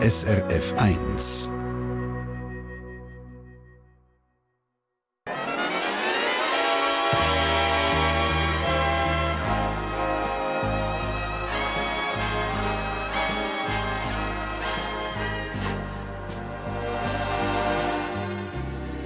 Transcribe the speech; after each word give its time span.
SRF 0.00 0.74
1. 0.78 1.52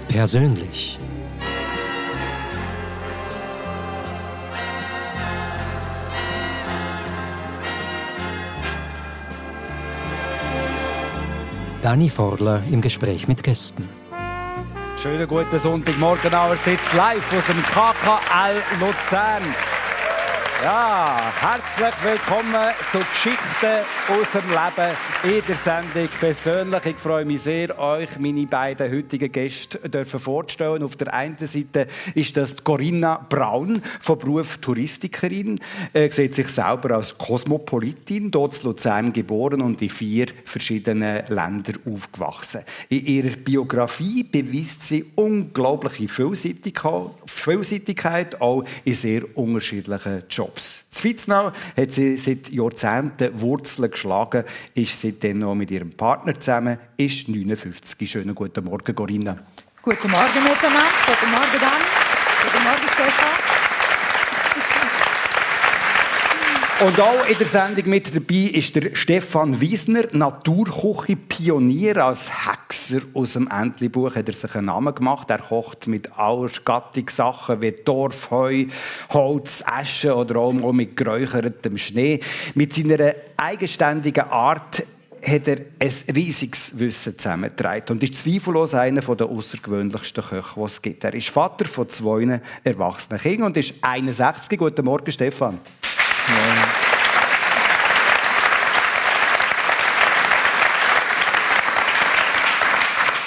Persönlich. 0.09 1.01
Dani 11.83 12.09
Forler 12.09 12.63
im 12.71 12.81
Gespräch 12.81 13.27
mit 13.27 13.43
Gästen. 13.43 13.89
Schönen 15.03 15.27
guten 15.27 15.59
Sonntagmorgen, 15.59 16.33
aber 16.33 16.57
sitzt 16.59 16.93
live 16.97 17.27
aus 17.33 17.47
dem 17.47 17.61
KKL 17.61 18.63
Luzern. 18.79 19.43
Ja, 20.63 21.33
herzlich 21.41 21.95
willkommen 22.05 22.71
zu 22.93 22.99
Geschichten 22.99 23.81
aus 24.07 24.29
dem 24.33 24.49
Leben 24.49 24.95
in 25.25 25.43
der 25.49 25.57
Sendung 25.57 26.09
persönlich. 26.21 26.87
Ich 26.87 26.99
freue 26.99 27.25
mich 27.25 27.43
sehr, 27.43 27.77
euch 27.77 28.17
meine 28.21 28.47
beiden 28.47 28.89
heutigen 28.93 29.33
Gäste 29.33 29.81
vorzustellen. 30.05 30.85
Auf 30.85 30.95
der 30.95 31.13
einen 31.13 31.37
Seite 31.37 31.89
ist 32.15 32.37
das 32.37 32.63
Corinna 32.63 33.27
Braun, 33.29 33.83
von 34.01 34.19
Beruf 34.19 34.59
Touristikerin. 34.59 35.59
Er 35.93 36.13
sieht 36.13 36.37
sich 36.37 36.47
selber 36.47 36.95
als 36.95 37.19
Kosmopolitin, 37.19 38.31
dort 38.31 38.57
in 38.59 38.63
Luzern 38.63 39.13
geboren 39.13 39.63
und 39.63 39.83
in 39.83 39.91
vier 39.91 40.27
verschiedenen 40.45 41.27
Ländern 41.27 41.81
aufgewachsen. 41.93 42.61
In 42.89 43.05
ihrer 43.05 43.37
Biografie 43.37 44.23
beweist 44.23 44.85
sie 44.85 45.07
unglaubliche 45.17 46.07
Vielseitigkeit, 46.07 48.41
auch 48.41 48.65
in 48.85 48.95
sehr 48.95 49.37
unterschiedlichen 49.37 50.23
Jobs. 50.31 50.52
Jobs. 50.53 50.85
In 50.93 50.99
Fitznau 50.99 51.53
hat 51.77 51.91
sie 51.91 52.17
seit 52.17 52.51
Jahrzehnten 52.51 53.41
Wurzeln 53.41 53.91
geschlagen, 53.91 54.45
ist 54.75 55.01
seitdem 55.01 55.41
noch 55.41 55.55
mit 55.55 55.71
ihrem 55.71 55.91
Partner 55.91 56.39
zusammen, 56.39 56.79
ist 56.97 57.29
59. 57.29 58.11
Schönen 58.11 58.35
guten 58.35 58.65
Morgen, 58.65 58.95
Corinna. 58.95 59.39
Guten 59.83 60.11
Morgen 60.11 60.43
miteinander. 60.45 60.91
Guten 61.07 61.31
Morgen, 61.33 61.61
Dan. 61.61 61.81
Guten 62.45 62.65
Morgen, 62.65 62.89
Stefan. 62.95 63.53
Und 66.85 67.01
auch 67.01 67.29
in 67.29 67.39
der 67.39 67.47
Sendung 67.47 67.91
mit 67.91 68.13
dabei 68.13 68.51
ist 68.59 68.75
der 68.75 68.97
Stefan 68.97 69.61
Wiesner, 69.61 70.03
Naturküche-Pionier. 70.11 72.05
Als 72.05 72.29
Hexer 72.45 73.03
aus 73.15 73.35
dem 73.35 73.47
Entlebuch 73.47 74.17
hat 74.17 74.27
er 74.27 74.35
sich 74.35 74.53
einen 74.57 74.67
Namen 74.67 74.93
gemacht. 74.93 75.31
Er 75.31 75.39
kocht 75.39 75.87
mit 75.87 76.19
aller 76.19 76.51
Sachen 77.09 77.61
wie 77.61 77.71
Dorf, 77.71 78.33
Heu, 78.33 78.67
Holz, 79.11 79.63
Asche 79.65 80.13
oder 80.13 80.41
auch 80.41 80.73
mit 80.73 80.97
geräuchertem 80.97 81.79
Schnee. 81.79 82.19
Mit 82.57 82.73
seiner 82.73 83.15
eigenständigen 83.37 84.25
Art 84.25 84.83
hat 85.25 85.47
er 85.47 85.59
ein 85.79 85.93
riesiges 86.17 86.77
Wissen 86.77 87.17
zusammengetragen 87.17 87.91
und 87.91 88.03
ist 88.03 88.17
zweifellos 88.17 88.75
einer 88.75 89.03
der 89.03 89.29
außergewöhnlichsten 89.29 90.25
Köche, 90.25 90.55
die 90.57 90.63
es 90.63 90.83
gibt. 90.83 91.05
Er 91.05 91.15
ist 91.15 91.29
Vater 91.29 91.67
von 91.67 91.89
zwei 91.89 92.41
erwachsenen 92.65 93.21
Kindern 93.21 93.47
und 93.47 93.57
ist 93.57 93.75
61. 93.83 94.59
Guten 94.59 94.85
Morgen, 94.85 95.13
Stefan. 95.13 95.61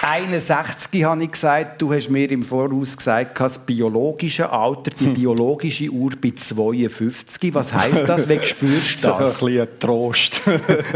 61 0.05 1.03
habe 1.03 1.23
ich 1.23 1.31
gesagt. 1.31 1.81
Du 1.81 1.91
hast 1.93 2.09
mir 2.09 2.29
im 2.31 2.43
Voraus 2.43 2.95
gesagt, 2.95 3.39
das 3.39 3.59
biologische 3.59 4.49
Alter, 4.49 4.92
die 4.97 5.08
biologische 5.20 5.89
Uhr 5.89 6.11
bei 6.21 6.31
52. 6.31 7.53
Was 7.53 7.73
heisst 7.73 8.08
das? 8.08 8.30
Wie 8.30 8.39
spürst 8.45 9.03
du 9.03 9.08
das? 9.20 9.41
ein 9.41 9.47
bisschen 9.47 9.67
Trost. 9.80 10.41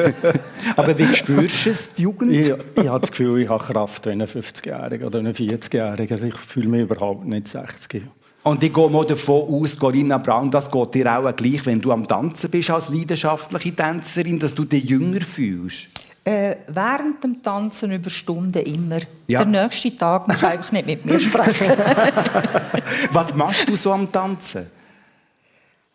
Aber 0.76 0.98
wie 0.98 1.16
spürst 1.16 1.66
du 1.66 1.70
es, 1.70 1.94
die 1.96 2.04
Jugend? 2.04 2.32
Ich, 2.32 2.54
ich 2.76 2.88
habe 2.88 3.02
das 3.02 3.12
Gefühl, 3.12 3.42
ich 3.42 3.50
habe 3.50 3.64
Kraft 3.64 4.06
wie 4.06 4.12
ein 4.12 4.22
50-Jähriger 4.22 5.08
oder 5.08 5.20
ein 5.20 5.34
40-Jähriger. 5.34 6.12
Also 6.12 6.26
ich 6.26 6.38
fühle 6.38 6.70
mich 6.70 6.84
überhaupt 6.84 7.26
nicht 7.26 7.48
60. 7.48 8.04
Und 8.44 8.64
ich 8.64 8.74
gehe 8.74 8.90
mal 8.90 9.06
davon 9.06 9.54
aus, 9.54 9.78
Corinna 9.78 10.18
Braun, 10.18 10.50
das 10.50 10.72
geht 10.72 10.96
dir 10.96 11.18
auch 11.18 11.36
gleich, 11.36 11.66
wenn 11.66 11.82
du 11.82 11.92
am 11.92 12.08
Tanzen 12.08 12.50
bist 12.50 12.70
als 12.70 12.90
leidenschaftliche 12.90 13.76
Tänzerin, 13.76 14.40
dass 14.40 14.56
du 14.56 14.64
dich 14.64 14.86
jünger 14.86 15.22
fühlst. 15.22 15.88
Äh, 16.24 16.58
während 16.68 17.24
dem 17.24 17.42
Tanzen 17.42 17.92
über 17.92 18.10
Stunden 18.10 18.64
immer. 18.64 19.00
Ja. 19.28 19.44
Der 19.44 19.64
nächste 19.64 19.96
Tag 19.96 20.28
musst 20.28 20.42
du 20.42 20.48
einfach 20.48 20.72
nicht 20.72 20.86
mit 20.86 21.06
mir 21.06 21.20
sprechen. 21.20 21.74
Was 23.12 23.34
machst 23.34 23.68
du 23.68 23.76
so 23.76 23.92
am 23.92 24.12
Tanzen? 24.12 24.68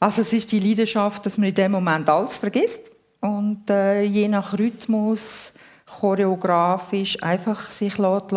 Also 0.00 0.22
es 0.22 0.32
ist 0.32 0.50
die 0.52 0.58
Leidenschaft, 0.58 1.24
dass 1.24 1.38
man 1.38 1.48
in 1.48 1.54
dem 1.54 1.72
Moment 1.72 2.08
alles 2.08 2.38
vergisst 2.38 2.90
und 3.20 3.70
äh, 3.70 4.02
je 4.02 4.28
nach 4.28 4.58
Rhythmus, 4.58 5.52
choreografisch 5.86 7.22
einfach 7.22 7.70
sich 7.70 7.96
lässt 7.96 8.32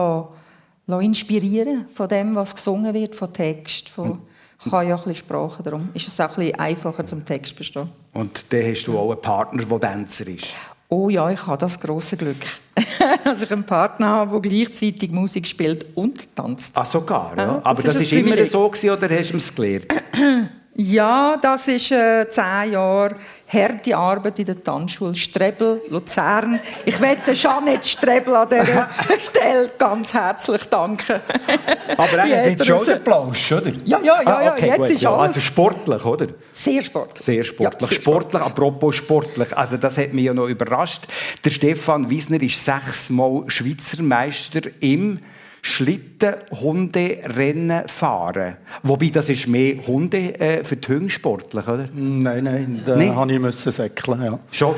inspirieren 0.87 1.85
von 1.93 2.07
dem, 2.07 2.35
was 2.35 2.55
gesungen 2.55 2.93
wird, 2.93 3.15
von 3.15 3.31
Text, 3.33 3.89
von 3.89 4.21
ich 4.65 4.71
habe 4.71 4.85
ja 4.85 4.95
ein 4.95 4.97
bisschen 4.97 5.15
Sprache, 5.15 5.61
darum 5.61 5.89
ist 5.93 6.07
es 6.07 6.19
auch 6.19 6.29
ein 6.29 6.35
bisschen 6.35 6.59
einfacher 6.59 7.05
zum 7.05 7.23
Text 7.23 7.51
zu 7.51 7.57
verstehen. 7.57 7.89
Und 8.13 8.43
dann 8.49 8.63
hast 8.63 8.85
du 8.85 8.97
auch 8.97 9.11
einen 9.11 9.21
Partner, 9.21 9.63
der 9.63 9.79
Tänzer 9.79 10.27
ist? 10.27 10.47
Oh 10.89 11.09
ja, 11.09 11.29
ich 11.29 11.45
habe 11.45 11.57
das 11.57 11.79
große 11.79 12.17
Glück, 12.17 12.37
dass 13.23 13.41
ich 13.41 13.51
einen 13.51 13.65
Partner 13.65 14.07
habe, 14.07 14.39
der 14.39 14.51
gleichzeitig 14.51 15.11
Musik 15.11 15.45
spielt 15.45 15.85
und 15.95 16.33
tanzt. 16.35 16.71
Ah, 16.75 16.85
sogar, 16.85 17.37
ja. 17.37 17.43
ja 17.43 17.61
Aber 17.63 17.83
das, 17.83 17.93
das 17.93 18.03
ist, 18.03 18.13
immer 18.13 18.47
so 18.47 18.67
gewesen, 18.69 18.89
oder 18.89 19.09
hast 19.09 19.33
du 19.33 19.37
es 19.37 19.53
gelernt? 19.53 19.85
Ja, 20.79 21.37
das 21.41 21.67
ist 21.67 21.91
äh, 21.91 22.29
zehn 22.29 22.73
Jahre 22.73 23.15
harte 23.47 23.97
Arbeit 23.97 24.37
in 24.37 24.45
der 24.45 24.63
Tanzschule 24.63 25.15
Strebel, 25.15 25.81
Luzern. 25.89 26.59
Ich 26.85 26.99
möchte 26.99 27.33
Jeanette 27.33 27.87
Strebel 27.87 28.35
an 28.35 28.47
dieser 28.47 28.87
Stelle 29.19 29.71
ganz 29.75 30.13
herzlich 30.13 30.63
danken. 30.65 31.19
Aber 31.97 32.17
er 32.19 32.41
hat 32.41 32.45
jetzt 32.45 32.67
schon 32.67 32.85
den 32.85 33.03
Plausch, 33.03 33.53
oder? 33.53 33.71
Ja, 33.85 33.99
ja, 34.03 34.21
ja, 34.21 34.37
ah, 34.37 34.53
okay, 34.53 34.67
jetzt 34.67 34.77
gut, 34.77 34.89
ist 34.91 35.01
ja. 35.01 35.09
alles. 35.15 35.29
Also 35.29 35.39
sportlich, 35.39 36.05
oder? 36.05 36.27
Sehr 36.51 36.83
sportlich. 36.83 37.25
Sehr 37.25 37.43
sportlich. 37.43 37.81
Ja, 37.81 37.87
sehr 37.87 37.95
sportlich, 37.95 38.01
sportlich, 38.03 38.41
apropos 38.43 38.95
sportlich. 38.95 39.57
Also 39.57 39.77
das 39.77 39.97
hat 39.97 40.13
mich 40.13 40.25
ja 40.25 40.35
noch 40.35 40.47
überrascht. 40.47 41.07
Der 41.43 41.49
Stefan 41.49 42.07
Wiesner 42.07 42.39
ist 42.43 42.63
sechsmal 42.63 43.45
Schweizer 43.47 44.03
Meister 44.03 44.61
im 44.79 45.21
Schlittenhunderennen 45.67 47.89
fahren. 47.89 48.55
Wobei, 48.83 49.09
das 49.09 49.27
ist 49.27 49.47
mehr 49.47 49.85
Hunde 49.85 50.39
äh, 50.39 50.63
für 50.63 50.77
die 50.77 50.87
Hunde 50.87 51.09
sportlich, 51.09 51.67
oder? 51.67 51.89
Nein, 51.93 52.45
nein, 52.45 52.81
da 52.85 52.95
nee? 52.95 53.09
habe 53.09 53.33
ich 53.33 53.39
müssen 53.39 53.69
säckeln, 53.71 54.23
ja. 54.23 54.39
Schon? 54.49 54.75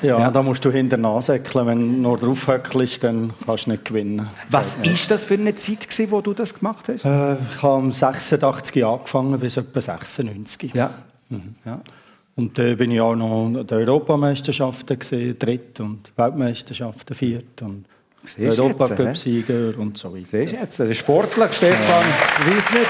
Ja, 0.00 0.18
ja, 0.18 0.30
da 0.30 0.42
musst 0.42 0.64
du 0.64 0.70
hinterher 0.70 1.20
säckeln. 1.20 1.66
Wenn 1.66 1.80
du 1.80 1.86
nur 2.00 2.16
drauf 2.16 2.48
höckelst, 2.48 3.04
dann 3.04 3.34
kannst 3.44 3.66
du 3.66 3.72
nicht 3.72 3.84
gewinnen. 3.84 4.26
Was 4.48 4.78
war 4.78 4.86
das 5.08 5.26
für 5.26 5.34
eine 5.34 5.54
Zeit, 5.54 5.86
gewesen, 5.88 6.10
wo 6.10 6.22
du 6.22 6.32
das 6.32 6.54
gemacht 6.54 6.88
hast? 6.88 7.04
Äh, 7.04 7.34
ich 7.34 7.62
habe 7.62 7.74
um 7.74 7.92
86 7.92 8.82
angefangen 8.84 9.38
bis 9.38 9.58
etwa 9.58 9.82
96. 9.82 10.72
Ja. 10.72 10.94
Mhm. 11.28 11.56
ja. 11.66 11.78
Und 12.36 12.58
dann 12.58 12.78
bin 12.78 12.90
ich 12.90 13.02
auch 13.02 13.14
noch 13.14 13.46
an 13.46 13.66
den 13.66 13.78
Europameisterschaften 13.78 14.98
gesehen, 14.98 15.38
dritt 15.38 15.78
und 15.78 16.10
Weltmeisterschaften 16.16 17.14
viert 17.14 17.60
und 17.60 17.84
Europacup-Sieger 18.38 19.78
und 19.78 19.98
so 19.98 20.12
weiter. 20.14 20.26
Siehst 20.42 20.52
du 20.52 20.56
jetzt, 20.56 20.78
der 20.78 20.94
Sportler 20.94 21.48
Stefan 21.48 21.78
ja. 21.78 22.46
Wiesner, 22.46 22.86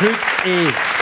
heute 0.00 0.48
eh 0.48 0.95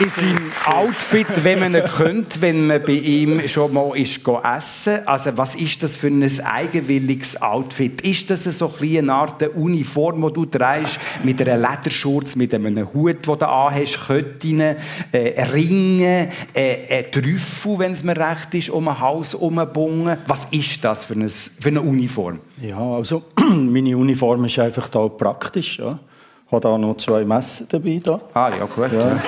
in 0.00 0.10
seinem 0.10 0.52
Outfit, 0.64 1.26
wenn 1.42 1.60
man 1.60 1.74
ihn 1.74 1.82
könnte, 1.82 2.40
wenn 2.40 2.68
man 2.68 2.82
bei 2.82 2.92
ihm 2.92 3.46
schon 3.48 3.72
mal 3.72 3.96
ist 3.98 4.20
essen 4.26 5.06
Also 5.06 5.36
was 5.36 5.54
ist 5.56 5.82
das 5.82 5.96
für 5.96 6.08
ein 6.08 6.22
eigenwilliges 6.44 7.40
Outfit? 7.42 8.00
Ist 8.02 8.30
das 8.30 8.44
so 8.44 8.72
eine 8.80 9.12
Art 9.12 9.42
Uniform, 9.56 10.20
die 10.20 10.32
du 10.32 10.46
trägst, 10.46 10.98
mit 11.24 11.40
einer 11.40 11.56
Lederschurz, 11.56 12.36
mit 12.36 12.54
einem 12.54 12.92
Hut, 12.92 13.26
den 13.26 13.38
du 13.38 13.44
anhast, 13.44 14.06
Köttinnen, 14.06 14.76
äh, 15.10 15.42
Ringe, 15.52 16.28
äh, 16.54 17.00
äh, 17.00 17.10
Trüffel, 17.10 17.78
wenn 17.78 17.92
es 17.92 18.04
mir 18.04 18.16
recht 18.16 18.54
ist, 18.54 18.70
um 18.70 18.88
ein 18.88 19.00
Haus 19.00 19.32
herumgebungen? 19.32 20.18
Was 20.26 20.40
ist 20.50 20.84
das 20.84 21.06
für, 21.06 21.14
ein, 21.14 21.28
für 21.28 21.68
eine 21.68 21.80
Uniform? 21.80 22.40
Ja, 22.62 22.78
also 22.78 23.24
meine 23.36 23.96
Uniform 23.96 24.44
ist 24.44 24.58
einfach 24.58 24.88
da 24.88 25.08
praktisch. 25.08 25.78
Ja. 25.78 25.98
Ich 26.46 26.52
habe 26.52 26.62
da 26.62 26.78
noch 26.78 26.96
zwei 26.98 27.24
Messen 27.24 27.66
dabei. 27.68 28.00
Da. 28.02 28.20
Ah 28.32 28.50
ja, 28.50 28.64
gut. 28.64 28.92
Ja. 28.92 28.98
Ja. 29.00 29.22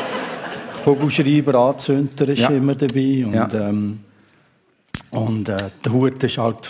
Kugelschreiber, 0.84 1.54
Anzünder 1.54 2.28
ist 2.28 2.40
ja. 2.40 2.48
immer 2.48 2.74
dabei. 2.74 3.24
Und, 3.24 3.34
ja. 3.34 3.48
ähm, 3.52 4.00
und 5.10 5.48
äh, 5.48 5.56
der 5.84 5.92
Hut 5.92 6.22
ist 6.22 6.38
halt 6.38 6.68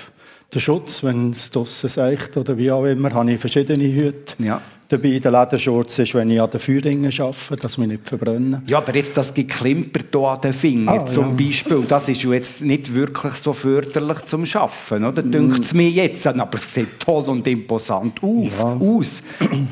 der 0.52 0.60
Schutz, 0.60 1.04
wenn 1.04 1.30
es 1.30 1.50
draussen 1.50 1.88
seicht 1.88 2.36
oder 2.36 2.56
wie 2.56 2.70
auch 2.70 2.84
immer, 2.84 3.10
habe 3.12 3.32
ich 3.32 3.40
verschiedene 3.40 3.84
Hüte. 3.84 4.42
Ja. 4.42 4.60
Dabei, 4.90 5.18
der 5.18 5.30
Lederschurz, 5.30 5.98
ist, 6.00 6.14
wenn 6.14 6.30
ich 6.30 6.40
an 6.40 6.50
den 6.50 6.60
Feuerringen 6.60 7.12
arbeite, 7.20 7.56
dass 7.56 7.78
wir 7.78 7.86
nicht 7.86 8.06
verbrennen. 8.08 8.62
Ja, 8.68 8.78
aber 8.78 8.94
jetzt 8.94 9.16
das 9.16 9.32
Geklimper 9.32 10.00
hier 10.10 10.20
an 10.28 10.40
den 10.40 10.52
Fingern 10.52 10.98
Ah, 11.00 11.06
zum 11.06 11.38
ja. 11.38 11.46
Beispiel, 11.46 11.84
das 11.88 12.08
ist 12.08 12.22
ja 12.22 12.32
jetzt 12.32 12.60
nicht 12.60 12.94
wirklich 12.94 13.34
so 13.34 13.52
förderlich 13.52 14.24
zum 14.26 14.44
Schaffen, 14.44 15.04
oder? 15.04 15.22
Dünkt 15.22 15.64
es 15.64 15.74
mir 15.74 15.88
jetzt, 15.90 16.26
aber 16.26 16.58
es 16.58 16.74
sieht 16.74 16.98
toll 17.00 17.24
und 17.28 17.46
imposant 17.46 18.22
auf, 18.22 18.58
Ja. 18.58 18.64
aus. 18.74 19.22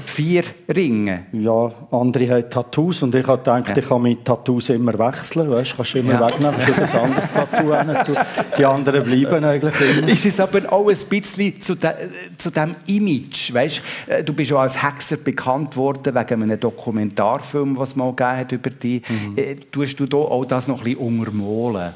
Vier 0.06 0.44
Ringe. 0.74 1.26
Ja, 1.32 1.72
andere 1.90 2.28
haben 2.30 2.50
Tattoos 2.50 3.02
und 3.02 3.14
ich 3.14 3.26
habe 3.26 3.38
gedacht, 3.38 3.76
ich 3.76 3.88
kann 3.88 4.02
meine 4.02 4.22
Tattoos 4.22 4.68
immer 4.70 4.98
wechseln. 4.98 5.50
Weißt, 5.50 5.76
kannst 5.76 5.94
du 5.94 5.98
immer 5.98 6.12
Ja. 6.14 6.26
wegnehmen, 6.28 6.54
kannst 6.74 6.94
du 6.94 6.98
ein 6.98 7.04
anderes 7.04 7.32
Tattoo 7.32 7.74
hin. 7.74 8.16
Die 8.58 8.64
anderen 8.64 9.02
bleiben 9.04 9.44
eigentlich 9.44 9.74
immer. 9.98 10.08
Ist 10.08 10.26
es 10.26 10.40
aber 10.40 10.72
auch 10.72 10.88
ein 10.88 10.96
bisschen 11.08 11.60
zu, 11.60 11.74
de, 11.74 11.90
zu 12.36 12.50
dem 12.50 12.72
Image, 12.86 13.52
weißt? 13.52 13.82
Äh, 14.06 14.24
Du 14.28 14.32
bist 14.34 14.50
ja 14.50 14.58
als 14.58 14.80
Hexer 15.08 15.16
bekannt 15.22 15.76
worden 15.76 16.14
wegen 16.14 16.42
einem 16.42 16.60
Dokumentarfilm, 16.60 17.76
was 17.78 17.90
es 17.90 17.96
mal 17.96 18.10
gegeben 18.10 18.36
hat 18.38 18.52
über 18.52 18.70
dich. 18.70 19.02
Äh, 19.36 19.56
Tust 19.70 19.98
du 20.00 20.06
da 20.06 20.16
auch 20.18 20.44
das 20.44 20.68
noch 20.68 20.78
ein 20.78 20.84
bisschen 20.84 21.18
untermalen? 21.18 21.92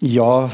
Ja, 0.00 0.50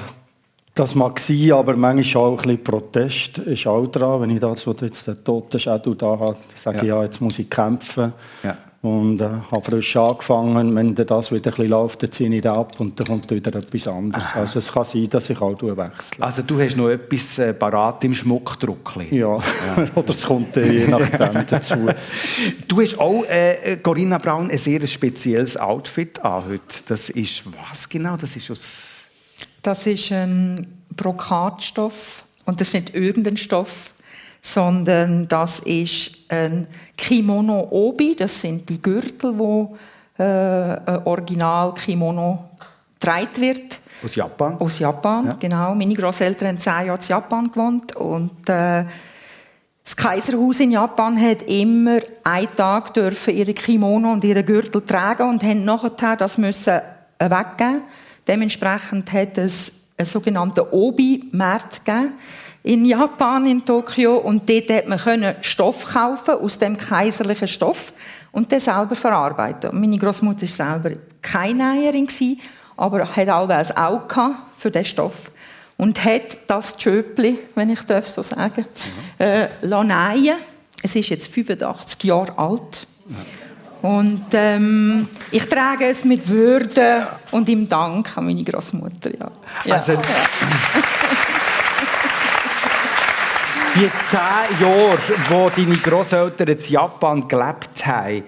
das 0.74 0.94
mag 0.94 1.18
sein, 1.20 1.52
aber 1.52 1.76
manchmal 1.76 2.24
auch 2.24 2.38
ein 2.42 2.42
bisschen 2.42 2.64
Protest 2.64 3.38
ist 3.38 3.66
auch 3.66 3.86
dran. 3.86 4.22
Wenn 4.22 4.30
ich 4.30 4.40
das, 4.40 4.66
was 4.66 4.76
jetzt 4.80 5.06
der 5.06 5.22
tote 5.22 5.58
Schädel 5.58 5.96
da 5.96 6.18
hat, 6.18 6.38
sage 6.54 6.78
ich, 6.78 6.84
Ja. 6.84 6.96
ja, 6.96 7.04
jetzt 7.04 7.20
muss 7.20 7.38
ich 7.38 7.48
kämpfen. 7.50 8.12
Ja. 8.42 8.56
Und 8.82 9.20
äh, 9.20 9.28
habe 9.52 9.62
frisch 9.62 9.94
angefangen. 9.94 10.74
Wenn 10.74 10.94
dann 10.94 11.06
das 11.06 11.30
wieder 11.30 11.50
ein 11.50 11.54
bisschen 11.54 11.68
läuft, 11.68 12.02
dann 12.02 12.12
ziehe 12.12 12.34
ich 12.34 12.40
das 12.40 12.54
ab 12.54 12.80
und 12.80 12.98
dann 12.98 13.08
kommt 13.08 13.30
wieder 13.30 13.54
etwas 13.54 13.86
anderes. 13.86 14.34
Also 14.34 14.58
es 14.58 14.72
kann 14.72 14.84
sein, 14.84 15.10
dass 15.10 15.28
ich 15.28 15.38
auch 15.38 15.60
wechsle. 15.60 16.24
Also 16.24 16.40
du 16.40 16.58
hast 16.58 16.78
noch 16.78 16.88
etwas 16.88 17.38
äh, 17.38 17.52
parat 17.52 18.02
im 18.04 18.14
Schmuckdruckli. 18.14 19.18
Ja, 19.18 19.38
oder 19.94 20.10
es 20.10 20.22
kommt 20.22 20.56
dann 20.56 20.72
je 20.72 20.86
nachdem 20.86 21.46
dazu. 21.50 21.88
Du 22.66 22.80
hast 22.80 22.98
auch, 22.98 23.24
äh, 23.24 23.76
Corinna 23.82 24.16
Braun, 24.16 24.50
ein 24.50 24.58
sehr 24.58 24.86
spezielles 24.86 25.58
Outfit 25.58 26.18
an 26.24 26.44
heute. 26.48 26.82
Das 26.88 27.10
ist 27.10 27.42
was 27.46 27.86
genau? 27.86 28.16
Das 28.16 28.34
ist 28.34 28.50
aus... 28.50 29.04
Das 29.62 29.86
ist 29.86 30.10
ein 30.10 30.66
Brokatstoff 30.96 32.24
und 32.46 32.60
das 32.60 32.68
ist 32.68 32.74
nicht 32.74 32.94
irgendein 32.94 33.36
Stoff, 33.36 33.92
sondern 34.42 35.28
das 35.28 35.60
ist 35.60 36.12
ein 36.28 36.66
Kimono 36.96 37.68
Obi. 37.70 38.16
Das 38.16 38.40
sind 38.40 38.68
die 38.68 38.80
Gürtel, 38.80 39.38
wo 39.38 39.76
äh, 40.18 40.22
Original 41.04 41.74
Kimono 41.74 42.50
getragen 42.98 43.40
wird 43.40 43.80
Aus 44.04 44.14
Japan? 44.14 44.58
aus 44.58 44.78
Japan. 44.78 45.26
Ja. 45.26 45.36
Genau, 45.38 45.74
meine 45.74 45.94
Großeltern 45.94 46.48
haben 46.48 46.58
zehn 46.58 46.86
Jahre 46.86 46.98
in 47.00 47.08
Japan 47.08 47.50
gewohnt 47.50 47.96
und 47.96 48.48
äh, 48.48 48.84
das 49.82 49.96
Kaiserhaus 49.96 50.60
in 50.60 50.72
Japan 50.72 51.20
hat 51.20 51.42
immer 51.44 52.00
einen 52.22 52.54
Tag 52.54 52.94
dürfen 52.94 53.34
ihre 53.34 53.54
Kimono 53.54 54.12
und 54.12 54.22
ihre 54.24 54.44
Gürtel 54.44 54.82
tragen 54.82 55.28
und 55.28 55.42
haben 55.42 55.64
nachher 55.64 56.16
das 56.16 56.38
müssen 56.38 56.80
äh, 57.18 57.30
weggeben. 57.30 57.82
Dementsprechend 58.28 59.12
hat 59.12 59.38
es 59.38 59.72
einen 59.96 60.06
sogenannten 60.06 60.60
Obi-Markt 60.70 61.84
gegeben 61.84 62.12
in 62.62 62.84
Japan, 62.84 63.46
in 63.46 63.64
Tokio. 63.64 64.16
Und 64.16 64.48
dort 64.48 64.70
hat 64.70 64.88
man 64.88 64.98
können 64.98 65.34
Stoff 65.40 65.84
kaufen 65.92 66.34
aus 66.34 66.58
dem 66.58 66.76
kaiserlichen 66.76 67.48
Stoff 67.48 67.92
und 68.32 68.50
den 68.52 68.60
selber 68.60 68.94
verarbeiten. 68.94 69.70
Und 69.70 69.80
meine 69.80 69.98
Großmutter 69.98 70.42
war 70.42 70.48
selber 70.48 70.90
keine 71.22 71.74
Näherin, 71.74 72.08
aber 72.76 73.04
hat 73.04 73.28
allweil 73.28 73.64
ein 73.64 73.76
Auge 73.76 74.34
für 74.56 74.70
diesen 74.70 74.84
Stoff 74.86 75.30
und 75.76 76.04
hat 76.04 76.36
das 76.46 76.76
Tschöpli, 76.76 77.38
wenn 77.54 77.70
ich 77.70 77.80
darf 77.82 78.06
so 78.06 78.22
sagen, 78.22 78.66
äh, 79.18 79.48
lassen 79.62 79.88
nähen. 79.88 80.36
Es 80.82 80.94
ist 80.94 81.08
jetzt 81.08 81.28
85 81.28 82.04
Jahre 82.04 82.38
alt. 82.38 82.86
Und 83.80 84.26
ähm, 84.32 85.08
ich 85.30 85.48
trage 85.48 85.86
es 85.86 86.04
mit 86.04 86.28
Würde 86.28 87.06
und 87.30 87.48
im 87.48 87.66
Dank 87.66 88.16
an 88.16 88.26
meine 88.26 88.44
Großmutter. 88.44 89.10
Ja. 89.18 89.30
Ja. 89.64 89.74
Also, 89.76 89.92
die 93.74 93.90
zehn 94.10 94.60
Jahre, 94.60 94.98
wo 95.28 95.50
deine 95.54 95.76
Großeltern 95.76 96.48
in 96.48 96.58
Japan 96.68 97.26
gelebt 97.28 97.86
haben, 97.86 98.22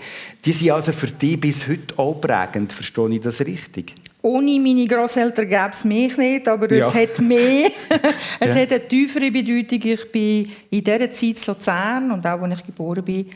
die 0.45 0.53
sind 0.53 0.71
also 0.71 0.93
für 0.93 1.09
dich 1.09 1.41
bis 1.41 1.67
heute 1.69 1.99
auch 1.99 2.15
prägend. 2.21 2.73
Verstehe 2.73 3.09
ich 3.11 3.21
das 3.21 3.41
richtig? 3.41 3.95
Ohne 4.23 4.61
meine 4.61 4.87
Großeltern 4.87 5.49
gäbe 5.49 5.71
es 5.73 5.85
mich 5.85 6.17
nicht, 6.17 6.47
aber 6.47 6.73
Ja. 6.73 6.87
es 6.89 6.95
hat 6.95 7.19
mehr. 7.21 7.71
es 8.41 8.55
Ja. 8.55 8.61
hat 8.61 8.71
eine 8.73 8.87
tiefere 8.89 9.31
Bedeutung. 9.31 9.81
Ich 9.83 10.13
bin 10.13 10.49
in 10.71 10.85
dieser 10.85 11.11
Zeit 11.11 11.23
in 11.23 11.37
Luzern 11.47 12.11
und 12.13 12.27
auch 12.27 12.41
als 12.43 12.61
ich 12.61 12.67
geboren 12.67 13.05
bin, 13.05 13.27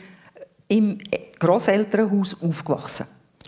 im 0.69 0.97
Großelternhaus 1.39 2.41
aufgewachsen. 2.41 3.05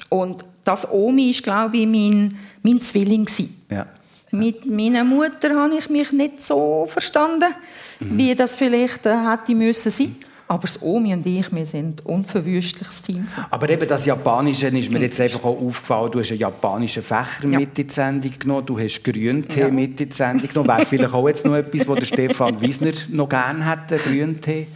Und 0.10 0.44
das 0.66 0.90
Omi 0.92 1.30
ist, 1.32 1.44
glaube 1.44 1.78
ich, 1.78 1.88
mein, 1.88 2.38
mein 2.62 2.82
Zwilling. 2.82 3.28
Ja. 3.70 3.86
Mit 4.32 4.66
meiner 4.66 5.04
Mutter 5.04 5.56
habe 5.56 5.76
ich 5.78 5.90
mich 5.90 6.12
nicht 6.12 6.42
so 6.46 6.88
verstanden, 6.90 7.54
Mhm. 8.00 8.18
wie 8.18 8.34
das 8.36 8.56
vielleicht 8.56 9.06
äh, 9.06 9.14
hätte 9.30 9.54
müssen 9.56 9.92
sein. 9.92 10.16
Aber 10.48 10.62
das 10.64 10.82
Omi 10.82 11.14
und 11.14 11.26
ich, 11.28 11.52
wir 11.54 11.66
sind 11.66 12.02
ein 12.02 12.06
unverwüstliches 12.06 13.02
Team. 13.04 13.28
Aber 13.52 13.70
eben 13.70 13.88
das 13.88 14.06
Japanische 14.06 14.68
ist 14.68 14.90
mir 14.90 15.00
jetzt 15.02 15.20
einfach 15.22 15.44
auch 15.44 15.62
aufgefallen. 15.62 16.12
Du 16.12 16.20
hast 16.20 16.32
einen 16.32 16.40
japanischen 16.40 17.04
Fächer 17.04 17.48
Ja. 17.50 17.60
mit 17.60 17.78
in 17.78 17.88
die 17.88 17.94
Sendung 17.94 18.32
genommen, 18.40 18.66
du 18.66 18.80
hast 18.80 19.04
Grüntee 19.04 19.60
Ja. 19.60 19.70
mit 19.70 20.02
in 20.02 20.10
die 20.10 20.16
Sendung 20.16 20.48
genommen. 20.48 20.70
Wäre 20.70 20.86
vielleicht 20.88 21.14
auch 21.14 21.28
jetzt 21.28 21.46
noch 21.46 21.56
etwas, 21.56 21.88
was 21.88 22.00
der 22.00 22.06
Stefan 22.06 22.60
Wiesner 22.62 22.92
noch 23.10 23.30
gerne 23.30 23.64
hätte, 23.70 23.98
Grüntee? 23.98 24.68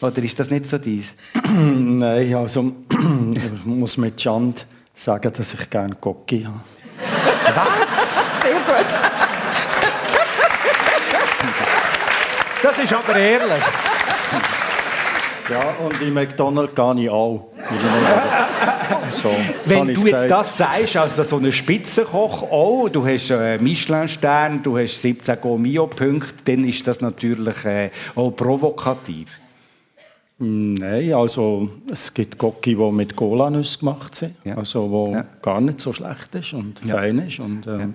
Oder 0.00 0.22
ist 0.22 0.38
das 0.38 0.48
nicht 0.48 0.66
so 0.66 0.78
dies? 0.78 1.06
Nein, 1.54 2.34
also 2.34 2.72
ich 3.34 3.64
muss 3.66 3.98
mit 3.98 4.18
Schand 4.20 4.64
sagen, 4.94 5.30
dass 5.36 5.52
ich 5.54 5.68
gerne 5.68 5.96
Gocki 6.00 6.44
habe. 6.44 6.60
Sehr 7.44 7.52
gut. 8.76 8.86
Das 12.62 12.78
ist 12.78 12.92
aber 12.92 13.16
ehrlich. 13.16 13.62
Ja, 15.50 15.74
und 15.84 16.00
im 16.00 16.14
McDonald's 16.14 16.74
gehe 16.74 17.04
ich 17.04 17.10
auch. 17.10 17.48
so, 19.14 19.34
Wenn 19.64 19.86
du 19.86 19.92
jetzt 19.92 20.04
gesagt. 20.04 20.30
das 20.30 20.56
sagst, 20.58 20.96
also 20.96 21.22
so 21.24 21.36
einen 21.38 21.50
Spitzenkoch 21.52 22.42
auch, 22.44 22.88
du 22.88 23.04
hast 23.06 23.32
einen 23.32 23.62
Michelin-Stern, 23.64 24.62
du 24.62 24.78
hast 24.78 25.00
17 25.02 25.40
Gomio-Punkte, 25.40 26.34
dann 26.44 26.64
ist 26.68 26.86
das 26.86 27.00
natürlich 27.00 27.64
äh, 27.64 27.90
auch 28.14 28.30
provokativ. 28.30 29.40
Nein, 30.38 31.12
also 31.14 31.68
es 31.90 32.14
gibt 32.14 32.38
Gocki, 32.38 32.76
die 32.76 32.92
mit 32.92 33.16
Cola-Nüsse 33.16 33.80
gemacht 33.80 34.14
sind, 34.14 34.36
Ja. 34.44 34.56
also 34.56 34.88
wo 34.90 35.12
Ja. 35.14 35.24
gar 35.42 35.60
nicht 35.60 35.80
so 35.80 35.92
schlecht 35.92 36.34
ist 36.36 36.52
und 36.54 36.80
Ja. 36.84 36.94
fein 36.94 37.18
ist 37.26 37.40
und 37.40 37.66
ähm, 37.66 37.94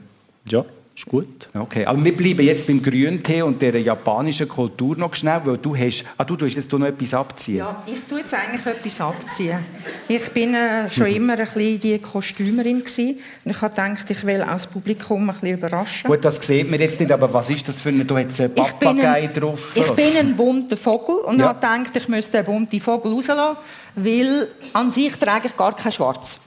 ja. 0.50 0.64
ist 0.96 1.06
gut. 1.08 1.28
Okay, 1.54 1.86
aber 1.86 2.02
wir 2.06 2.16
bleiben 2.16 2.46
jetzt 2.46 2.68
beim 2.68 2.82
Grüntee 2.82 3.42
und 3.42 3.62
der 3.62 3.82
japanischen 3.82 4.48
Kultur 4.48 4.96
noch 4.96 5.14
schnell, 5.14 5.42
weil 5.44 5.58
du 5.58 5.76
hast, 5.76 6.06
ah, 6.18 6.24
du 6.24 6.38
tust 6.38 6.56
jetzt 6.56 6.72
noch 6.72 6.86
etwas 6.88 7.14
abziehen. 7.14 7.58
Ja, 7.58 7.84
ich 7.86 8.02
tue 8.06 8.20
jetzt 8.20 8.34
eigentlich 8.34 8.66
etwas 8.66 9.02
abziehen. 9.02 9.60
Ich 10.08 10.30
bin 10.30 10.54
äh, 10.54 10.90
schon 10.90 11.08
immer 11.20 11.34
ein 11.34 11.40
bisschen 11.46 11.80
die 11.82 12.00
Kostümerin 12.00 12.80
gewesen. 12.80 13.18
und 13.44 13.52
ich 13.52 13.62
habe 13.62 13.76
gedacht, 13.76 14.10
ich 14.10 14.26
will 14.26 14.42
auch 14.42 14.48
das 14.52 14.68
Publikum 14.68 15.30
ein 15.30 15.34
bisschen 15.36 15.58
überraschen. 15.58 16.08
Gut, 16.10 16.24
das 16.24 16.36
sieht 16.38 16.72
man 16.72 16.80
jetzt 16.80 16.98
nicht, 16.98 17.12
aber 17.12 17.34
was 17.34 17.50
ist 17.50 17.68
das 17.68 17.82
für 17.82 17.90
eine, 17.90 18.06
du 18.06 18.16
hast 18.18 18.40
einen 18.40 18.52
Ich 18.56 18.64
bin 18.64 18.88
Papagei 18.90 19.24
ein, 19.28 19.34
drauf. 19.34 19.72
ich 19.76 19.92
bin 19.92 20.16
ein 20.18 20.36
bunter 20.38 20.78
Vogel 20.78 21.16
und 21.26 21.40
Ja. 21.40 21.50
habe 21.50 21.60
gedacht, 21.60 21.96
ich 21.98 22.08
müsste 22.08 22.32
den 22.42 22.46
bunten 22.46 22.80
Vogel 22.80 23.12
rauslassen, 23.12 23.58
weil 23.98 24.48
an 24.72 24.92
sich 24.92 25.14
trage 25.18 25.48
ich 25.50 25.58
gar 25.58 25.76
kein 25.76 25.92
Schwarz. 25.92 26.40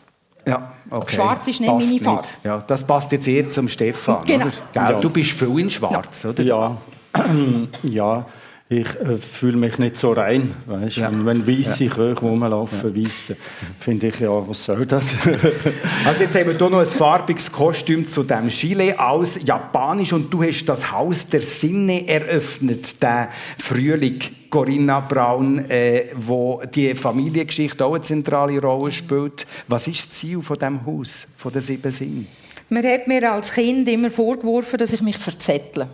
Ja, 0.48 0.72
okay. 0.90 1.16
Schwarz 1.16 1.48
ist 1.48 1.60
nicht 1.60 1.70
Passt 1.70 1.86
meine 1.86 2.00
Farbe. 2.00 2.28
Ja, 2.42 2.64
das 2.66 2.84
passt 2.84 3.12
jetzt 3.12 3.28
eher 3.28 3.50
zum 3.50 3.68
Stefan, 3.68 4.24
Genau. 4.24 4.46
Ja. 4.74 4.92
Du 5.00 5.10
bist 5.10 5.30
viel 5.32 5.58
in 5.58 5.70
Schwarz, 5.70 6.24
oder? 6.24 6.42
Ja, 6.42 6.76
ja 7.82 8.24
ich 8.70 9.00
äh, 9.00 9.16
fühle 9.16 9.56
mich 9.56 9.78
nicht 9.78 9.96
so 9.96 10.12
rein. 10.12 10.54
Weißt? 10.66 10.98
Ja. 10.98 11.08
Und 11.08 11.25
wenn 11.25 11.46
weiße 11.46 11.87
Köche 11.87 12.20
rumlaufen, 12.20 12.94
weisse, 12.94 13.37
finde 13.80 14.08
ich, 14.08 14.20
ja, 14.20 14.46
was 14.46 14.64
soll 14.64 14.84
das? 14.84 15.06
Also 16.04 16.22
jetzt 16.22 16.34
haben 16.34 16.46
wir 16.48 16.58
hier 16.58 16.70
noch 16.70 16.80
ein 16.80 16.87
farbiges 16.87 17.50
Kostüm 17.50 18.06
zu 18.06 18.22
dem 18.22 18.48
Chile 18.48 18.98
aus 18.98 19.38
Japanisch 19.42 20.12
und 20.12 20.32
du 20.32 20.42
hast 20.42 20.66
das 20.66 20.90
Haus 20.90 21.26
der 21.26 21.40
Sinne 21.40 22.06
eröffnet, 22.06 23.02
der 23.02 23.30
Frühling. 23.58 24.20
Corinna 24.50 25.00
Braun, 25.00 25.58
äh, 25.68 26.06
wo 26.16 26.62
die 26.75 26.94
Familiengeschichte 26.94 27.84
auch 27.84 27.94
eine 27.94 28.02
zentrale 28.02 28.58
Rolle 28.58 28.90
spielt. 28.92 29.46
Was 29.66 29.87
ist 29.87 30.06
das 30.06 30.18
Ziel 30.18 30.40
von 30.40 30.58
dem 30.58 30.87
Haus, 30.87 31.26
von 31.37 31.52
den 31.52 31.60
sieben 31.60 31.92
Sinnen? 31.92 32.26
Man 32.70 32.82
hat 32.87 33.06
mir 33.06 33.30
als 33.30 33.52
Kind 33.52 33.87
immer 33.88 34.10
vorgeworfen, 34.10 34.78
dass 34.78 34.94
ich 34.94 35.02
mich 35.02 35.18
verzettle. 35.18 35.88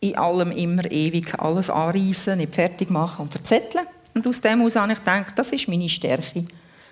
In 0.00 0.16
allem 0.16 0.50
immer 0.50 0.90
ewig 0.90 1.38
alles 1.38 1.68
anreißen, 1.68 2.38
nicht 2.38 2.54
fertig 2.54 2.90
machen 2.90 3.22
und 3.22 3.30
verzetteln. 3.30 3.86
Und 4.14 4.26
aus 4.26 4.40
dem 4.40 4.58
heraus 4.58 4.76
habe 4.76 4.92
ich 4.92 4.98
gedacht, 4.98 5.32
das 5.36 5.52
ist 5.52 5.68
meine 5.68 5.88
Stärke. 5.88 6.44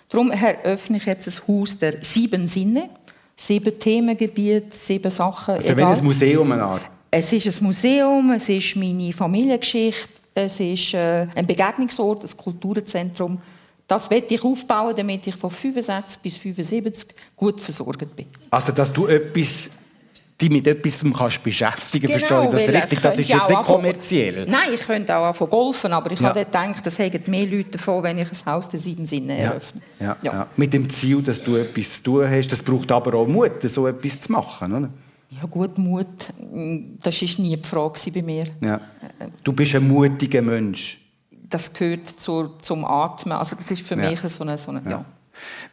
Darum 0.09 0.31
eröffne 0.31 0.99
ich 0.99 1.05
jetzt 1.05 1.27
ein 1.27 1.49
Haus 1.49 1.79
der 1.79 2.03
sieben 2.03 2.47
Sinne. 2.49 2.91
Sieben 3.37 3.79
Themengebiete, 3.79 4.77
sieben 4.77 5.11
Sachen. 5.11 5.55
Also 5.55 5.77
wenn 5.77 5.85
ein 5.85 6.05
Museum 6.05 6.51
eine 6.53 6.63
Art. 6.63 6.83
Es 7.11 7.33
ist 7.33 7.47
ein 7.47 7.65
Museum, 7.65 8.33
es 8.33 8.49
ist 8.49 8.77
meine 8.77 9.13
Familiengeschichte, 9.13 10.13
es 10.35 10.61
ist 10.61 10.93
äh, 10.95 11.27
ein 11.35 11.47
Begegnungsort, 11.47 12.25
ein 12.25 12.37
Kulturzentrum 12.37 13.39
Das 13.89 14.11
werde 14.11 14.35
ich 14.35 14.45
aufbauen, 14.45 14.95
damit 14.95 15.27
ich 15.27 15.35
von 15.35 15.51
65 15.51 16.21
bis 16.21 16.37
75 16.37 17.09
gut 17.35 17.59
versorgt 17.59 18.15
bin. 18.15 18.27
Also, 18.51 18.73
dass 18.73 18.93
du 18.93 19.07
etwas 19.07 19.71
dich 20.41 20.51
mit 20.51 20.67
etwas 20.67 21.03
kannst 21.17 21.43
beschäftigen 21.43 22.07
genau, 22.07 22.19
verstehe 22.19 22.45
ich 22.45 22.51
das 22.51 22.83
richtig? 22.83 23.01
Das 23.01 23.19
ist 23.19 23.29
jetzt 23.29 23.49
nicht 23.49 23.63
kommerziell. 23.63 24.47
Nein, 24.49 24.69
ich 24.75 24.81
könnte 24.81 25.17
auch 25.17 25.35
von 25.35 25.51
golfen, 25.51 25.93
aber 25.93 26.13
ich 26.13 26.21
ja. 26.21 26.29
habe 26.29 26.45
gedacht, 26.45 26.87
das 26.87 26.99
hätten 26.99 27.31
mehr 27.31 27.47
Leute 27.47 27.71
davon, 27.71 28.03
wenn 28.05 28.19
ich 28.19 28.29
ein 28.31 28.53
Haus 28.53 28.69
der 28.69 28.79
sieben 28.79 29.05
Sinne 29.05 29.37
eröffne. 29.37 29.81
Ja. 29.99 30.17
Ja. 30.23 30.33
ja. 30.33 30.47
Mit 30.57 30.73
dem 30.73 30.89
Ziel, 30.89 31.23
dass 31.23 31.43
du 31.43 31.57
etwas 31.57 31.95
zu 31.95 32.03
tun 32.03 32.31
hast. 32.31 32.49
Das 32.49 32.63
braucht 32.63 32.91
aber 32.93 33.15
auch 33.15 33.27
Mut, 33.27 33.63
so 33.63 33.87
etwas 33.87 34.21
zu 34.21 34.33
machen, 34.33 34.73
oder? 34.73 34.91
Ja 35.31 35.47
gut, 35.47 35.77
Mut, 35.77 36.07
das 37.03 37.21
war 37.21 37.45
nie 37.45 37.57
die 37.57 37.69
Frage 37.69 38.11
bei 38.13 38.23
mir. 38.23 38.47
Ja. 38.61 38.81
Du 39.45 39.53
bist 39.53 39.75
ein 39.75 39.87
mutiger 39.87 40.41
Mensch. 40.41 40.99
Das 41.31 41.73
gehört 41.73 42.07
zu, 42.07 42.57
zum 42.63 42.85
Atmen. 42.85 43.37
Also 43.37 43.57
das 43.57 43.71
ist 43.71 43.87
für 43.87 43.97
mich 43.97 44.21
so 44.21 44.43
eine, 44.43 44.57
so 44.57 44.71
eine 44.71 44.83
ja. 44.89 45.05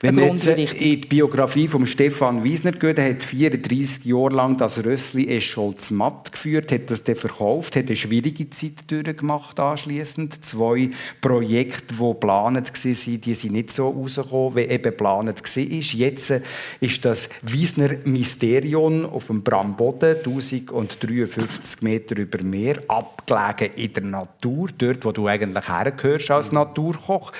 Wenn 0.02 0.18
wir 0.18 0.28
jetzt 0.28 0.48
in 0.48 1.02
die 1.02 1.08
Biografie 1.08 1.68
von 1.68 1.86
Stefan 1.86 2.44
Wiesner 2.44 2.74
gehen, 2.74 2.96
der 2.96 3.12
hat 3.12 3.24
34 3.24 4.06
Jahre 4.06 4.36
lang 4.36 4.58
das 4.58 4.84
Rössli 4.84 5.28
Escholz 5.28 5.90
Matt 5.90 6.32
geführt, 6.32 6.72
hat 6.72 6.90
das 6.90 7.04
dann 7.04 7.16
verkauft, 7.16 7.76
hat 7.76 7.88
eine 7.88 7.96
schwierige 7.96 8.50
Zeit 8.50 8.90
durchgemacht 8.90 9.60
anschließend. 9.60 10.44
Zwei 10.44 10.90
Projekte, 11.22 11.96
die 11.96 11.98
geplant 11.98 12.56
waren, 12.56 13.22
die 13.22 13.34
sind 13.34 13.54
nicht 13.54 13.72
so 13.72 13.90
rausgekommen, 13.90 14.56
wie 14.56 14.62
eben 14.62 14.84
geplant 14.84 15.42
war. 15.42 15.64
Jetzt 15.64 16.34
ist 16.82 17.06
das 17.06 17.30
Wiesner 17.42 17.90
Mysterion 18.04 19.06
auf 19.06 19.28
dem 19.28 19.44
Bramboden, 19.44 20.18
1053 20.18 21.82
Meter 21.82 22.18
über 22.18 22.44
Meer, 22.44 22.82
abgelegen 22.88 23.76
in 23.76 23.94
der 23.94 24.04
Natur, 24.04 24.70
dort, 24.78 25.06
wo 25.06 25.12
du 25.12 25.28
eigentlich 25.28 25.68
hergehörst 25.68 26.32
als 26.32 26.52
Naturkoch. 26.52 27.32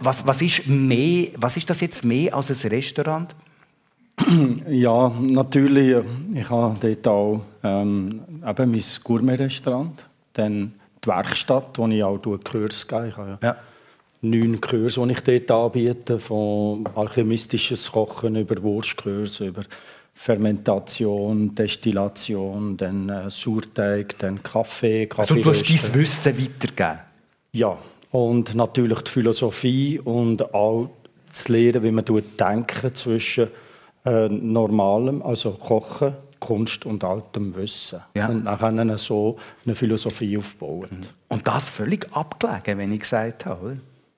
Was, 0.00 0.26
was 0.26 0.42
ist 0.42 0.66
mehr, 0.66 1.28
was 1.36 1.53
was 1.54 1.58
ist 1.58 1.70
das 1.70 1.80
jetzt 1.82 2.04
mehr 2.04 2.34
als 2.34 2.50
ein 2.50 2.68
Restaurant? 2.68 3.34
Ja, 4.68 5.12
natürlich. 5.20 5.96
Ich 6.34 6.50
habe 6.50 6.76
dort 6.80 7.06
auch 7.06 7.42
ähm, 7.62 8.22
eben 8.44 8.70
mein 8.70 8.82
Gourmet-Restaurant, 9.04 10.04
dann 10.32 10.72
die 11.04 11.08
Werkstatt, 11.08 11.78
wo 11.78 11.86
ich 11.86 12.02
auch 12.02 12.18
Kurs 12.42 12.88
gebe. 12.88 13.08
Ich 13.08 13.16
habe 13.16 13.38
ja, 13.42 13.48
ja. 13.48 13.56
neun 14.22 14.60
Kurse, 14.60 15.06
die 15.06 15.12
ich 15.12 15.20
dort 15.20 15.50
anbiete, 15.50 16.18
von 16.18 16.88
alchemistisches 16.96 17.92
Kochen 17.92 18.34
über 18.34 18.60
Wurstkurs, 18.62 19.40
über 19.40 19.62
Fermentation, 20.12 21.54
Destillation, 21.54 22.76
dann 22.76 23.08
äh, 23.08 23.30
Sauerteig, 23.30 24.18
dann 24.18 24.42
Kaffee, 24.42 25.06
Kaffee. 25.06 25.34
Also 25.34 25.34
du 25.36 25.50
hast 25.50 25.68
dein 25.68 25.94
Wissen 25.94 26.38
weitergeben? 26.38 27.00
Ja, 27.52 27.78
und 28.10 28.54
natürlich 28.54 29.00
die 29.02 29.10
Philosophie 29.10 30.00
und 30.00 30.54
auch 30.54 30.90
zu 31.34 31.52
lernen, 31.52 31.82
wie 31.82 31.90
man 31.90 32.04
denken 32.38 32.94
zwischen 32.94 33.48
äh, 34.04 34.28
normalem, 34.28 35.22
also 35.22 35.52
Kochen, 35.52 36.14
Kunst 36.40 36.84
und 36.86 37.02
altem 37.04 37.54
Wissen. 37.56 38.00
Ja. 38.14 38.28
Und 38.28 38.44
dann 38.44 38.98
so 38.98 39.36
eine 39.64 39.74
Philosophie 39.74 40.36
aufbauen. 40.36 40.88
Mhm. 40.90 41.06
Und 41.28 41.46
das 41.46 41.70
völlig 41.70 42.06
abgelegen, 42.12 42.78
wenn 42.78 42.92
ich 42.92 43.00
gesagt 43.00 43.46
habe, 43.46 43.64
oder? 43.64 43.76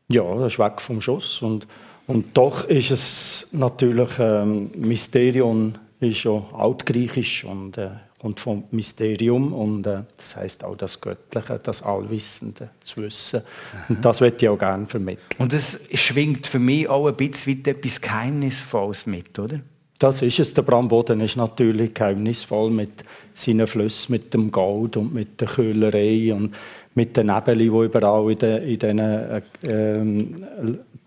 Ja, 0.08 0.34
das 0.36 0.54
ist 0.54 0.58
weg 0.58 0.80
vom 0.80 1.00
Schuss. 1.00 1.42
Und, 1.42 1.66
und 2.06 2.36
doch 2.36 2.64
ist 2.64 2.90
es 2.90 3.48
natürlich, 3.52 4.18
ähm, 4.18 4.70
Mysterium 4.76 5.74
ist 6.00 6.24
ja 6.24 6.42
altgriechisch 6.52 7.44
und 7.44 7.78
äh, 7.78 7.90
und 8.26 8.40
vom 8.40 8.64
Mysterium 8.72 9.52
und 9.52 9.86
äh, 9.86 10.02
das 10.16 10.36
heißt 10.36 10.64
auch 10.64 10.76
das 10.76 11.00
Göttliche, 11.00 11.58
das 11.62 11.82
Allwissende 11.82 12.70
zu 12.84 13.02
wissen. 13.02 13.42
Und 13.88 14.04
das 14.04 14.20
möchte 14.20 14.44
ich 14.44 14.48
auch 14.50 14.58
gerne 14.58 14.86
vermitteln. 14.86 15.24
Und 15.38 15.54
es 15.54 15.78
schwingt 15.94 16.46
für 16.46 16.58
mich 16.58 16.88
auch 16.88 17.06
ein 17.06 17.16
bisschen 17.16 17.64
wie 17.64 17.70
etwas 17.70 18.00
Geheimnisvolles 18.00 19.06
mit, 19.06 19.38
oder? 19.38 19.60
Das 19.98 20.20
ist 20.20 20.38
es. 20.38 20.52
Der 20.52 20.62
Bramboden 20.62 21.22
ist 21.22 21.36
natürlich 21.36 21.94
geheimnisvoll 21.94 22.70
mit 22.70 23.04
seinen 23.32 23.66
Flüssen, 23.66 24.12
mit 24.12 24.34
dem 24.34 24.52
Gold 24.52 24.98
und 24.98 25.14
mit 25.14 25.40
der 25.40 25.48
Köhlerei 25.48 26.34
und 26.34 26.54
mit 26.94 27.16
den 27.16 27.28
Nebeln, 27.28 27.58
die 27.58 27.66
überall 27.66 28.30
in, 28.30 28.38
den, 28.38 28.62
in 28.62 28.78
diesen 28.78 28.98
äh, 28.98 29.42
ähm, 29.66 30.36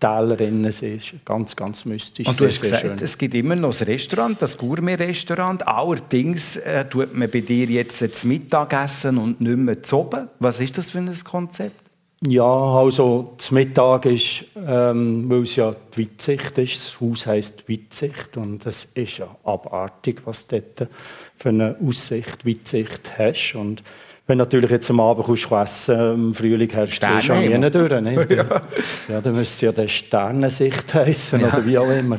Tälerinnen 0.00 0.72
sind. 0.72 1.24
Ganz, 1.24 1.54
ganz 1.54 1.84
mystisch. 1.84 2.26
Und 2.26 2.40
du 2.40 2.46
hast 2.46 2.62
gesagt, 2.62 2.82
schön. 2.82 2.96
es 3.00 3.18
gibt 3.18 3.34
immer 3.34 3.54
noch 3.54 3.70
das 3.70 3.86
Restaurant, 3.86 4.40
das 4.40 4.56
Gourmet-Restaurant. 4.56 5.66
Allerdings 5.68 6.56
äh, 6.56 6.84
tut 6.86 7.14
man 7.14 7.30
bei 7.30 7.40
dir 7.40 7.66
jetzt 7.66 8.00
das 8.00 8.24
Mittagessen 8.24 9.18
und 9.18 9.40
nicht 9.40 9.56
mehr 9.58 9.82
zu 9.82 9.98
oben. 9.98 10.28
Was 10.38 10.58
ist 10.58 10.78
das 10.78 10.90
für 10.90 10.98
ein 10.98 11.24
Konzept? 11.24 11.90
Ja, 12.22 12.44
also 12.44 13.34
das 13.38 13.50
Mittag 13.50 14.04
ist, 14.04 14.44
ähm, 14.66 15.30
weil 15.30 15.42
es 15.42 15.56
ja 15.56 15.74
die 15.96 16.02
Weitsicht 16.02 16.58
ist, 16.58 16.74
das 16.74 17.00
Haus 17.00 17.26
heisst 17.26 17.66
Weitsicht 17.66 18.36
und 18.36 18.66
es 18.66 18.88
ist 18.92 19.18
ja 19.18 19.36
abartig, 19.42 20.20
was 20.26 20.46
du 20.46 20.60
dort 20.60 20.90
für 21.38 21.48
eine 21.48 21.76
Aussicht, 21.82 22.46
Weitsicht 22.46 23.10
hast. 23.16 23.54
Und 23.54 23.82
wenn 24.30 24.38
natürlich 24.38 24.70
jetzt 24.70 24.88
am 24.90 25.00
Abend 25.00 25.26
kommst 25.26 25.50
essen, 25.50 26.14
im 26.14 26.34
Frühling 26.34 26.70
herrscht 26.70 27.02
es 27.02 27.24
schon 27.24 27.40
nie 27.40 27.70
durch. 27.70 28.00
Nicht? 28.00 28.30
ja. 28.30 28.62
ja, 29.08 29.20
dann 29.20 29.34
müsste 29.34 29.54
es 29.54 29.60
ja 29.60 29.72
der 29.72 29.88
Sternensicht 29.88 30.94
heißen 30.94 31.40
ja. 31.40 31.48
oder 31.48 31.66
wie 31.66 31.76
auch 31.76 31.90
immer. 31.90 32.18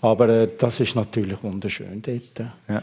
Aber 0.00 0.28
äh, 0.28 0.48
das 0.58 0.80
ist 0.80 0.96
natürlich 0.96 1.40
wunderschön 1.40 2.02
dort. 2.02 2.50
Ja. 2.68 2.82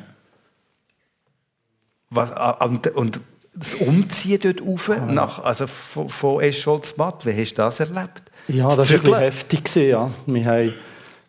Was, 2.10 2.32
ah, 2.32 2.52
und, 2.66 2.88
und 2.96 3.20
das 3.54 3.76
Umziehen 3.76 4.40
dort 4.42 4.62
rauf, 4.62 4.90
ah. 4.90 5.06
nach, 5.06 5.44
also 5.44 5.68
von, 5.68 6.08
von 6.08 6.42
Escholzmatt, 6.42 7.26
wie 7.26 7.34
hast 7.34 7.56
du 7.56 7.62
das 7.62 7.82
erlebt? 7.82 8.24
Ja, 8.48 8.74
das, 8.74 8.88
das 8.88 9.04
war 9.04 9.18
ein 9.18 9.24
heftig. 9.24 9.76
Ja. 9.76 10.12
Wir 10.26 10.46
haben 10.46 10.74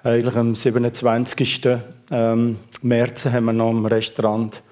eigentlich 0.04 0.36
am 0.36 0.54
27. 0.54 1.68
Ähm, 2.12 2.56
März 2.82 3.24
haben 3.26 3.46
wir 3.46 3.52
noch 3.52 3.70
im 3.70 3.84
Restaurant 3.84 4.62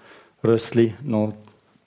Rössli 0.44 0.94
noch 1.02 1.32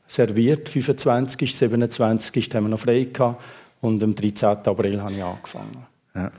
serviert. 0.07 0.69
25. 0.69 1.55
27. 1.55 2.49
haben 2.55 2.65
wir 2.65 2.69
noch 2.69 2.79
frei 2.79 3.07
gehabt. 3.11 3.43
Und 3.81 4.01
am 4.03 4.15
13. 4.15 4.49
April 4.65 5.01
habe 5.01 5.13
ich 5.13 5.23
angefangen. 5.23 5.85
Ja. 6.15 6.31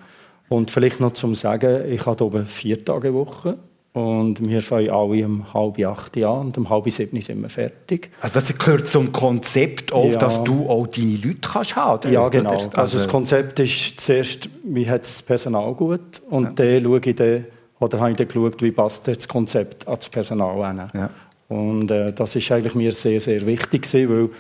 Und 0.49 0.71
vielleicht 0.71 1.01
noch 1.01 1.13
zum 1.13 1.35
Sagen, 1.35 1.91
ich 1.91 2.05
habe 2.07 2.25
oben 2.25 2.47
vier 2.47 2.85
Tage 2.85 3.15
Woche. 3.15 3.59
Und 3.93 4.47
wir 4.47 4.63
fangen 4.63 4.91
alle 4.91 5.27
um 5.27 5.53
halb 5.53 5.85
acht 5.85 6.17
an 6.19 6.47
und 6.47 6.59
um 6.59 6.71
halb 6.71 6.89
sieben 6.91 7.21
sind 7.21 7.43
wir 7.43 7.49
fertig. 7.49 8.11
Also 8.21 8.39
das 8.39 8.57
gehört 8.57 8.87
zum 8.87 9.11
Konzept 9.13 9.93
auch, 9.93 10.11
ja. 10.11 10.19
dass 10.19 10.45
du 10.45 10.69
auch 10.69 10.87
deine 10.87 11.17
Leute 11.17 11.41
kannst 11.41 11.75
haben 11.75 12.13
Ja, 12.13 12.29
genau. 12.29 12.51
Also, 12.51 12.71
also 12.75 12.99
das 12.99 13.09
Konzept 13.09 13.59
ist 13.59 14.01
zuerst, 14.01 14.49
wie 14.63 14.89
hat 14.89 15.03
das 15.03 15.23
Personal 15.23 15.75
gut 15.75 16.21
und 16.29 16.45
ja. 16.45 16.51
dann 16.53 16.85
schaue 16.85 17.01
ich 17.03 17.17
dann, 17.17 17.47
oder 17.81 18.01
habe 18.01 18.11
ich 18.11 18.17
dann 18.19 18.29
geschaut, 18.29 18.63
wie 18.63 18.73
passt 18.73 19.09
das 19.09 19.27
Konzept 19.27 19.89
ans 19.89 20.09
Personal 20.09 20.63
an. 20.63 20.89
Ja. 20.95 21.11
Und 21.49 21.91
äh, 21.91 22.13
das 22.13 22.37
ist 22.37 22.51
eigentlich 22.53 22.75
mir 22.75 22.93
sehr, 22.93 23.21
sehr 23.21 23.45
wichtig 23.47 23.83
gewesen, 23.83 24.15
weil 24.15 24.31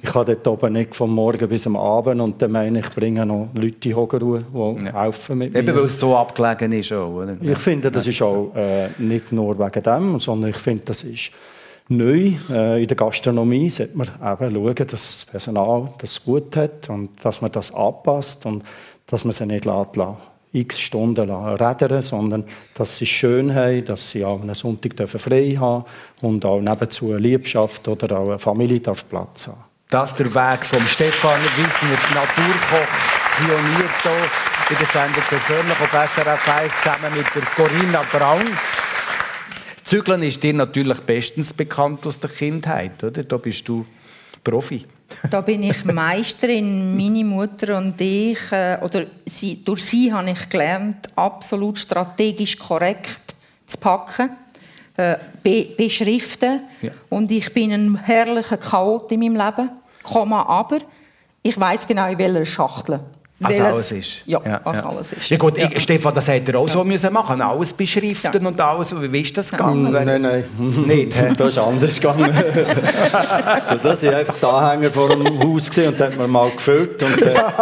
ich 0.00 0.14
habe 0.14 0.34
dort 0.34 0.46
oben 0.46 0.72
nicht 0.72 0.94
vom 0.94 1.14
Morgen 1.14 1.48
bis 1.48 1.66
am 1.66 1.76
Abend 1.76 2.20
und 2.20 2.40
dann 2.42 2.52
meine 2.52 2.80
ich, 2.80 2.90
bringe 2.90 3.24
noch 3.24 3.48
Leute 3.54 3.88
in 3.88 3.96
Hogeruhe, 3.96 4.40
die 4.52 4.84
ja. 4.84 5.02
helfen 5.02 5.38
mit 5.38 5.54
Eben, 5.54 5.66
mir. 5.66 5.76
weil 5.76 5.86
es 5.86 5.98
so 5.98 6.16
abgelegen 6.16 6.72
ist 6.72 6.92
auch, 6.92 7.22
oder? 7.22 7.36
Ich 7.40 7.58
finde, 7.58 7.90
das 7.90 8.06
ist 8.06 8.20
auch 8.22 8.52
äh, 8.54 8.88
nicht 8.98 9.32
nur 9.32 9.58
wegen 9.58 9.82
dem, 9.82 10.20
sondern 10.20 10.50
ich 10.50 10.56
finde, 10.56 10.84
das 10.86 11.04
ist 11.04 11.30
neu. 11.88 12.32
Äh, 12.48 12.82
in 12.82 12.88
der 12.88 12.96
Gastronomie 12.96 13.70
sollte 13.70 13.96
man 13.96 14.08
eben 14.08 14.54
schauen, 14.54 14.74
dass 14.74 14.90
das 14.90 15.26
Personal 15.30 15.88
das 15.98 16.24
gut 16.24 16.56
hat 16.56 16.88
und 16.88 17.10
dass 17.24 17.40
man 17.40 17.52
das 17.52 17.72
anpasst 17.74 18.46
und 18.46 18.64
dass 19.06 19.24
man 19.24 19.32
sie 19.32 19.46
nicht 19.46 19.64
lässt, 19.64 19.96
x 20.52 20.80
Stunden 20.80 21.30
rädern, 21.30 22.02
sondern 22.02 22.44
dass 22.74 22.98
sie 22.98 23.06
schön 23.06 23.54
haben, 23.54 23.84
dass 23.84 24.10
sie 24.10 24.24
auch 24.24 24.42
einen 24.42 24.54
Sonntag 24.54 25.08
frei 25.08 25.56
haben 25.58 25.84
und 26.20 26.44
auch 26.44 26.60
nebenzu 26.60 27.10
eine 27.10 27.18
Liebschaft 27.18 27.88
oder 27.88 28.18
auch 28.18 28.28
eine 28.28 28.38
Familie 28.38 28.80
darf 28.80 29.08
Platz 29.08 29.48
haben. 29.48 29.64
Das 29.88 30.10
ist 30.10 30.20
der 30.20 30.34
Weg 30.34 30.64
von 30.64 30.80
Stefan 30.86 31.40
Wiesner, 31.56 31.98
Naturkoch, 32.14 32.88
Pionier 33.36 33.90
hier 34.68 34.78
in 34.78 34.78
der 34.78 34.86
Sendung 34.86 35.22
persönlich 35.28 35.80
auf 35.80 35.90
SRF 35.90 36.48
1 36.48 36.72
zusammen 36.82 37.16
mit 37.16 37.26
der 37.34 37.42
Corinna 37.42 38.02
Braun. 38.10 38.48
Zügeln 39.84 40.22
ist 40.22 40.42
dir 40.42 40.54
natürlich 40.54 41.00
bestens 41.00 41.52
bekannt 41.52 42.06
aus 42.06 42.18
der 42.18 42.30
Kindheit, 42.30 43.02
oder? 43.04 43.22
Da 43.22 43.36
bist 43.36 43.68
du 43.68 43.84
Profi. 44.42 44.86
Da 45.30 45.40
bin 45.40 45.62
ich 45.62 45.84
Meisterin. 45.84 46.96
Meine 46.96 47.24
Mutter 47.24 47.78
und 47.78 48.00
ich, 48.00 48.38
äh, 48.50 48.78
oder 48.80 49.06
sie, 49.26 49.62
durch 49.64 49.84
sie 49.84 50.12
habe 50.12 50.30
ich 50.30 50.48
gelernt, 50.48 51.08
absolut 51.16 51.78
strategisch 51.78 52.58
korrekt 52.58 53.34
zu 53.66 53.78
packen, 53.78 54.30
äh, 54.96 55.16
be 55.42 55.66
beschriften. 55.76 56.60
Ja. 56.80 56.90
Und 57.08 57.30
ich 57.30 57.52
bin 57.52 57.72
ein 57.72 57.96
herrlicher 57.96 58.58
Chaot 58.58 59.10
in 59.12 59.20
meinem 59.20 59.36
Leben. 59.36 59.70
Komma, 60.02 60.42
aber 60.46 60.78
ich 61.42 61.58
weiß 61.58 61.86
genau, 61.86 62.08
in 62.08 62.18
welcher 62.18 62.46
Schachtel 62.46 63.00
als 63.42 63.48
Welches- 63.58 63.64
alles 63.74 63.92
ist. 63.92 64.22
Ja, 64.26 64.38
als 64.64 64.82
alles 64.84 65.12
ist. 65.12 65.28
Ja 65.30 65.36
gut, 65.36 65.58
Ja. 65.58 65.68
Ich, 65.72 65.82
Stefan, 65.82 66.14
das 66.14 66.28
hätte 66.28 66.52
er 66.52 66.58
auch 66.58 66.68
so 66.68 66.82
müssen 66.84 67.12
machen, 67.12 67.40
alles 67.40 67.72
beschriften 67.72 68.42
Ja. 68.42 68.48
und 68.48 68.60
alles. 68.60 68.94
Wie 69.12 69.20
ist 69.20 69.36
das 69.36 69.50
gegangen? 69.50 69.90
Nein, 69.90 70.22
nein. 70.22 70.44
Nicht, 70.86 71.14
hä? 71.20 71.32
das 71.36 71.48
ist 71.48 71.58
anders 71.58 71.94
gegangen. 71.96 72.32
so, 73.68 73.74
das 73.82 74.02
war 74.02 74.14
einfach 74.16 74.36
der 74.38 74.48
Anhänger 74.48 74.90
vor 74.90 75.08
dem 75.08 75.24
Haus 75.40 75.70
gewesen 75.70 75.88
und 75.88 76.00
den 76.00 76.06
hat 76.12 76.18
man 76.18 76.30
mal 76.30 76.50
gefüllt. 76.50 77.02
Und 77.02 77.20
dann, 77.20 77.52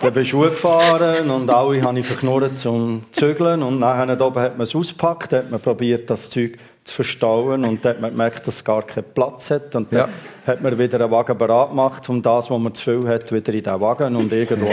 dann 0.00 0.12
bin 0.12 0.22
ich 0.22 0.30
gefahren 0.32 1.30
und 1.30 1.50
alle 1.50 1.82
habe 1.82 1.98
ich 1.98 2.06
verknurrt 2.06 2.58
zum 2.58 3.02
Zügeln. 3.12 3.62
Und 3.62 3.78
nachher 3.80 4.16
da 4.16 4.24
oben 4.26 4.40
hat 4.40 4.56
man 4.58 4.62
es 4.66 4.74
ausgepackt, 4.74 5.32
hat 5.32 5.50
man 5.50 5.60
probiert, 5.60 6.08
das 6.10 6.30
Zeug 6.30 6.56
zu 6.90 6.96
verstauen 6.96 7.64
und 7.64 7.84
dann 7.84 7.92
hat 7.94 8.00
man 8.00 8.10
gemerkt, 8.10 8.46
dass 8.46 8.56
es 8.56 8.64
gar 8.64 8.82
keinen 8.82 9.04
Platz 9.14 9.50
hat. 9.50 9.74
Und 9.74 9.92
dann 9.92 9.98
Ja. 10.00 10.08
hat 10.46 10.62
man 10.62 10.78
wieder 10.78 11.00
einen 11.00 11.10
Wagen 11.10 11.36
bereit 11.38 11.70
gemacht, 11.70 12.08
um 12.08 12.20
das, 12.20 12.50
was 12.50 12.58
man 12.58 12.74
zu 12.74 12.82
viel 12.82 13.08
hat, 13.08 13.30
wieder 13.32 13.52
in 13.54 13.62
den 13.62 13.80
Wagen. 13.80 14.16
Und 14.16 14.32
irgendwo, 14.32 14.68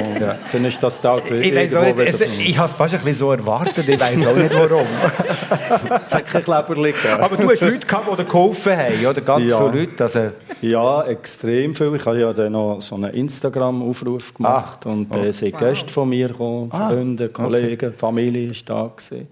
dann 0.52 0.66
ist 0.66 0.82
das 0.82 1.00
da 1.02 1.18
Ich, 1.18 1.32
irgendwo 1.32 1.80
nicht, 1.80 1.98
wieder... 1.98 2.08
es, 2.08 2.22
ich 2.22 2.58
habe 2.58 2.68
es 2.70 2.74
fast 2.76 2.94
ein 2.96 3.00
bisschen 3.02 3.16
so 3.20 3.32
erwartet, 3.32 3.88
ich 3.88 4.00
weiß 4.00 4.26
auch 4.28 4.36
nicht 4.36 4.54
warum. 4.54 4.88
Es 6.06 6.14
hat 6.14 6.26
kein 6.26 6.44
Kleberli 6.44 6.92
gegeben. 6.92 7.20
Aber 7.22 7.36
du 7.38 7.50
hast 7.50 7.62
Leute 7.62 7.86
gehabt, 7.88 8.12
die 8.12 8.16
dir 8.18 8.24
geholfen 8.26 8.78
haben, 8.78 9.06
oder? 9.06 9.22
Ganz 9.22 9.44
Ja. 9.46 9.70
viele 9.70 9.82
Leute. 9.86 10.04
Also, 10.04 10.20
Ja, 10.62 11.04
extrem 11.04 11.76
viel. 11.76 11.94
Ich 11.96 12.06
habe 12.06 12.20
ja 12.20 12.34
dann 12.34 12.52
noch 12.54 12.82
so 12.82 12.96
einen 12.96 13.14
Instagram-Aufruf 13.14 14.34
gemacht 14.34 14.86
und 14.86 15.14
da 15.14 15.32
sind 15.32 15.58
Gäste 15.58 15.90
von 15.90 16.10
mir 16.10 16.28
gekommen, 16.30 16.70
Freunde, 16.72 17.30
Kollegen, 17.30 17.94
Familie 17.94 18.52
ist 18.52 18.70
da 18.70 18.90
gewesen. 18.96 19.28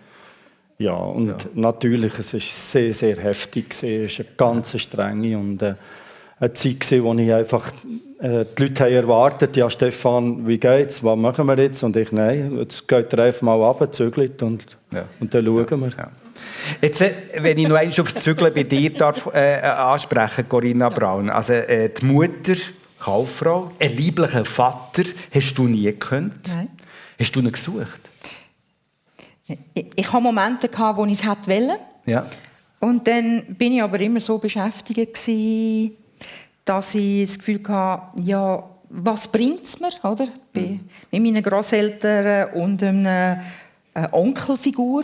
Ja, 0.77 0.93
und 0.93 1.55
natürlich, 1.55 2.19
es 2.19 2.33
ist 2.33 2.71
sehr, 2.71 2.93
sehr 2.93 3.17
heftig. 3.17 3.67
Es 3.71 3.83
war 3.83 4.25
eine 4.25 4.35
ganz 4.35 4.81
strenge 4.81 5.37
und 5.37 5.61
äh, 5.61 5.75
eine 6.39 6.53
Zeit 6.53 6.81
gewesen, 6.81 7.03
wo 7.03 7.13
ich 7.13 7.33
einfach 7.33 7.71
äh, 8.19 8.45
die 8.57 8.63
Leute 8.63 8.83
haben 8.83 8.93
erwartet, 8.93 9.55
ja 9.55 9.69
Stefan, 9.69 10.45
wie 10.47 10.57
geht's, 10.57 11.03
was 11.03 11.17
machen 11.17 11.45
wir 11.47 11.57
jetzt? 11.57 11.81
Und 11.83 11.95
ich, 11.95 12.11
nein, 12.11 12.57
jetzt 12.57 12.87
geht 12.87 13.13
ihr 13.13 13.19
einfach 13.19 13.41
mal 13.41 13.53
runter, 13.55 13.89
zügelt 13.91 14.41
und, 14.43 14.65
Ja. 14.91 15.05
und 15.19 15.33
dann 15.33 15.45
schauen 15.45 15.81
wir. 15.81 15.91
Jetzt, 16.81 17.01
äh, 17.01 17.11
wenn 17.39 17.57
ich 17.57 17.67
noch 17.67 17.77
einmal 17.77 17.99
auf 18.01 18.13
das 18.13 18.23
Zügeln 18.23 18.53
bei 18.53 18.63
dir 18.63 18.89
darf, 18.91 19.29
äh, 19.33 19.61
ansprechen 19.61 20.49
Corinna 20.49 20.89
Braun. 20.89 21.29
Also 21.29 21.53
äh, 21.53 21.89
die 21.89 22.05
Mutter, 22.05 22.55
Kauffrau, 22.99 23.71
ein 23.79 23.95
lieblicher 23.95 24.43
Vater, 24.43 25.03
hast 25.33 25.53
du 25.55 25.67
nie 25.67 25.83
gekannt? 25.83 26.47
Nein. 26.47 26.69
Hast 27.17 27.33
du 27.35 27.39
ihn 27.39 27.51
gesucht? 27.51 28.01
Ich, 29.47 29.85
ich 29.95 30.11
hatte 30.11 30.23
Momente, 30.23 30.69
gehabt, 30.69 30.97
wo 30.97 31.05
ich 31.05 31.13
es 31.13 31.23
hätte 31.23 31.47
wollen. 31.47 31.77
Ja. 32.05 32.25
Und 32.79 33.07
dann 33.07 33.43
bin 33.57 33.73
ich 33.73 33.83
aber 33.83 33.99
immer 33.99 34.19
so 34.19 34.37
beschäftigt, 34.37 35.13
gewesen, 35.13 35.97
dass 36.63 36.95
ich 36.95 37.27
das 37.27 37.37
Gefühl 37.37 37.61
hatte, 37.67 38.21
ja, 38.23 38.63
was 38.89 39.27
bringt 39.27 39.63
es 39.65 39.79
mir? 39.79 39.89
Oder? 40.03 40.27
Bei, 40.53 40.79
mit 41.11 41.23
meinen 41.23 41.43
Großeltern 41.43 42.53
und 42.53 42.81
einer 42.83 43.41
äh, 43.93 44.07
Onkelfigur. 44.11 45.03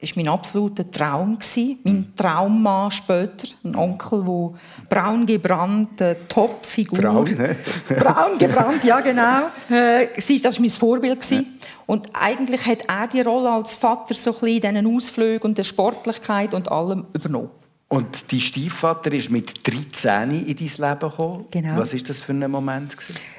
Das 0.00 0.10
war 0.10 0.22
mein 0.22 0.32
absoluter 0.32 0.88
Traum. 0.88 1.38
Gewesen. 1.38 1.78
Mein 1.82 2.12
Traummann 2.16 2.90
später. 2.90 3.48
Ein 3.64 3.74
Onkel, 3.74 4.22
der 4.24 4.52
braun 4.88 5.26
gebrannt, 5.26 6.00
eine 6.00 6.16
Top-Figur. 6.28 6.98
Braun, 6.98 7.24
ne? 7.24 7.56
braun 7.88 8.38
gebrannt, 8.38 8.84
ja 8.84 9.00
genau. 9.00 9.50
Äh, 9.70 10.08
das 10.16 10.28
war 10.30 10.60
mein 10.60 10.70
Vorbild. 10.70 11.20
gewesen. 11.20 11.58
Und 11.86 12.08
eigentlich 12.12 12.64
hat 12.66 12.82
er 12.86 13.08
die 13.08 13.22
Rolle 13.22 13.50
als 13.50 13.74
Vater 13.74 14.14
so 14.14 14.30
ein 14.30 14.40
bisschen 14.40 14.74
in 14.74 14.84
diesen 14.84 14.96
Ausflügen 14.96 15.42
und 15.42 15.58
der 15.58 15.64
Sportlichkeit 15.64 16.54
und 16.54 16.70
allem 16.70 17.06
übernommen. 17.12 17.50
Und 17.88 18.30
dein 18.30 18.40
Stiefvater 18.40 19.10
ist 19.12 19.30
mit 19.30 19.66
13 19.66 20.46
in 20.46 20.56
dein 20.56 20.56
Leben 20.56 21.00
gekommen. 21.00 21.46
Genau. 21.50 21.78
Was 21.78 21.94
war 21.94 22.00
das 22.00 22.20
für 22.20 22.32
ein 22.32 22.50
Moment? 22.50 22.94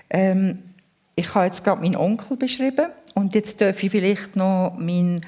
Ähm, 0.10 0.60
ich 1.16 1.36
habe 1.36 1.46
jetzt 1.46 1.64
gerade 1.64 1.82
meinen 1.82 1.96
Onkel 1.96 2.38
beschrieben 2.38 2.88
und 3.14 3.36
jetzt 3.36 3.62
darf 3.62 3.84
ich 3.84 3.92
vielleicht 3.92 4.36
noch 4.36 4.76
meinen, 4.80 5.22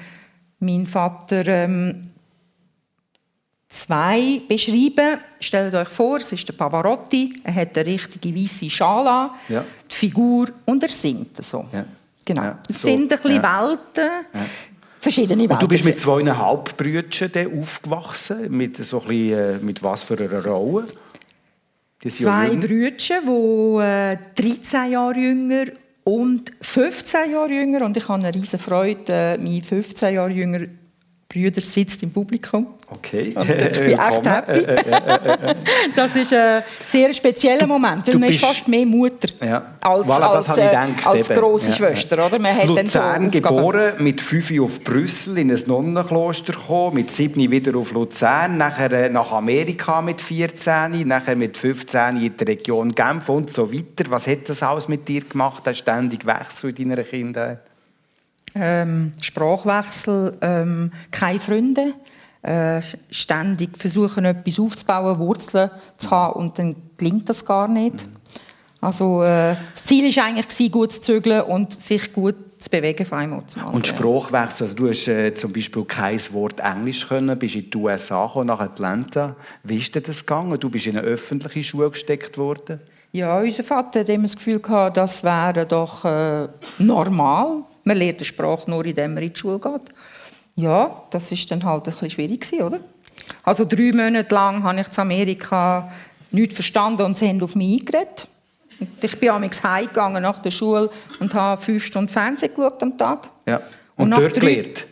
meinen 0.62 0.86
Vater 0.86 1.46
ähm, 1.46 2.10
zwei 3.68 4.40
beschreiben. 4.48 5.18
Stellt 5.40 5.74
euch 5.74 5.88
vor, 5.88 6.18
es 6.18 6.32
ist 6.32 6.46
der 6.48 6.52
Pavarotti. 6.54 7.34
Er 7.44 7.54
hat 7.54 7.76
eine 7.76 7.86
richtige 7.86 8.34
weiße 8.34 8.68
Schale 8.70 9.10
an, 9.10 9.30
Ja. 9.48 9.64
die 9.90 9.94
Figur 9.94 10.48
und 10.66 10.82
er 10.82 10.88
singt 10.88 11.36
so. 11.44 11.66
Ja. 11.72 11.84
Genau. 12.24 12.42
Ja, 12.42 12.58
Es 12.68 12.80
so. 12.80 12.86
sind 12.86 13.02
ein 13.02 13.08
bisschen. 13.08 13.42
Welten, 13.42 14.10
verschiedene 15.00 15.40
Welten. 15.42 15.54
Und 15.54 15.62
du 15.62 15.68
bist 15.68 15.84
mit 15.84 16.00
zwei 16.00 16.22
Halbbrüdern 16.24 17.60
aufgewachsen. 17.60 18.56
Mit, 18.56 18.76
so 18.84 19.00
ein 19.00 19.08
bisschen, 19.08 19.38
äh, 19.38 19.58
mit 19.58 19.82
was 19.82 20.02
für 20.02 20.16
einer 20.18 20.44
Rolle? 20.44 20.86
Zwei. 22.08 22.56
Brüder, 22.56 22.90
die 22.96 24.42
äh, 24.42 24.52
13 24.54 24.90
Jahre 24.92 25.18
jünger 25.18 25.66
und 26.04 26.50
15 26.60 27.32
Jahre 27.32 27.52
jünger. 27.52 27.84
Und 27.84 27.96
ich 27.96 28.08
habe 28.08 28.20
eine 28.24 28.34
riesige 28.34 28.62
Freude, 28.62 29.12
äh, 29.12 29.38
mein 29.38 29.62
15 29.62 30.14
Jahre 30.14 30.30
jünger 30.30 30.66
Brüder 31.32 31.60
sitzt 31.60 32.02
im 32.02 32.10
Publikum. 32.10 32.66
Okay. 32.94 33.32
Und 33.34 33.48
ich 33.48 33.56
bin 33.56 33.98
echt 33.98 34.26
happy. 34.26 34.66
das 35.96 36.14
ist 36.14 36.32
ein 36.34 36.62
sehr 36.84 37.12
spezieller 37.14 37.66
Moment, 37.66 38.06
weil 38.06 38.12
du 38.14 38.18
man 38.20 38.28
ist 38.28 38.40
bist- 38.40 38.44
fast 38.44 38.68
mehr 38.68 38.84
Mutter 38.84 39.28
Ja. 39.42 39.62
als, 39.80 40.04
Voilà, 40.06 40.20
als, 40.34 40.48
äh, 40.58 40.66
gedacht, 40.66 41.06
als 41.06 41.28
grosse 41.28 41.70
Ja, 41.70 41.76
Schwester. 41.76 42.26
Oder? 42.26 42.38
Man 42.38 42.58
In 42.60 42.66
so 42.68 42.74
Luzern 42.76 43.26
Aufgaben. 43.26 43.30
geboren, 43.30 43.92
mit 43.98 44.20
5 44.20 44.60
auf 44.60 44.84
Brüssel 44.84 45.38
in 45.38 45.50
ein 45.50 45.62
Nonnenkloster 45.66 46.52
gekommen, 46.52 46.96
mit 46.96 47.10
7 47.10 47.50
wieder 47.50 47.76
auf 47.78 47.92
Luzern, 47.92 48.58
nachher 48.58 48.92
äh, 48.92 49.08
nach 49.08 49.32
Amerika 49.32 50.02
mit 50.02 50.20
14, 50.20 51.06
nachher 51.08 51.36
mit 51.36 51.56
15 51.56 52.16
in 52.16 52.36
die 52.36 52.44
Region 52.44 52.94
Genf 52.94 53.28
und 53.30 53.52
so 53.52 53.72
weiter. 53.72 54.10
Was 54.10 54.26
hat 54.26 54.48
das 54.50 54.62
alles 54.62 54.88
mit 54.88 55.08
dir 55.08 55.22
gemacht, 55.22 55.66
der 55.66 55.72
ständige 55.74 56.26
Wechsel 56.26 56.78
in 56.78 56.90
deiner 56.90 57.02
Kindheit? 57.04 57.60
Ähm, 58.54 59.12
Sprachwechsel, 59.20 60.36
ähm, 60.40 60.92
keine 61.10 61.40
Freunde, 61.40 61.94
äh, 62.42 62.80
ständig 63.10 63.78
versuchen, 63.78 64.24
etwas 64.24 64.58
aufzubauen, 64.58 65.18
Wurzeln 65.18 65.70
zu 65.96 66.10
haben 66.10 66.40
und 66.40 66.58
dann 66.58 66.76
gelingt 66.98 67.28
das 67.28 67.44
gar 67.44 67.68
nicht. 67.68 68.06
Also 68.80 69.22
äh, 69.22 69.54
das 69.74 69.84
Ziel 69.84 70.14
war 70.16 70.24
eigentlich, 70.24 70.72
gut 70.72 70.90
zu 70.90 71.00
zügeln 71.00 71.42
und 71.42 71.72
sich 71.72 72.12
gut 72.12 72.34
zu 72.58 72.68
bewegen 72.68 73.06
von 73.06 73.18
einem 73.18 73.32
Ort 73.34 73.50
zum 73.50 73.60
anderen. 73.60 73.76
Und 73.76 73.86
Sprachwechsel, 73.86 74.66
also 74.66 74.76
du 74.76 74.88
hast 74.88 75.06
äh, 75.06 75.32
zum 75.34 75.52
Beispiel 75.52 75.84
kein 75.84 76.20
Wort 76.32 76.58
Englisch 76.58 77.06
können, 77.06 77.38
bist 77.38 77.54
in 77.54 77.70
die 77.70 77.78
USA 77.78 78.26
gekommen, 78.26 78.48
nach 78.48 78.58
Atlanta. 78.58 79.36
Wie 79.62 79.78
ist 79.78 79.94
dir 79.94 80.00
das 80.00 80.26
gegangen? 80.26 80.58
Du 80.58 80.68
bist 80.68 80.86
in 80.86 80.96
eine 80.96 81.06
öffentliche 81.06 81.62
Schule 81.62 81.90
gesteckt 81.90 82.36
worden. 82.38 82.80
Ja, 83.12 83.38
unser 83.38 83.62
Vater 83.62 84.00
hat 84.00 84.08
immer 84.08 84.22
das 84.22 84.36
Gefühl 84.36 84.58
gehabt, 84.58 84.96
das 84.96 85.22
wäre 85.22 85.64
doch 85.64 86.04
äh, 86.04 86.48
normal. 86.78 87.64
Man 87.84 87.96
lernt 87.96 88.20
die 88.20 88.24
Sprache 88.24 88.70
nur, 88.70 88.84
indem 88.84 89.14
man 89.14 89.22
in 89.22 89.32
die 89.32 89.38
Schule 89.38 89.58
geht. 89.58 89.92
Ja, 90.54 91.02
das 91.10 91.32
ist 91.32 91.50
dann 91.50 91.64
halt 91.64 91.86
ein 91.86 91.92
bisschen 91.92 92.10
schwierig 92.10 92.46
oder? 92.60 92.80
Also 93.42 93.64
drei 93.64 93.92
Monate 93.92 94.34
lang 94.34 94.62
habe 94.62 94.80
ich 94.80 94.86
in 94.86 94.98
Amerika 95.00 95.90
nichts 96.30 96.54
verstanden 96.54 97.02
und 97.02 97.16
sie 97.16 97.28
haben 97.28 97.42
auf 97.42 97.54
mich 97.54 97.80
eingeredet. 97.80 98.26
Und 98.80 99.02
ich 99.04 99.18
bin 99.20 99.30
amigs 99.30 99.62
heimgegangen 99.62 100.22
nach 100.22 100.40
der 100.40 100.50
Schule 100.50 100.90
und 101.20 101.32
habe 101.34 101.60
fünf 101.60 101.84
Stunden 101.84 102.08
Fernsehen 102.08 102.52
geschaut 102.54 102.82
am 102.82 102.96
Tag. 102.98 103.28
Ja. 103.46 103.60
Und 103.96 104.12
Und, 104.12 104.20
dort 104.20 104.34
gelernt. 104.34 104.86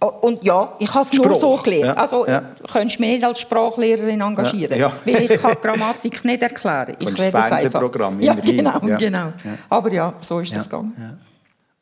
Oh, 0.00 0.12
Und 0.22 0.42
ja, 0.44 0.74
ich 0.78 0.94
habe 0.94 1.04
es 1.04 1.12
nur 1.12 1.36
so 1.38 1.56
gelernt. 1.56 1.84
ja, 1.86 1.92
Also, 1.94 2.26
ja. 2.26 2.42
könntest 2.72 2.98
du 2.98 3.02
mich 3.02 3.12
nicht 3.14 3.24
als 3.24 3.40
Sprachlehrerin 3.40 4.20
engagieren, 4.20 4.78
Ja, 4.78 4.88
ja. 4.88 4.92
weil 5.04 5.22
ich 5.30 5.40
kann 5.42 5.56
Grammatik 5.60 6.24
nicht 6.24 6.42
erklären. 6.42 6.94
Ich 7.00 7.06
rede 7.08 7.16
das 7.16 7.26
es 7.26 7.34
einfach. 7.34 7.48
Fernsehprogramm 7.48 8.20
Ja, 8.20 8.34
genau, 8.34 8.78
genau. 8.80 9.32
Aber 9.68 9.92
ja, 9.92 10.14
so 10.20 10.38
ist 10.40 10.54
das 10.54 10.68
gegangen. 10.70 11.18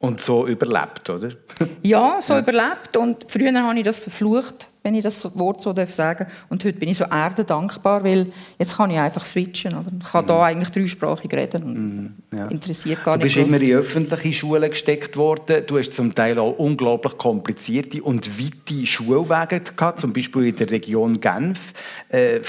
Und 0.06 0.20
so 0.20 0.46
überlebt, 0.46 1.08
oder? 1.10 1.30
Ja, 1.82 2.18
so 2.20 2.38
überlebt. 2.38 2.96
Und 2.96 3.24
früher 3.28 3.52
habe 3.62 3.78
ich 3.78 3.84
das 3.84 3.98
verflucht, 3.98 4.68
wenn 4.82 4.94
ich 4.94 5.02
das 5.02 5.36
Wort 5.36 5.60
so 5.62 5.72
darf 5.72 5.92
sagen 5.92 6.26
Und 6.48 6.64
heute 6.64 6.78
bin 6.78 6.88
ich 6.88 6.96
so 6.98 7.04
erdendankbar, 7.04 8.04
weil 8.04 8.28
jetzt 8.58 8.76
kann 8.76 8.90
ich 8.90 8.98
einfach 8.98 9.24
switchen. 9.24 9.74
Oder? 9.74 9.86
Ich 10.00 10.08
kann 10.12 10.26
da 10.26 10.44
eigentlich 10.44 10.70
dreisprachig 10.70 11.32
reden 11.34 11.62
und 11.64 11.74
Mhm. 11.74 12.14
ja. 12.38 12.46
interessiert 12.48 13.02
gar 13.04 13.18
Du 13.18 13.24
nicht. 13.24 13.34
bist 13.34 13.46
gross. 13.48 13.56
immer 13.56 13.64
in 13.68 13.76
öffentliche 13.76 14.32
Schulen 14.32 14.70
gesteckt 14.70 15.16
worden. 15.16 15.64
Du 15.66 15.78
hast 15.78 15.92
zum 15.92 16.14
Teil 16.14 16.38
auch 16.38 16.56
unglaublich 16.58 17.18
komplizierte 17.18 18.00
und 18.02 18.28
weite 18.40 18.86
Schulwege 18.86 19.60
gehabt, 19.60 20.00
zum 20.00 20.12
Beispiel 20.12 20.46
in 20.48 20.56
der 20.56 20.70
Region 20.70 21.20
Genf. 21.20 21.72
Äh, 22.08 22.40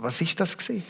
was 0.00 0.20
ist 0.20 0.38
das 0.40 0.56
gewesen? 0.58 0.82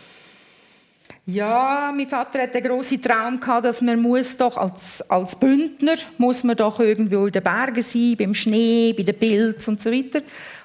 Ja, 1.31 1.93
mein 1.95 2.07
Vater 2.07 2.41
hatte 2.41 2.59
den 2.59 2.71
grossen 2.71 3.03
Traum 3.03 3.38
gehabt, 3.38 3.67
dass 3.67 3.83
man 3.83 4.01
muss 4.01 4.35
doch 4.35 4.57
als, 4.57 5.05
als 5.11 5.37
Bündner 5.37 5.97
muss 6.17 6.43
man 6.43 6.57
doch 6.57 6.81
irgendwo 6.81 7.27
in 7.27 7.33
den 7.33 7.43
Bergen 7.43 7.83
sein, 7.83 8.17
beim 8.19 8.33
Schnee, 8.33 8.95
bei 8.97 9.03
den 9.03 9.14
Pilzen 9.19 9.75
und 9.75 9.83
so 9.83 9.93
weiter. 9.93 10.21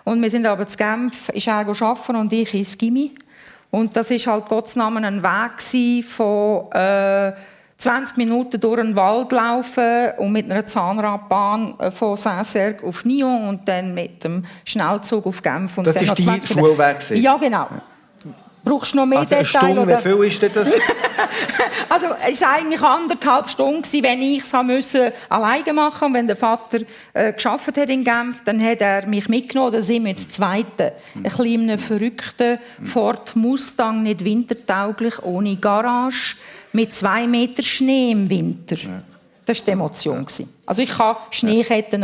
Und 0.06 0.22
wir 0.22 0.30
sind 0.30 0.46
aber 0.46 0.66
zu 0.66 0.78
Genf, 0.78 1.28
ist 1.34 1.48
er 1.48 1.56
arbeiten 1.56 2.16
und 2.16 2.32
ich 2.32 2.54
ins 2.54 2.78
Gimmi. 2.78 3.12
Und 3.72 3.94
das 3.98 4.10
ist 4.10 4.26
halt 4.26 4.46
Gottes 4.46 4.78
Namen 4.78 5.04
ein 5.04 5.22
Weg 5.22 6.06
von 6.06 6.72
äh, 6.72 7.34
20 7.78 8.16
Minuten 8.16 8.62
durch 8.62 8.80
einen 8.80 8.96
Wald 8.96 9.34
laufen 9.34 10.12
und 10.18 10.32
mit 10.32 10.50
einer 10.50 10.66
Zahnradbahn 10.66 11.78
äh, 11.80 11.92
von 11.92 12.16
Saint-Sergue 12.16 12.88
auf 12.88 13.04
Nyon 13.04 13.50
und 13.50 13.68
dann 13.68 13.94
mit 13.94 14.24
dem 14.24 14.46
Schnellzug 14.64 15.26
auf 15.26 15.42
Genf. 15.42 15.78
Und 15.78 15.88
Das 15.88 15.98
ist 15.98 16.08
noch 16.08 16.16
dein 16.16 16.26
20 16.40 16.56
Minuten- 16.56 16.76
Schulweg? 16.78 17.22
Ja, 17.22 17.36
genau. 17.36 17.68
Brauchst 18.64 18.94
du 18.94 18.98
noch 18.98 19.06
mehr 19.06 19.20
Also 19.20 19.36
eine 19.36 19.44
Details? 19.44 19.74
Stunde, 19.74 19.98
wie 19.98 20.02
viel 20.02 20.24
ist 20.26 20.42
denn 20.42 20.52
das? 20.54 20.72
Also 21.90 22.08
es 22.28 22.42
war 22.42 22.54
eigentlich 22.54 22.82
anderthalb 22.82 23.48
Stunden, 23.50 23.84
gewesen, 23.84 24.04
wenn 24.04 24.22
ich 24.22 24.42
es 24.42 24.54
müssen, 24.64 25.12
alleine 25.30 25.74
machen 25.74 26.08
musste. 26.08 26.14
Wenn 26.18 26.28
der 26.28 26.36
Vater 26.36 26.80
äh, 27.14 27.34
geschafft 27.34 27.78
hat 27.78 27.90
in 27.90 28.04
Genf, 28.04 28.44
dann 28.46 28.64
hat 28.64 28.82
er 28.82 29.06
mich 29.06 29.30
mitgenommen. 29.30 29.74
Dann 29.74 29.84
sind 29.84 30.04
wir 30.04 30.12
jetzt 30.12 30.32
Zweite. 30.32 30.94
Ein 31.16 31.24
kleiner 31.24 31.78
verrückter 31.78 32.58
Ford 32.84 33.36
Mustang, 33.36 34.02
nicht 34.02 34.26
wintertauglich, 34.26 35.22
ohne 35.22 35.56
Garage, 35.58 36.36
mit 36.72 36.94
zwei 36.94 37.28
Meter 37.28 37.62
Schnee 37.62 38.12
im 38.12 38.28
Winter. 38.28 38.78
Das 39.46 39.60
war 39.60 39.66
die 39.66 39.72
Emotion. 39.72 40.26
Also 40.66 40.82
ich 40.82 40.92
konnte 40.92 41.22
Schneeketten 41.30 42.04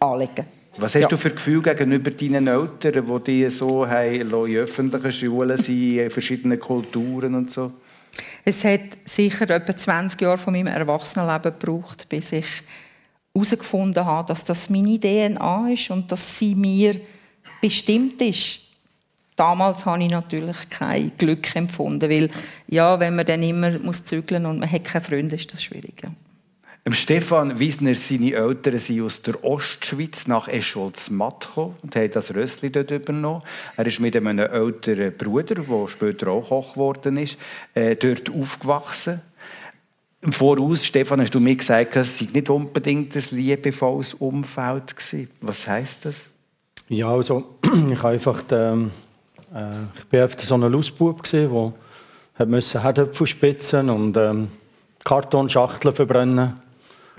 anlegen. 0.00 0.46
Was 0.76 0.94
hast 0.94 1.02
Ja. 1.02 1.08
du 1.08 1.16
für 1.16 1.30
Gefühl 1.30 1.62
gegenüber 1.62 2.10
deinen 2.10 2.46
Eltern, 2.46 3.04
die 3.06 3.24
die 3.44 3.50
so 3.50 3.86
haben, 3.88 4.14
in 4.14 4.56
öffentlichen 4.56 5.12
Schulen 5.12 5.56
sind, 5.58 5.98
in 5.98 6.10
verschiedenen 6.10 6.58
Kulturen 6.60 7.34
und 7.34 7.50
so? 7.50 7.72
Es 8.44 8.64
hat 8.64 8.80
sicher 9.04 9.48
etwa 9.50 9.76
20 9.76 10.20
Jahre 10.20 10.38
von 10.38 10.52
meinem 10.52 10.68
Erwachsenenleben 10.68 11.52
gebraucht, 11.58 12.08
bis 12.08 12.32
ich 12.32 12.46
herausgefunden 13.34 14.04
habe, 14.04 14.28
dass 14.28 14.44
das 14.44 14.70
meine 14.70 14.98
DNA 14.98 15.70
ist 15.72 15.90
und 15.90 16.10
dass 16.10 16.38
sie 16.38 16.54
mir 16.54 16.96
bestimmt 17.60 18.20
ist. 18.22 18.60
Damals 19.36 19.86
habe 19.86 20.02
ich 20.02 20.10
natürlich 20.10 20.56
kein 20.68 21.12
Glück 21.16 21.54
empfunden, 21.56 22.10
weil 22.10 22.30
ja, 22.68 22.98
wenn 23.00 23.16
man 23.16 23.24
dann 23.24 23.42
immer 23.42 23.78
muss 23.78 24.04
zügeln 24.04 24.44
und 24.44 24.58
man 24.58 24.70
hat 24.70 24.84
keine 24.84 25.04
Freunde, 25.04 25.36
ist 25.36 25.52
das 25.52 25.62
schwierig. 25.62 26.02
Im 26.90 26.96
Stefan 26.96 27.60
Wiesner, 27.60 27.94
seine 27.94 28.32
Eltern 28.32 28.80
sind 28.80 29.02
aus 29.02 29.22
der 29.22 29.44
Ostschweiz 29.44 30.26
nach 30.26 30.48
Escholz-Matt 30.48 31.46
gekommen 31.46 31.76
und 31.84 31.94
haben 31.94 32.10
das 32.10 32.34
Rössli 32.34 32.72
dort 32.72 32.90
übernommen. 32.90 33.42
Er 33.76 33.86
ist 33.86 34.00
mit 34.00 34.16
einem 34.16 34.40
älteren 34.40 35.16
Bruder, 35.16 35.54
der 35.54 35.86
später 35.86 36.32
auch 36.32 36.48
Koch 36.48 36.72
geworden 36.72 37.16
ist, 37.16 37.38
äh, 37.74 37.94
dort 37.94 38.28
aufgewachsen. 38.34 39.20
Im 40.20 40.32
Voraus, 40.32 40.84
Stefan, 40.84 41.20
hast 41.20 41.32
du 41.32 41.38
mir 41.38 41.54
gesagt, 41.54 41.94
es 41.94 42.18
sei 42.18 42.26
nicht 42.32 42.50
unbedingt 42.50 43.14
ein 43.14 43.24
liebevolles 43.30 44.14
Umfeld 44.14 44.96
gewesen. 44.96 45.30
Was 45.42 45.68
heisst 45.68 46.04
das? 46.06 46.24
Ja, 46.88 47.06
also 47.06 47.54
ich 47.92 48.02
einfach 48.02 48.42
ähm, 48.50 48.90
äh, 49.54 49.84
ich 49.96 50.06
bin 50.06 50.22
einfach 50.22 50.40
so 50.40 50.56
ein 50.56 50.62
Lausbub 50.62 51.22
gsi, 51.22 51.48
wo 51.48 51.72
hat 52.34 52.48
müssen 52.48 52.82
Herdöpfel 52.82 53.28
spitzen 53.28 53.90
und 53.90 54.16
ähm, 54.16 54.48
Kartonschachteln 55.04 55.94
verbrennen. 55.94 56.54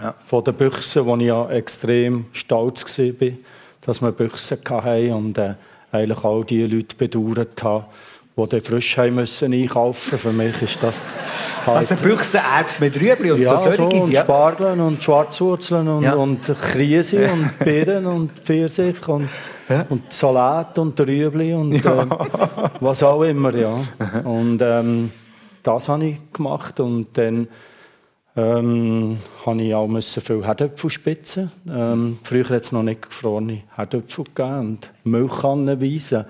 Ja. 0.01 0.15
Von 0.25 0.43
den 0.43 0.55
Büchsen, 0.55 1.05
wo 1.05 1.15
ich 1.17 1.23
ja 1.23 1.49
extrem 1.49 2.25
stolz 2.33 2.83
bin, 2.95 3.37
dass 3.81 4.01
wir 4.01 4.11
Büchsen 4.11 4.57
hatten 4.67 5.11
und 5.13 5.37
äh, 5.37 5.55
eigentlich 5.91 6.23
all 6.23 6.43
die 6.43 6.65
Leute 6.65 6.95
bedauert 6.95 7.61
haben, 7.63 7.85
die 8.37 8.47
dann 8.47 8.61
frisch 8.61 8.97
haben 8.97 9.15
müssen 9.15 9.53
einkaufen. 9.53 10.17
Für 10.17 10.31
mich 10.31 10.61
ist 10.61 10.81
das 10.81 11.01
halt 11.65 11.89
Also 11.89 12.03
Büchsenerbs 12.03 12.79
mit 12.79 12.99
Rüebli 12.99 13.31
und 13.31 13.41
ja, 13.41 13.57
so 13.57 13.71
so, 13.71 13.83
und 13.85 14.11
ja. 14.11 14.23
Spargeln 14.23 14.79
und 14.79 15.03
Schwarzwurzeln 15.03 15.87
und, 15.87 16.03
Ja. 16.03 16.13
und 16.13 16.41
Krise 16.43 17.29
und 17.31 17.59
Beeren 17.59 18.05
und 18.05 18.31
Pfirsich 18.39 19.07
und, 19.07 19.29
und 19.89 20.11
Salat 20.11 20.77
und 20.79 20.99
Rüebli 20.99 21.53
und 21.53 21.75
äh, 21.75 22.05
was 22.79 23.03
auch 23.03 23.21
immer, 23.23 23.53
ja. 23.55 23.75
Und 24.23 24.61
ähm, 24.61 25.11
das 25.63 25.89
habe 25.89 26.05
ich 26.05 26.17
gemacht 26.33 26.79
und 26.79 27.15
dann 27.17 27.47
ähm, 28.35 29.17
habe 29.45 29.61
ich 29.61 29.73
auch 29.73 29.87
müssen 29.87 30.21
viel 30.21 30.45
Herdöpfel 30.45 30.89
spitzen. 30.89 31.51
Ähm, 31.69 32.17
früher 32.23 32.47
hat 32.49 32.63
es 32.63 32.71
noch 32.71 32.83
nicht 32.83 33.09
gefrorene 33.09 33.63
Herdöpfel 33.75 34.25
gegeben 34.25 34.59
und 34.59 34.91
Milchkannenweise. 35.03 36.27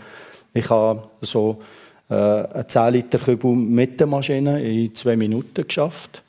Ich 0.54 0.70
habe 0.70 1.04
so 1.22 1.62
äh, 2.10 2.14
einen 2.16 2.68
10 2.68 2.94
Liter 2.94 3.20
Kübel 3.20 3.56
mit 3.56 4.00
der 4.00 4.08
Maschine 4.08 4.62
in 4.64 4.94
zwei 4.96 5.16
Minuten 5.16 5.68
geschafft. 5.68 6.24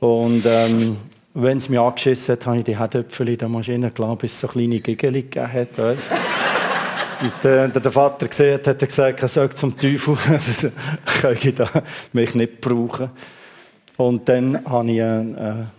Und 0.00 0.44
ähm, 0.46 0.96
wenn 1.34 1.58
es 1.58 1.68
mich 1.68 1.78
angeschissen 1.78 2.36
hat, 2.36 2.46
habe 2.46 2.58
ich 2.58 2.64
die 2.64 2.78
Herdöpfel 2.78 3.28
in 3.28 3.38
der 3.38 3.48
Maschine 3.48 3.90
gelassen, 3.90 4.18
bis 4.18 4.32
es 4.32 4.40
so 4.40 4.48
kleine 4.48 4.80
Gigeli 4.80 5.22
gegeben 5.22 5.52
hat. 5.52 5.68
Und 5.78 7.44
äh, 7.44 7.68
der 7.68 7.92
Vater 7.92 8.28
gesehen 8.28 8.54
hat, 8.54 8.66
hat 8.66 8.82
er 8.82 8.88
gesagt, 8.88 9.22
er 9.22 9.28
soll 9.28 9.50
zum 9.50 9.78
Teufel, 9.78 10.16
kann 11.20 11.36
ich 11.40 11.54
da 11.54 11.68
mich 12.12 12.34
nicht 12.34 12.60
brauchen. 12.60 13.10
Und 13.96 14.28
dann 14.28 14.64
habe 14.66 14.90
ich 14.90 15.02
eine 15.02 15.70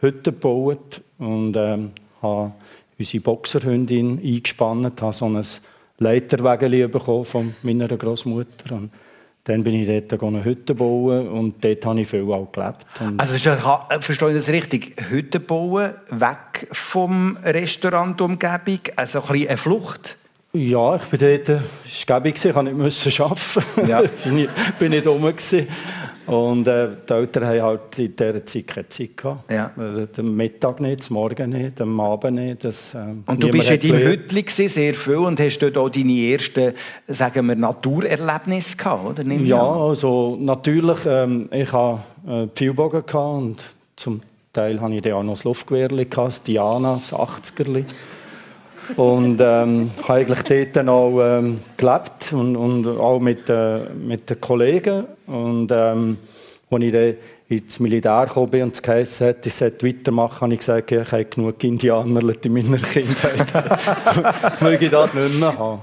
äh, 0.00 0.04
Hütte 0.04 0.32
gebaut 0.32 1.00
und 1.18 1.56
ähm, 1.56 1.90
habe 2.22 2.52
unsere 2.98 3.22
Boxerhündin 3.22 4.18
eingespannt, 4.22 5.02
habe 5.02 5.12
so 5.12 5.26
ein 5.26 5.42
Leiterwägeli 5.98 6.86
bekommen 6.88 7.24
von 7.24 7.54
meiner 7.62 7.88
Großmutter. 7.88 8.74
Und 8.76 8.90
dann 9.44 9.62
bin 9.62 9.74
ich 9.74 9.86
dort 10.08 10.22
eine 10.22 10.44
Hütte 10.44 10.74
bauen 10.74 11.28
und 11.28 11.62
dort 11.64 11.84
habe 11.86 12.00
ich 12.00 12.08
viel 12.08 12.22
auch 12.32 12.50
gelebt. 12.50 12.84
Und 13.00 13.20
Also 13.20 13.34
ist 13.34 13.46
äh, 13.46 14.00
verstehe 14.00 14.30
ich 14.30 14.36
das 14.36 14.48
richtig? 14.48 14.96
Hütten 15.08 15.44
bauen, 15.44 15.92
weg 16.10 16.66
vom 16.72 17.36
Restaurant 17.44 18.20
Umgebung, 18.20 18.80
also 18.96 19.20
ein 19.22 19.26
bisschen 19.28 19.48
eine 19.48 19.56
Flucht. 19.56 20.16
Ja, 20.52 20.96
ich 20.96 21.02
bin 21.04 21.20
dort, 21.20 21.60
es 21.84 22.08
war 22.08 22.20
gäbig, 22.20 22.42
ich 22.42 22.54
musste 22.54 23.08
nicht 23.08 23.20
arbeiten. 23.20 23.88
Ja. 23.88 24.00
Ich 24.16 24.24
bin 24.24 24.34
nicht- 24.34 24.50
bin 24.78 24.90
nicht 24.90 25.06
rum. 25.06 25.32
Und 26.26 26.66
äh, 26.66 26.88
die 27.08 27.12
Eltern 27.12 27.44
haben 27.44 27.62
halt 27.62 27.98
in 27.98 28.16
dieser 28.16 28.44
Zeit 28.44 28.66
keine 28.66 28.88
Zeit 28.88 29.16
gehabt. 29.16 29.50
Ja. 29.50 29.66
Äh, 29.78 30.06
Den 30.08 30.34
Mittag 30.36 30.80
nicht, 30.80 31.08
den 31.08 31.14
Morgen 31.14 31.50
nicht, 31.50 31.80
am 31.80 32.00
Abend 32.00 32.34
nicht. 32.34 32.64
Das, 32.64 32.94
äh, 32.94 32.98
Und 33.26 33.42
du 33.42 33.48
bist 33.50 33.70
in 33.70 33.80
deinem. 33.80 33.98
Hütli 33.98 34.44
sehr 34.68 34.94
viel 34.94 35.16
und 35.16 35.38
hast 35.38 35.58
dort 35.58 35.78
auch 35.78 35.88
deine 35.88 36.12
ersten, 36.12 36.72
sagen 37.06 37.46
wir, 37.46 37.54
Naturerlebnisse 37.54 38.76
gehabt, 38.76 39.06
oder? 39.06 39.26
Ich 39.26 39.48
Ja, 39.48 39.62
an. 39.62 39.80
also 39.80 40.36
natürlich, 40.40 40.98
ähm, 41.06 41.48
ich 41.52 41.72
hatte 41.72 42.00
äh, 42.26 42.46
Pfeilbogen 42.54 43.02
und 43.14 43.56
zum 43.94 44.20
Teil 44.52 44.80
hatte 44.80 44.94
ich 44.94 45.02
dann 45.02 45.12
auch 45.12 45.22
noch 45.22 45.34
das 45.34 45.44
Luftgewehrli, 45.44 46.06
gehabt, 46.06 46.28
das 46.28 46.42
Diana, 46.42 46.94
das 46.94 47.12
80er. 47.12 47.84
Und 48.94 49.40
ähm, 49.40 49.90
habe 50.06 50.12
eigentlich 50.12 50.72
dort 50.72 50.88
auch 50.88 51.20
ähm, 51.20 51.60
gelebt 51.76 52.32
und, 52.32 52.56
und 52.56 52.86
auch 52.86 53.18
mit, 53.18 53.48
äh, 53.48 53.80
mit 53.90 54.30
den 54.30 54.40
Kollegen. 54.40 55.06
Und 55.26 55.72
ähm, 55.72 56.18
als 56.70 56.82
ich 56.82 56.92
dann 56.92 57.14
ins 57.48 57.80
Militär 57.80 58.26
gekommen 58.26 58.50
bin 58.50 58.62
und 58.64 58.74
es 58.74 58.82
geheißen 58.82 59.28
hat, 59.28 59.46
ich 59.46 59.54
sollte 59.54 59.86
weitermachen, 59.86 60.40
habe 60.40 60.54
ich 60.54 60.60
gesagt, 60.60 60.92
ich 60.92 61.12
habe 61.12 61.24
genug 61.24 61.62
Indianer 61.62 62.22
in 62.44 62.52
meiner 62.52 62.78
Kindheit. 62.78 64.60
Möge 64.60 64.86
ich 64.86 64.90
das 64.90 65.14
nicht 65.14 65.40
mehr 65.40 65.56
haben. 65.56 65.80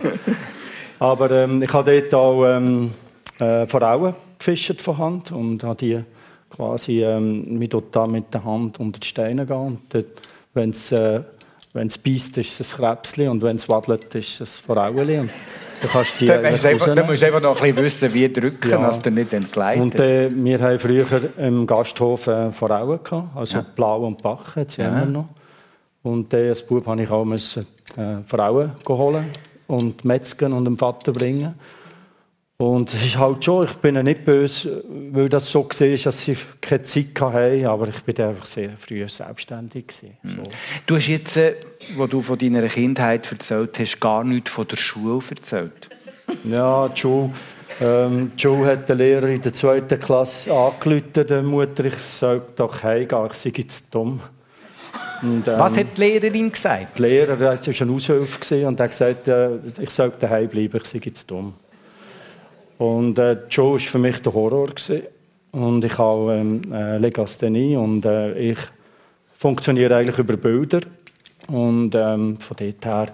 Aber 0.99 1.31
ähm, 1.31 1.61
ich 1.61 1.73
habe 1.73 2.01
dort 2.01 2.13
auch 2.13 2.45
ähm, 2.45 2.91
äh, 3.39 3.65
Frauen 3.67 4.15
gefischt 4.39 4.81
von 4.81 4.97
Hand 4.97 5.31
und 5.31 5.63
habe 5.63 5.75
die 5.75 6.03
quasi 6.49 7.03
ähm, 7.03 7.57
mit 7.57 7.73
mit 8.07 8.33
der 8.33 8.43
Hand 8.43 8.79
unter 8.79 8.99
die 8.99 9.07
Steine 9.07 9.45
gehen. 9.45 9.57
Und 9.57 9.79
dort, 9.89 10.05
wenn 10.53 10.69
es 10.69 10.91
äh, 10.91 11.21
wenn's 11.73 11.97
beißt, 11.97 12.37
ist 12.37 12.59
es 12.59 12.73
ein 12.73 12.77
Krebsli 12.81 13.27
und 13.27 13.41
wenn 13.41 13.55
es 13.55 13.67
wadelt, 13.67 14.13
ist 14.15 14.39
es 14.41 14.59
ein 14.59 14.73
Frauenli. 14.75 15.19
Und 15.19 15.29
dann 15.81 15.91
kannst 15.91 16.13
du 16.13 16.17
die 16.19 16.25
Da 16.27 16.41
musst, 16.49 16.63
du 16.63 16.67
einfach, 16.69 16.85
da 16.85 16.91
rausnehmen. 16.91 17.09
musst 17.09 17.21
du 17.21 17.25
einfach 17.25 17.41
noch 17.41 17.61
ein 17.61 17.75
bisschen 17.75 17.83
wissen, 17.85 18.13
wie 18.13 18.31
drücken, 18.31 18.69
Ja. 18.71 18.77
dass 18.77 18.99
du 19.01 19.11
nicht 19.11 19.33
entgleitet. 19.33 19.81
Und 19.81 19.99
äh, 19.99 20.29
wir 20.31 20.59
haben 20.59 20.79
früher 20.79 21.05
im 21.37 21.67
Gasthof 21.67 22.27
äh, 22.27 22.51
Frauen 22.51 22.99
gehabt, 23.03 23.35
also 23.35 23.59
Blau 23.75 24.05
und 24.05 24.21
Bach 24.21 24.55
hat 24.55 24.71
sie 24.71 24.81
immer 24.81 25.05
noch. 25.05 25.25
Und 26.03 26.33
äh, 26.33 26.49
als 26.49 26.61
Bub 26.65 26.85
habe 26.87 27.01
ich 27.03 27.09
auch 27.09 27.25
müssen, 27.25 27.65
äh, 27.97 28.17
Frauen 28.27 28.71
holen 28.87 29.25
und 29.67 30.03
metzgen 30.05 30.53
und 30.53 30.65
dem 30.65 30.77
Vater 30.77 31.11
bringen. 31.11 31.53
Und 32.57 32.93
es 32.93 33.03
ist 33.03 33.17
halt 33.17 33.43
schon, 33.43 33.65
ich 33.65 33.73
bin 33.73 33.95
ja 33.95 34.03
nicht 34.03 34.23
böse, 34.23 34.83
weil 35.11 35.27
das 35.27 35.49
so 35.49 35.63
war, 35.63 35.97
dass 35.97 36.23
sie 36.25 36.37
keine 36.61 36.83
Zeit 36.83 37.19
hatten, 37.19 37.65
aber 37.65 37.87
ich 37.87 38.01
bin 38.03 38.25
einfach 38.25 38.45
sehr 38.45 38.69
früh 38.77 39.07
selbstständig. 39.09 39.87
Gewesen, 39.87 40.17
so. 40.23 40.43
Du 40.85 40.95
hast 40.95 41.07
jetzt, 41.07 41.35
äh, 41.37 41.55
wo 41.95 42.05
du 42.05 42.21
von 42.21 42.37
deiner 42.37 42.67
Kindheit 42.67 43.29
erzählt 43.31 43.77
hast, 43.79 43.99
gar 43.99 44.23
nichts 44.23 44.51
von 44.51 44.67
der 44.67 44.77
Schule 44.77 45.21
erzählt. 45.29 45.89
Ja, 46.43 46.87
die 46.87 47.01
Schule, 47.01 47.31
ähm, 47.81 48.31
die 48.37 48.41
Schule 48.41 48.65
hat 48.67 48.87
der 48.87 48.95
Lehrer 48.95 49.27
in 49.27 49.41
der 49.41 49.53
zweiten 49.53 49.99
Klasse 49.99 50.53
angerufen, 50.53 51.27
der 51.27 51.43
Mutter, 51.43 51.85
ich 51.85 51.97
soll 51.97 52.43
doch 52.55 52.83
heimgehen, 52.83 53.27
ich 53.31 53.33
sei 53.33 53.51
jetzt 53.55 53.93
dumm. 53.93 54.21
Und, 55.23 55.47
ähm, 55.47 55.53
Was 55.57 55.75
hat 55.75 55.97
die 55.97 56.01
Lehrerin 56.01 56.51
gesagt? 56.51 56.99
Die 56.99 57.01
Lehrer, 57.01 57.35
der 57.35 57.47
war 57.47 57.59
eine 57.79 57.91
Aushilfe 57.91 58.67
und 58.67 58.79
hat 58.79 58.91
gesagt, 58.91 59.27
äh, 59.27 59.55
ich 59.81 59.89
soll 59.89 60.13
daheim 60.19 60.47
bleiben, 60.47 60.77
ich 60.77 60.85
sei 60.85 61.01
jetzt 61.03 61.29
dumm. 61.29 61.55
Und 62.83 63.17
äh, 63.17 63.37
Show 63.49 63.71
war 63.73 63.79
für 63.79 63.97
mich 63.97 64.21
der 64.21 64.33
Horror. 64.33 64.67
Gewesen. 64.67 65.03
Und 65.51 65.85
ich 65.85 65.97
habe 65.97 66.33
ähm, 66.33 66.61
äh, 66.73 66.97
Legasthenie 66.97 67.77
und 67.77 68.05
äh, 68.05 68.33
ich 68.51 68.57
funktioniere 69.37 69.95
eigentlich 69.95 70.17
über 70.17 70.35
Bilder. 70.35 70.81
Und 71.47 71.95
ähm, 71.95 72.37
von 72.39 72.57
dort 72.57 72.85
her, 72.85 73.07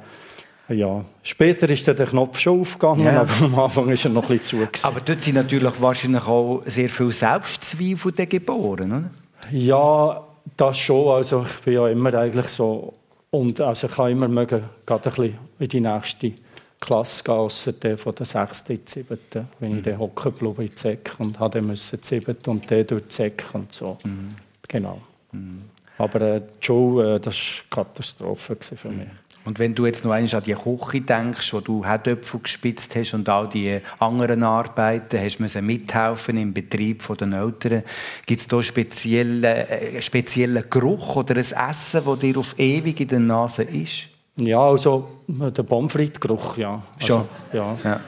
ja. 0.70 1.04
Später 1.24 1.70
ist 1.70 1.86
der 1.86 1.96
Knopf 1.96 2.40
schon 2.40 2.62
aufgegangen, 2.62 3.06
Ja. 3.06 3.22
aber 3.22 3.46
am 3.46 3.60
Anfang 3.60 3.88
war 3.88 3.94
er 3.94 4.10
noch 4.10 4.30
ein 4.30 4.38
bisschen 4.40 4.68
zu. 4.74 4.88
Aber 4.88 5.02
dort 5.02 5.22
sind 5.22 5.36
natürlich 5.36 5.82
wahrscheinlich 5.82 6.26
auch 6.28 6.64
sehr 6.66 6.90
viele 6.90 7.12
Selbstzweifel 7.12 8.12
geboren, 8.14 8.92
oder? 8.92 9.04
Ja, 9.52 10.24
das 10.58 10.78
schon. 10.78 11.10
Also 11.10 11.46
ich 11.48 11.64
bin 11.64 11.74
ja 11.74 11.88
immer 11.90 12.14
eigentlich 12.14 12.48
so 12.48 12.94
und 13.32 13.60
also 13.62 13.88
ich 13.88 13.94
kann 13.94 14.12
immer 14.12 14.28
mögen, 14.28 14.64
gerade 14.86 15.10
ein 15.10 15.16
bisschen 15.16 15.38
in 15.60 15.68
die 15.68 15.82
nächste 15.82 16.32
Klasse 16.80 17.24
gehen, 17.24 17.36
ausser 17.36 17.74
der 17.74 17.98
von 17.98 18.16
der 18.16 18.26
6. 18.26 18.70
in 18.70 18.78
die 18.78 18.82
7. 18.86 19.20
Wenn 19.60 19.78
ich 19.78 19.84
dann 19.84 20.00
hocken 20.00 20.34
geblieben 20.34 20.62
in 20.62 20.78
Zeck 20.78 21.14
und 21.18 21.40
habe 21.40 21.62
müssen 21.62 22.00
die 22.02 22.08
7. 22.08 22.38
und 22.48 22.70
der 22.70 22.84
durch 22.84 23.04
die 23.04 23.10
Zeck 23.10 23.46
und 23.54 23.74
so. 23.74 23.98
Mhm. 24.04 24.36
Genau. 24.68 25.02
Mhm. 25.32 25.64
Aber 25.98 26.22
äh, 26.22 26.42
die 26.42 26.66
Schule, 26.66 27.16
äh, 27.16 27.20
das 27.20 27.36
war 27.36 27.80
eine 27.80 27.86
Katastrophe 27.86 28.58
für 28.62 28.90
mich. 28.90 29.08
Und 29.46 29.58
wenn 29.58 29.74
du 29.74 29.86
jetzt 29.86 30.04
noch 30.04 30.12
einmal 30.12 30.36
an 30.36 30.44
die 30.44 30.54
Küche 30.54 31.02
denkst, 31.02 31.54
wo 31.54 31.60
du 31.60 31.84
Herdöpfel 31.84 32.42
gespitzt 32.42 32.96
hast 32.96 33.14
und 33.14 33.28
all 33.30 33.50
die 33.50 33.80
anderen 33.98 34.44
Arbeiten, 34.44 35.20
hast 35.20 35.40
müssen 35.40 35.66
mithelfen 35.66 36.38
im 36.38 36.54
Betrieb 36.54 37.04
der 37.18 37.32
Eltern, 37.32 37.84
gibt 38.26 38.42
es 38.42 38.48
da 38.48 38.62
speziellen, 38.62 39.44
äh, 39.44 40.02
speziellen 40.02 40.66
Geruch 40.70 41.16
oder 41.16 41.36
ein 41.36 41.40
Essen, 41.40 42.02
das 42.06 42.20
dir 42.20 42.38
auf 42.38 42.60
ewig 42.60 43.00
in 43.00 43.08
der 43.08 43.20
Nase 43.20 43.64
ist? 43.64 44.09
Ja, 44.40 44.62
also 44.62 45.08
der 45.28 45.64
Pommes 45.64 45.94
geruch 46.20 46.58
ja. 46.58 46.82
Also, 46.96 47.08
Schon? 47.08 47.24
Ja. 47.54 47.76
ja. 47.84 48.00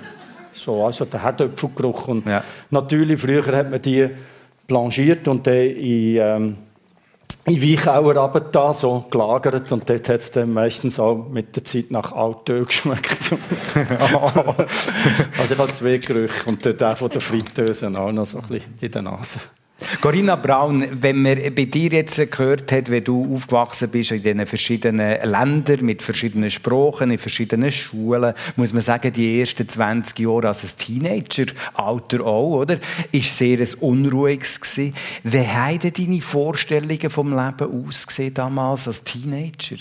So, 0.51 0.85
also 0.85 1.05
der 1.05 1.23
Herdöpfelgeruch. 1.23 2.07
Und 2.07 2.25
ja. 2.25 2.43
natürlich, 2.69 3.19
früher 3.19 3.45
hat 3.45 3.71
man 3.71 3.81
die 3.81 4.09
blanchiert 4.67 5.27
und 5.27 5.45
dann 5.45 5.55
in... 5.55 6.15
Ähm, 6.17 6.57
in 7.45 7.61
Weichauer 7.61 8.15
runter, 8.15 8.73
so 8.73 9.05
gelagert 9.09 9.71
und 9.71 9.89
dort 9.89 10.09
hat 10.09 10.19
es 10.19 10.31
dann 10.31 10.53
meistens 10.53 10.99
auch 10.99 11.27
mit 11.27 11.55
der 11.55 11.63
Zeit 11.63 11.89
nach 11.89 12.11
Altöl 12.11 12.65
geschmeckt. 12.67 13.17
also 13.73 15.53
ich 15.53 15.57
habe 15.57 15.73
zwei 15.73 15.97
Gerüche 15.97 16.43
und 16.45 16.63
der 16.63 16.95
von 16.95 17.09
der 17.09 17.21
Fritteuse 17.21 17.87
auch 17.99 18.11
noch 18.11 18.25
so 18.25 18.37
ein 18.37 18.47
bisschen 18.47 18.73
in 18.79 18.91
der 18.91 19.01
Nase. 19.01 19.39
Corinna 19.99 20.35
Braun, 20.35 21.01
wenn 21.01 21.21
man 21.21 21.35
bei 21.55 21.65
dir 21.65 21.91
jetzt 21.91 22.15
gehört 22.31 22.71
hat, 22.71 22.91
wie 22.91 23.01
du 23.01 23.35
aufgewachsen 23.35 23.89
bist 23.89 24.11
in 24.11 24.23
diesen 24.23 24.45
verschiedenen 24.45 25.29
Ländern 25.29 25.85
mit 25.85 26.03
verschiedenen 26.03 26.49
Sprachen, 26.49 27.11
in 27.11 27.17
verschiedenen 27.17 27.71
Schulen, 27.71 28.33
muss 28.55 28.73
man 28.73 28.81
sagen, 28.81 29.11
die 29.11 29.39
ersten 29.39 29.67
20 29.67 30.19
Jahre 30.19 30.49
als 30.49 30.63
ein 30.63 30.69
Teenager-Alter 30.77 32.25
auch, 32.25 32.61
oder? 32.61 32.79
Ist 33.11 33.37
sehr 33.37 33.59
ein 33.59 33.73
unruhiges 33.79 34.61
gewesen. 34.61 34.93
Wie 35.23 35.47
haben 35.47 35.79
deine 35.79 36.21
Vorstellungen 36.21 37.09
vom 37.09 37.29
Leben 37.29 37.87
ausgesehen 37.87 38.33
damals 38.33 38.87
als 38.87 39.03
Teenager? 39.03 39.77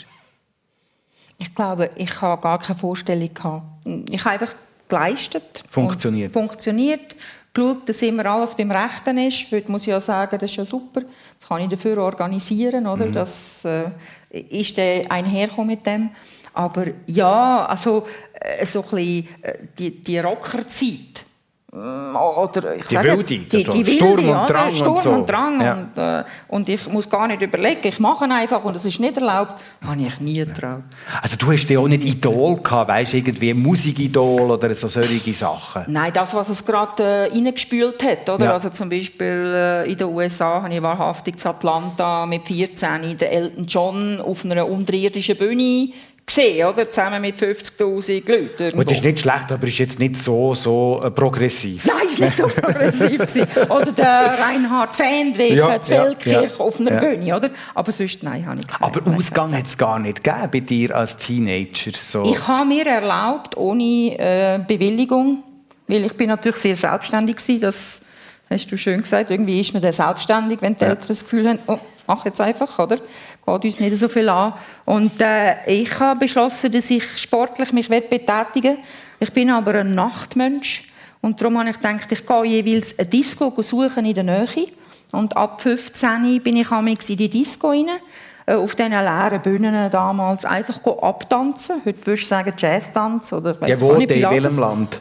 Ich 1.39 1.55
glaube, 1.55 1.91
ich 1.97 2.21
habe 2.21 2.41
gar 2.43 2.59
keine 2.59 2.79
Vorstellung 2.79 3.33
gehabt. 3.33 3.65
Ich 4.11 4.25
habe 4.25 4.41
einfach 4.41 4.55
geleistet. 4.89 5.63
Funktioniert. 5.71 6.33
Funktioniert 6.33 7.17
geschaut, 7.53 7.89
dass 7.89 8.03
immer 8.03 8.27
alles 8.27 8.55
beim 8.55 8.71
Rechten 8.71 9.19
ist. 9.19 9.51
Heute 9.51 9.71
muss 9.71 9.83
ich 9.83 9.89
ja 9.89 10.01
sagen, 10.01 10.39
das 10.39 10.51
ist 10.51 10.57
ja 10.57 10.65
super. 10.65 11.03
Das 11.03 11.49
kann 11.49 11.63
ich 11.63 11.69
dafür 11.69 11.99
organisieren, 11.99 12.87
oder? 12.87 13.07
Mhm. 13.07 13.13
Das 13.13 13.65
äh, 13.65 13.91
ist 14.31 14.77
der 14.77 15.11
einherkommen 15.11 15.69
mit 15.69 15.87
dem. 15.87 16.11
Aber 16.53 16.87
ja, 17.07 17.67
also 17.67 18.07
äh, 18.35 18.65
so 18.67 18.83
ein 18.83 18.89
bisschen, 18.91 19.29
äh, 19.43 19.59
die, 19.79 20.03
die 20.03 20.19
Rockerzeit 20.19 21.25
oder 21.73 22.75
ich 22.75 22.85
die 22.87 22.97
Wilde, 22.97 23.17
jetzt, 23.17 23.31
die, 23.31 23.47
die, 23.47 23.85
die 23.85 23.93
Sturm 23.93 24.29
und 24.29 24.51
Drang 24.51 24.73
Sturm 24.73 24.97
und, 24.97 25.03
so. 25.03 25.11
und 25.11 25.31
Drang 25.31 25.61
ja. 25.61 25.75
und, 25.75 25.99
äh, 25.99 26.25
und 26.49 26.69
ich 26.69 26.89
muss 26.89 27.09
gar 27.09 27.29
nicht 27.29 27.43
überlegen, 27.43 27.87
ich 27.87 28.01
mache 28.01 28.25
einfach 28.25 28.65
und 28.65 28.75
es 28.75 28.85
ist 28.85 28.99
nicht 28.99 29.17
erlaubt, 29.17 29.55
habe 29.87 30.03
ich 30.03 30.19
nie 30.19 30.45
getraut. 30.45 30.83
Also 31.23 31.37
du 31.37 31.53
hast 31.53 31.69
ja 31.71 31.79
auch 31.79 31.87
nicht 31.87 32.05
Idol 32.05 32.57
gehabt, 32.57 32.91
weißt 32.91 33.15
irgendwie 33.15 33.55
Musikidol 33.55 34.51
oder 34.51 34.75
so 34.75 34.89
solche 34.89 35.33
Sachen? 35.33 35.85
Nein, 35.87 36.13
das, 36.13 36.35
was 36.35 36.49
es 36.49 36.65
gerade 36.65 37.03
äh, 37.05 37.33
reingespült 37.33 38.03
hat, 38.03 38.29
oder? 38.29 38.47
Ja. 38.47 38.53
Also 38.55 38.71
zum 38.71 38.89
Beispiel 38.89 39.53
äh, 39.55 39.91
in 39.93 39.97
den 39.97 40.09
USA 40.09 40.63
habe 40.63 40.75
ich 40.75 40.83
wahrhaftig 40.83 41.37
in 41.37 41.51
Atlanta 41.51 42.27
mit 42.27 42.49
14 42.49 43.17
den 43.17 43.29
Elton 43.29 43.67
John 43.67 44.21
auf 44.21 44.45
einer 44.45 44.69
unterirdischen 44.69 45.37
Bühne 45.37 45.91
gesehen, 46.35 46.67
oder? 46.67 46.91
Zusammen 46.91 47.21
mit 47.21 47.39
50.000 47.39 48.31
Leuten. 48.31 48.79
Und 48.79 48.91
das 48.91 48.99
ist 48.99 49.05
nicht 49.05 49.21
schlecht, 49.21 49.53
aber 49.53 49.67
ist 49.67 49.79
jetzt 49.79 49.99
nicht 49.99 50.17
so, 50.17 50.55
so 50.55 51.01
äh, 51.05 51.11
progressiv. 51.11 51.85
Nein, 51.85 52.09
ist 52.09 52.21
nicht 52.21 52.37
so 52.37 52.47
progressiv 52.49 53.21
Oder 53.69 53.93
der 53.93 54.39
Reinhard 54.39 54.95
Fendrich, 54.95 55.55
ja, 55.55 55.79
die 55.79 55.87
Feldkirche 55.87 56.53
ja, 56.57 56.65
auf 56.65 56.81
einer 56.81 56.93
ja. 56.93 57.01
Bühne, 57.01 57.37
oder? 57.37 57.51
Aber 57.75 57.93
sonst, 57.93 58.23
nein, 58.23 58.47
habe 58.47 58.61
ich 58.61 58.67
keine. 58.67 58.85
Aber 58.85 59.17
Ausgang 59.17 59.57
hat 59.57 59.67
es 59.67 59.77
gar 59.77 59.99
nicht 59.99 60.23
gegeben 60.23 60.49
bei 60.53 60.61
dir 60.61 60.97
als 60.97 61.17
Teenager? 61.17 61.93
So. 61.95 62.25
Ich 62.25 62.47
habe 62.47 62.67
mir 62.67 62.87
erlaubt, 62.87 63.57
ohne 63.57 63.83
äh, 64.19 64.61
Bewilligung, 64.67 65.43
weil 65.89 66.05
ich 66.05 66.13
bin 66.17 66.29
natürlich 66.29 66.59
sehr 66.59 66.77
selbstständig 66.77 67.37
war, 67.37 67.59
das 67.59 68.01
hast 68.49 68.67
du 68.71 68.77
schön 68.77 69.03
gesagt, 69.03 69.31
irgendwie 69.31 69.61
ist 69.61 69.73
man 69.73 69.83
dann 69.83 69.93
selbstständig, 69.93 70.61
wenn 70.61 70.77
die 70.77 70.85
Eltern 70.85 71.07
das 71.07 71.23
Gefühl 71.23 71.49
haben, 71.49 71.59
oh, 71.67 71.79
mach 72.11 72.25
jetzt 72.25 72.41
einfach, 72.41 72.79
oder? 72.79 72.97
Geht 72.97 73.65
uns 73.65 73.81
nicht 73.81 73.97
so 73.97 74.09
viel 74.09 74.29
an. 74.29 74.55
Und 74.85 75.21
äh, 75.21 75.65
ich 75.67 76.01
habe 76.01 76.19
beschlossen, 76.19 76.73
dass 76.73 76.91
ich 76.91 77.05
sportlich 77.19 77.73
mich 77.73 77.89
betätigen 77.89 78.79
will. 78.79 78.85
Ich 79.21 79.33
bin 79.33 79.51
aber 79.51 79.75
ein 79.77 79.95
Nachtmensch. 79.95 80.91
Und 81.21 81.41
darum 81.41 81.59
habe 81.59 81.71
ich 81.71 81.77
gedacht, 81.77 82.11
ich 82.11 82.27
gehe 82.27 82.45
jeweils 82.45 82.99
eine 82.99 83.09
Disco 83.09 83.53
suchen 83.63 84.07
in 84.07 84.15
der 84.15 84.25
Nähe. 84.25 84.67
Und 85.13 85.37
ab 85.37 85.61
15 85.61 86.43
bin 86.43 86.57
ich 86.57 86.71
in 86.71 87.17
die 87.17 87.29
Disco 87.29 87.69
rein 87.69 87.89
äh, 88.47 88.55
auf 88.55 88.75
diesen 88.75 88.91
leeren 88.91 89.43
Bühnen 89.43 89.91
damals 89.91 90.45
einfach 90.45 90.85
abtanzen. 90.85 91.83
Heute 91.85 92.07
würdest 92.07 92.25
du 92.25 92.29
sagen 92.29 92.55
Jazztanz 92.57 93.33
oder 93.33 93.61
weiss 93.61 93.71
ja, 93.71 93.81
wo 93.81 93.95
nicht, 93.95 94.11
in 94.11 94.23
welchem 94.23 94.59
Land? 94.59 95.01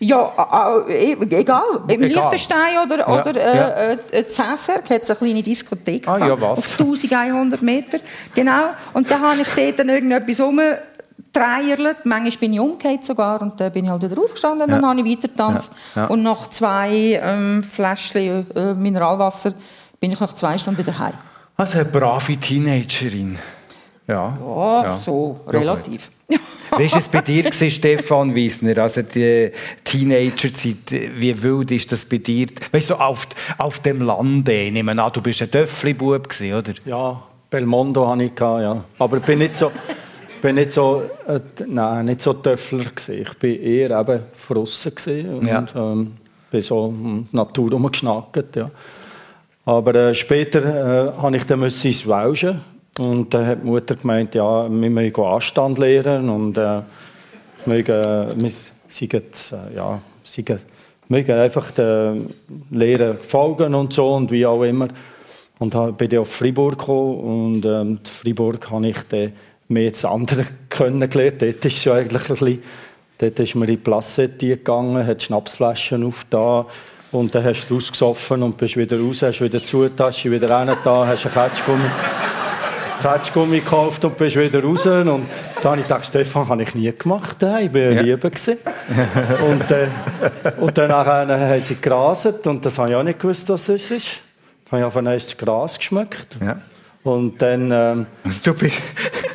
Ja, 0.00 0.84
äh, 0.88 1.12
egal. 1.12 1.62
Im 1.88 2.02
egal. 2.02 2.08
Liechtenstein 2.08 2.78
oder, 2.84 2.98
ja, 2.98 3.20
oder 3.20 3.36
äh, 3.36 3.56
ja. 3.56 3.90
äh, 4.12 4.28
Cäsark 4.28 4.90
hat 4.90 5.02
es 5.02 5.10
eine 5.10 5.18
kleine 5.18 5.42
Diskothek 5.42 6.06
ah, 6.06 6.18
ja, 6.18 6.40
was? 6.40 6.58
auf 6.58 6.80
1100 6.80 7.62
Meter. 7.62 7.98
Genau. 8.34 8.70
Und 8.92 9.10
da 9.10 9.18
habe 9.18 9.40
ich 9.42 9.48
dort 9.48 9.80
dann 9.80 9.88
irgendetwas 9.88 10.40
rumgetreierlet. 10.40 12.06
Manchmal 12.06 12.30
bin 12.38 12.52
ich 12.52 12.60
umgekehrt 12.60 13.04
sogar 13.04 13.42
und 13.42 13.60
dann 13.60 13.72
bin 13.72 13.86
ich 13.86 13.90
halt 13.90 14.02
wieder 14.02 14.22
aufgestanden 14.22 14.62
und 14.62 14.70
dann 14.70 14.86
habe 14.86 15.00
ich 15.00 15.16
weiter 15.16 15.28
getanzt. 15.28 15.72
Und 16.08 16.22
nach 16.22 16.48
zwei 16.48 17.20
ähm, 17.20 17.64
Fläschchen 17.64 18.46
äh, 18.54 18.74
Mineralwasser 18.74 19.52
bin 19.98 20.12
ich 20.12 20.20
nach 20.20 20.34
zwei 20.34 20.56
Stunden 20.58 20.78
wieder 20.78 20.96
heim. 20.96 21.14
Also 21.56 21.78
eine 21.78 21.86
brave 21.86 22.36
Teenagerin. 22.36 23.36
Ja, 24.08 24.38
ja, 24.40 25.00
so 25.04 25.38
relativ. 25.46 26.10
Wie 26.28 26.90
war 26.90 26.98
es 26.98 27.08
bei 27.08 27.20
dir, 27.20 27.52
Stefan 27.52 28.34
Wiesner? 28.34 28.78
Also 28.78 29.02
die 29.02 29.52
Teenagerzeit, 29.84 30.90
wie 31.14 31.42
wild 31.42 31.70
ist 31.70 31.92
das 31.92 32.04
bei 32.04 32.18
dir? 32.18 32.46
Weißt 32.72 32.90
du, 32.90 32.94
auf, 32.94 33.26
auf 33.56 33.80
dem 33.80 34.02
Lande, 34.02 34.52
ich 34.52 34.72
nehme 34.72 35.02
an, 35.02 35.12
du 35.12 35.22
bist 35.22 35.42
ein 35.42 35.50
Töffli-Bub, 35.50 36.28
oder? 36.40 36.74
Ja, 36.84 37.22
Belmondo 37.50 38.08
hatte 38.08 38.24
ich, 38.24 38.38
ja. 38.38 38.84
Aber 38.98 39.16
ich 39.18 39.22
bin 39.22 39.38
nicht 39.38 39.56
so... 39.56 39.72
bin 40.40 40.54
nicht 40.54 40.72
so, 40.72 41.02
äh, 41.26 41.40
nein, 41.66 42.06
nicht 42.06 42.20
so 42.20 42.32
Töffler 42.32 42.84
gewesen. 42.84 43.22
Ich 43.22 43.38
bin 43.38 43.60
eher 43.60 43.98
eben 43.98 44.22
draussen 44.48 44.92
und 45.36 45.46
ja. 45.46 45.66
ähm, 45.74 46.12
bin 46.50 46.62
so 46.62 46.86
in 46.86 47.28
die 47.30 47.36
Natur 47.36 47.72
rumgeschnackt, 47.72 48.56
ja. 48.56 48.70
Aber 49.64 49.94
äh, 49.94 50.14
später 50.14 51.14
äh, 51.16 51.20
habe 51.20 51.36
ich 51.36 51.44
dann 51.44 51.62
ins 51.62 52.06
Welschen 52.06 52.60
und 52.98 53.32
dann 53.32 53.46
hat 53.46 53.62
die 53.62 53.66
Mutter 53.66 53.94
gemeint, 53.94 54.34
ja, 54.34 54.68
wir 54.68 54.90
müssen 54.90 55.22
Anstand 55.22 55.78
lernen 55.78 56.28
und 56.28 56.58
äh, 56.58 56.82
wir, 57.64 58.34
wir 58.36 58.50
sind, 58.88 59.14
äh, 59.14 59.76
ja, 59.76 60.00
sind, 60.24 60.64
mögen 61.08 61.32
einfach 61.32 61.70
den 61.70 62.34
Lehren 62.70 63.16
folgen 63.18 63.74
und 63.74 63.92
so 63.92 64.14
und 64.14 64.30
wie 64.30 64.44
auch 64.44 64.62
immer. 64.62 64.88
Und 65.58 65.74
dann 65.74 65.94
bin 65.94 66.10
ich 66.10 66.18
auf 66.18 66.30
Fribourg 66.30 66.78
gekommen 66.78 67.18
und 67.18 67.64
ähm, 67.64 67.88
in 67.88 68.00
Fribourg 68.04 68.70
habe 68.70 68.88
ich 68.88 68.98
dann 69.08 69.32
mehr 69.68 69.90
das 69.90 70.04
andere 70.04 70.44
kennengelernt. 70.68 71.42
Dort 71.42 71.64
ist 71.64 71.86
es 71.86 71.92
eigentlich 71.92 72.22
ein 72.22 72.36
bisschen, 72.36 72.62
dort 73.18 73.40
ist 73.40 73.54
man 73.54 73.68
in 73.68 73.74
die 73.74 73.80
Placette 73.80 74.48
gegangen, 74.48 75.06
hat 75.06 75.22
Schnapsflaschen 75.22 76.04
auf 76.04 76.26
da 76.30 76.66
und 77.10 77.34
dann 77.34 77.44
hast 77.44 77.68
du 77.68 77.74
rausgesoffen 77.74 78.42
und 78.42 78.56
bist 78.56 78.76
wieder 78.76 79.00
raus, 79.00 79.22
hast 79.22 79.40
wieder 79.40 79.62
zu, 79.62 79.88
Tasche 79.88 80.30
wieder 80.30 80.50
rein 80.50 80.70
da, 80.84 81.06
hast 81.06 81.26
einen 81.26 81.34
Ketschgummi. 81.34 82.37
Ketschgummi 83.00 83.60
gekauft 83.60 84.04
und 84.04 84.16
bist 84.16 84.36
wieder 84.36 84.62
raus. 84.62 84.86
Und 84.86 85.06
dann 85.06 85.64
habe 85.64 85.76
ich 85.78 85.82
gedacht, 85.84 86.06
Stefan, 86.06 86.48
habe 86.48 86.62
ich 86.62 86.74
nie 86.74 86.92
gemacht. 86.92 87.36
Ich 87.40 87.74
war 87.74 87.80
ja. 87.80 88.00
Liebe. 88.02 88.30
und, 89.48 89.70
äh, 89.70 89.86
und 90.58 90.76
dann 90.76 90.92
haben 90.92 91.60
sie 91.60 91.76
graset 91.80 92.46
und 92.46 92.64
das 92.64 92.78
habe 92.78 92.90
ich 92.90 92.96
auch 92.96 93.02
nicht 93.02 93.20
gewusst, 93.20 93.48
was 93.48 93.66
das 93.66 93.90
ist. 93.90 94.20
Dann 94.70 94.82
habe 94.82 94.98
ich 95.00 95.06
auf 95.06 95.36
Gras 95.38 95.78
geschmeckt. 95.78 96.36
Ja. 96.44 96.60
Und 97.04 97.40
dann 97.40 97.70
ähm, 97.72 98.06
du 98.44 98.52
bist 98.52 98.86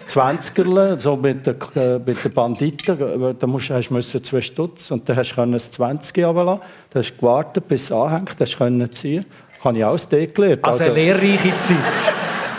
20er, 0.07 0.99
so 0.99 1.15
mit 1.15 1.47
den, 1.47 1.55
äh, 1.75 1.97
mit 1.97 2.23
den 2.23 2.33
Banditen, 2.33 3.35
da 3.39 3.47
musst, 3.47 3.69
hast 3.69 3.89
du 3.89 4.21
zwei 4.21 4.41
Stutz 4.41 4.91
und 4.91 5.07
dann 5.07 5.15
hast 5.15 5.35
du 5.35 5.45
das 5.45 5.71
20 5.71 6.23
runterlassen. 6.23 6.61
Dann 6.91 7.01
hast 7.01 7.11
du 7.11 7.15
gewartet, 7.15 7.67
bis 7.67 7.83
es 7.83 7.91
anhängt, 7.91 8.35
dann 8.39 8.47
hast 8.47 8.59
du 8.59 8.89
ziehen. 8.91 9.25
Das 9.53 9.63
habe 9.63 9.77
ich 9.77 9.85
auch 9.85 10.09
gelernt. 10.09 10.63
Also, 10.63 10.83
also 10.83 10.83
eine 10.83 10.93
lehrreiche 10.93 11.49
Zeit 11.49 12.13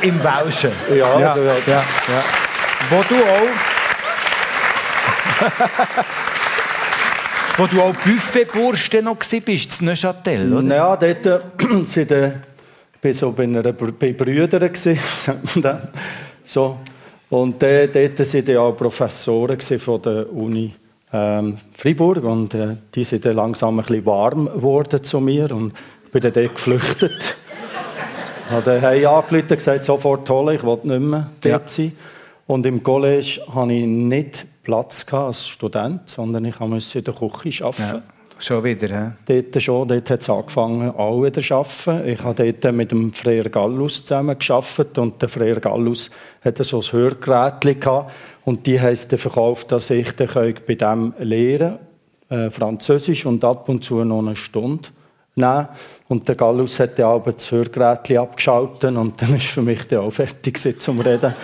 im 0.05 0.23
Welschen. 0.23 0.71
Ja, 0.91 1.19
ja, 1.19 1.37
ja, 1.37 1.57
ja. 1.67 1.83
Wo 2.91 3.03
du 3.09 3.17
auch... 3.25 3.49
Wo 7.57 7.67
du 7.67 7.81
auch 7.81 7.95
Buffetburste 7.95 9.01
noch 9.01 9.17
bist, 9.17 9.81
in 9.81 9.87
Neuchâtel, 9.87 10.53
oder? 10.53 10.75
Ja, 10.75 10.97
dort 10.97 11.27
äh, 11.27 11.39
sind 11.87 12.11
äh, 12.11 12.33
bei 13.01 13.13
so 13.13 13.31
bei, 13.33 13.45
einer, 13.45 13.63
bei 13.63 14.13
Brüdern 14.13 14.71
so. 16.45 16.79
Und 17.31 17.63
äh, 17.63 17.87
dort 17.89 18.19
waren 18.19 18.47
ja 18.47 18.61
auch 18.61 18.77
Professoren 18.77 19.61
von 19.61 20.03
der 20.03 20.33
Uni 20.33 20.75
ähm, 21.13 21.57
Freiburg 21.73 22.25
und 22.25 22.55
äh, 22.55 22.77
die 22.95 23.05
sind 23.05 23.25
dann 23.25 23.37
langsam 23.37 23.79
ein 23.79 23.87
bisschen 23.87 24.05
warm 24.05 24.47
geworden 24.47 25.03
zu 25.03 25.21
mir 25.21 25.51
und 25.53 25.73
ich 26.07 26.11
bin 26.11 26.23
dann 26.23 26.33
dort 26.33 26.55
geflüchtet. 26.57 27.37
Habe 28.51 28.81
dann 28.81 28.85
angerufen 28.85 29.41
und 29.41 29.49
gesagt, 29.49 29.85
sofort 29.85 30.29
holen, 30.31 30.57
ich 30.57 30.63
will 30.63 30.79
nicht 30.83 31.01
mehr 31.01 31.31
dort 31.41 31.71
sein. 31.71 31.93
Und 32.47 32.67
im 32.67 32.83
College 32.83 33.41
hatte 33.55 33.73
ich 33.73 33.87
nicht 33.87 34.47
Platz 34.63 35.07
als 35.13 35.47
Student, 35.49 36.09
sondern 36.09 36.45
ich 36.45 36.59
musste 36.61 36.99
in 36.99 37.05
der 37.05 37.15
Küche 37.15 37.65
arbeiten. 37.65 37.83
Ja. 37.83 38.03
Schon 38.39 38.65
wieder, 38.65 38.89
ja? 38.89 39.13
Dort 39.27 39.63
schon, 39.63 39.89
dort 39.89 40.11
hat 40.11 40.21
es 40.21 40.29
angefangen, 40.29 40.91
auch 40.91 41.23
wieder 41.23 41.41
zu 41.41 41.55
arbeiten. 41.55 42.09
Ich 42.09 42.23
habe 42.23 42.53
dort 42.53 42.75
mit 42.75 42.91
dem 42.91 43.13
Freer 43.13 43.45
Gallus 43.45 44.05
zusammen 44.05 44.37
gearbeitet 44.39 44.99
und 44.99 45.23
der 45.23 45.29
Freer 45.29 45.61
Gallus 45.61 46.11
hatte 46.43 46.65
so 46.65 46.81
ein 46.81 46.93
Hörgerät 46.93 47.81
gehabt 47.81 48.13
und 48.45 48.67
die 48.67 48.81
haben 48.81 48.99
dann 49.09 49.19
verkauft, 49.19 49.71
dass 49.73 49.89
ich 49.91 50.13
dann 50.13 50.55
bei 50.67 50.75
dem 50.75 51.15
lehren 51.21 51.79
äh, 52.29 52.51
Französisch 52.51 53.25
und 53.25 53.45
ab 53.45 53.69
und 53.69 53.85
zu 53.85 54.05
noch 54.05 54.19
eine 54.19 54.37
Stunde 54.37 54.89
nehmen. 55.35 55.69
Und 56.09 56.29
der 56.29 56.35
Gallus 56.35 56.79
hat 56.81 56.99
dann 56.99 57.07
aber 57.07 57.33
das 57.33 57.51
Hörgerät 57.51 58.17
abgeschaltet 58.17 58.97
und 58.97 59.21
dann 59.21 59.33
war 59.33 59.39
für 59.39 59.63
mich 59.63 59.97
auch 59.97 60.11
fertig 60.11 60.81
zum 60.81 61.01
Reden. 61.01 61.35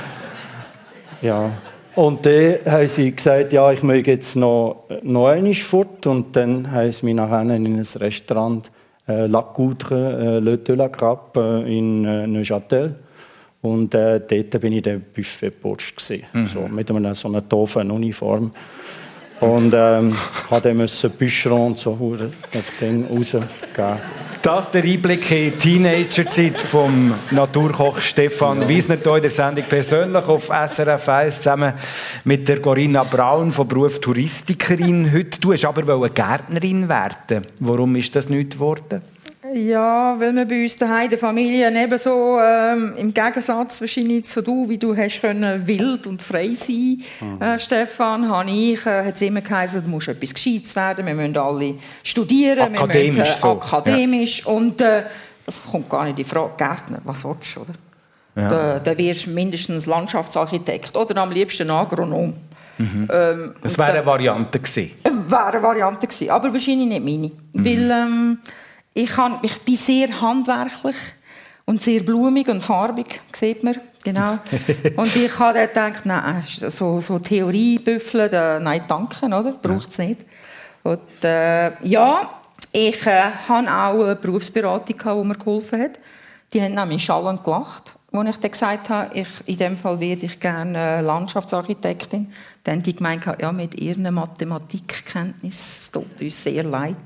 ja. 1.22 1.50
Und 1.96 2.24
dann 2.24 2.58
haben 2.66 2.86
sie 2.86 3.14
gesagt, 3.14 3.52
ja, 3.52 3.70
ich 3.72 3.82
möchte 3.82 4.12
jetzt 4.12 4.36
noch, 4.36 4.84
noch 5.02 5.26
einmal 5.26 5.54
fort. 5.54 6.06
Und 6.06 6.34
dann 6.36 6.70
haben 6.70 6.92
sie 6.92 7.04
mich 7.04 7.14
nachher 7.14 7.42
in 7.42 7.66
ein 7.66 7.86
Restaurant 7.96 8.70
äh, 9.08 9.26
La 9.26 9.42
Coudre, 9.42 10.36
äh, 10.36 10.38
Le 10.38 10.58
de 10.58 10.76
la 10.76 10.86
Grappe 10.86 11.64
äh, 11.66 11.78
in 11.78 12.04
äh, 12.04 12.26
Neuchâtel. 12.26 12.94
Und 13.62 13.94
äh, 13.94 14.20
dort 14.20 14.60
bin 14.60 14.72
ich 14.72 14.82
der 14.82 14.98
Buffetpost 14.98 16.12
mhm. 16.32 16.46
so 16.46 16.60
mit 16.68 16.90
einer 16.90 17.14
so 17.14 17.28
einer 17.28 17.42
doofen 17.42 17.90
Uniform. 17.90 18.52
Und 19.40 19.72
ähm, 19.74 20.14
musste 20.50 20.74
müssen 20.74 21.10
Bücher 21.12 21.52
und 21.52 21.78
so 21.78 22.16
dann 22.80 23.04
rausgeben. 23.04 23.44
Das 24.42 24.66
ist 24.66 24.74
der 24.74 24.84
Einblick 24.84 25.30
in 25.30 25.50
die 25.50 25.56
Teenagerzeit 25.58 26.58
vom 26.58 27.12
Naturkoch 27.30 27.98
Stefan 28.00 28.62
ja. 28.62 28.68
Wiesner 28.68 28.96
hier 28.96 29.16
in 29.16 29.22
der 29.22 29.30
Sendung 29.30 29.64
persönlich 29.68 30.24
auf 30.24 30.46
SRF 30.46 31.08
1 31.10 31.36
zusammen 31.36 31.74
mit 32.24 32.48
der 32.48 32.62
Corinna 32.62 33.04
Braun 33.04 33.52
von 33.52 33.68
Beruf 33.68 34.00
Touristikerin. 34.00 35.12
Heute 35.12 35.38
du 35.40 35.52
hast 35.52 35.66
aber 35.66 36.08
Gärtnerin 36.08 36.88
werden. 36.88 37.46
Warum 37.58 37.96
ist 37.96 38.16
das 38.16 38.30
nicht 38.30 38.52
geworden? 38.52 39.02
Ja, 39.52 40.18
weil 40.20 40.32
wir 40.34 40.44
bei 40.44 40.62
uns 40.62 40.76
daheim 40.76 41.04
in 41.04 41.10
der 41.10 41.18
Familie 41.18 41.82
eben 41.82 41.98
so 41.98 42.38
ähm, 42.40 42.94
im 42.96 43.12
Gegensatz 43.12 43.80
wahrscheinlich 43.80 44.24
zu 44.26 44.42
du, 44.42 44.68
wie 44.68 44.78
du 44.78 44.96
hast 44.96 45.20
können 45.20 45.66
wild 45.66 46.06
und 46.06 46.22
frei 46.22 46.54
sein, 46.54 47.02
mhm. 47.20 47.42
äh, 47.42 47.58
Stefan, 47.58 48.28
habe 48.28 48.50
ich, 48.50 48.86
äh, 48.86 49.04
hat 49.04 49.16
es 49.16 49.22
immer 49.22 49.40
geheißen, 49.40 49.82
du 49.82 49.88
musst 49.88 50.08
etwas 50.08 50.34
Gescheites 50.34 50.76
werden, 50.76 51.04
wir 51.04 51.14
müssen 51.14 51.36
alle 51.36 51.74
studieren, 52.04 52.76
akademisch, 52.76 53.16
wir 53.16 53.24
müssen, 53.24 53.30
äh, 53.30 53.40
so. 53.40 53.50
akademisch 53.50 54.40
ja. 54.40 54.46
und 54.52 54.80
äh, 54.80 55.02
das 55.46 55.64
kommt 55.64 55.88
gar 55.90 56.04
nicht 56.04 56.18
in 56.18 56.24
Frage. 56.24 56.52
Gärtner, 56.56 57.00
was 57.04 57.24
willst 57.24 57.56
du, 57.56 57.60
oder? 57.62 57.72
Ja. 58.36 58.48
Da, 58.48 58.78
da 58.78 58.96
wirst 58.96 59.26
du 59.26 59.30
mindestens 59.30 59.86
Landschaftsarchitekt 59.86 60.96
oder 60.96 61.16
am 61.16 61.32
liebsten 61.32 61.68
Agronom. 61.70 62.34
Mhm. 62.78 63.08
Ähm, 63.12 63.54
das 63.60 63.76
wäre 63.76 63.92
eine 63.92 64.06
Variante 64.06 64.60
gewesen. 64.60 64.92
Wäre 65.02 65.46
eine 65.46 65.62
Variante 65.62 66.06
gewesen, 66.06 66.30
aber 66.30 66.52
wahrscheinlich 66.52 66.88
nicht 66.88 67.04
meine. 67.04 67.30
Mhm. 67.52 67.64
Weil, 67.64 67.90
ähm, 67.90 68.38
ich, 68.94 69.10
kann, 69.10 69.38
ich 69.42 69.56
bin 69.62 69.76
sehr 69.76 70.20
handwerklich 70.20 70.96
und 71.64 71.82
sehr 71.82 72.00
blumig 72.00 72.48
und 72.48 72.62
farbig, 72.62 73.20
sieht 73.32 73.62
man. 73.62 73.76
Genau. 74.02 74.38
und 74.96 75.14
ich 75.14 75.38
habe 75.38 75.68
dann 75.72 75.92
gedacht, 75.92 76.06
nein, 76.06 76.42
so, 76.46 77.00
so 77.00 77.18
Theoriebüffeln, 77.18 78.62
nein, 78.62 78.82
danke, 78.88 79.26
oder? 79.26 79.52
Braucht 79.52 79.90
es 79.90 79.98
nicht. 79.98 80.22
Und 80.82 81.22
äh, 81.22 81.72
ja, 81.86 82.30
ich 82.72 83.06
äh, 83.06 83.30
hatte 83.46 83.70
auch 83.70 84.04
eine 84.04 84.16
Berufsberatung, 84.16 84.96
die 84.98 85.28
mir 85.28 85.34
geholfen 85.34 85.82
hat. 85.82 85.98
Die 86.52 86.62
haben 86.62 86.74
nämlich 86.74 87.04
schallend 87.04 87.44
gelacht, 87.44 87.96
als 88.10 88.28
ich 88.30 88.36
dann 88.38 88.50
gesagt 88.50 88.88
habe, 88.88 89.14
ich, 89.14 89.28
in 89.46 89.58
dem 89.58 89.76
Fall 89.76 90.00
werde 90.00 90.26
ich 90.26 90.40
gerne 90.40 91.02
Landschaftsarchitektin. 91.02 92.32
Dann 92.64 92.76
haben 92.76 92.82
die 92.82 92.96
gemeint, 92.96 93.24
ja, 93.38 93.52
mit 93.52 93.80
ihren 93.80 94.12
Mathematikkenntnissen, 94.12 95.50
es 95.50 95.90
tut 95.92 96.20
uns 96.20 96.42
sehr 96.42 96.64
leid 96.64 96.96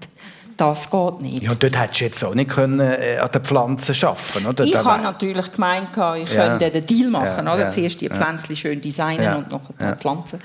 das 0.56 0.90
geht 0.90 1.20
nicht. 1.20 1.42
Ja, 1.42 1.54
dort 1.54 1.78
hättest 1.78 2.00
du 2.00 2.04
jetzt 2.04 2.24
auch 2.24 2.34
nicht 2.34 2.50
können, 2.50 2.80
äh, 2.80 3.18
an 3.18 3.30
den 3.30 3.42
Pflanzen 3.42 3.96
arbeiten 4.06 4.46
oder? 4.46 4.64
Ich 4.64 4.76
habe 4.76 5.02
natürlich 5.02 5.52
gemeint, 5.52 5.88
ich 5.92 6.32
ja. 6.32 6.58
könnte 6.58 6.70
den 6.70 6.86
Deal 6.86 7.10
machen. 7.10 7.46
Ja, 7.46 7.54
oder? 7.54 7.70
Zuerst 7.70 8.00
die 8.00 8.08
Pflänzchen 8.08 8.56
schön 8.56 8.80
designen 8.80 9.36
und 9.36 9.50
noch 9.50 9.62
die 9.78 9.96
Pflanzen. 9.96 10.40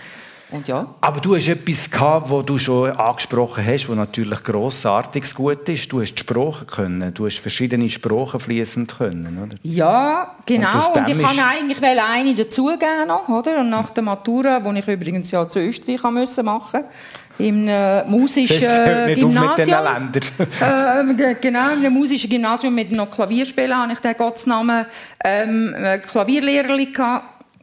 Und 0.52 0.68
ja. 0.68 0.88
Aber 1.02 1.22
du 1.22 1.36
hast 1.36 1.48
etwas 1.48 1.92
gehabt, 1.92 2.32
das 2.32 2.46
du 2.46 2.58
schon 2.58 2.92
angesprochen 2.92 3.64
hast, 3.64 3.88
was 3.88 3.96
natürlich 3.96 4.44
grossartiges 4.44 5.36
Gut 5.36 5.70
ist. 5.70 5.92
Du 5.92 6.02
hast 6.02 6.16
die 6.16 6.20
Sprache 6.20 6.66
können. 6.66 7.14
Du 7.14 7.28
hast 7.28 7.38
verschiedene 7.38 7.88
Sprachen 7.88 8.40
fließend 8.40 8.98
können, 8.98 9.38
oder? 9.44 9.58
Ja, 9.62 10.36
genau. 10.48 10.88
Und, 10.88 10.98
und 10.98 11.08
ich 11.08 11.22
kann 11.22 11.40
eigentlich 11.40 11.84
eine 11.84 12.34
dazugeben 12.34 13.12
oder? 13.28 13.60
Und 13.60 13.70
nach 13.70 13.92
der 13.92 14.04
Matura, 14.04 14.60
die 14.60 14.80
ich 14.80 14.88
übrigens 14.88 15.30
ja 15.30 15.48
zu 15.48 15.60
Österreich 15.60 16.02
machen 16.02 16.16
musste, 16.16 16.86
im 17.40 17.68
äh, 17.68 18.04
musischen 18.06 18.60
Gymnasium. 19.16 20.12
äh, 21.20 21.36
genau, 21.42 21.72
im 21.74 21.94
musischen 21.94 22.30
Gymnasium 22.30 22.76
mit 22.76 22.92
noch 22.92 23.10
Klavierspielen 23.10 23.78
hatte 23.78 23.94
ich 23.94 24.00
den 24.00 24.16
Gottesnamen 24.16 24.86
ähm, 25.24 25.76
Klavierlehrerin 26.08 26.94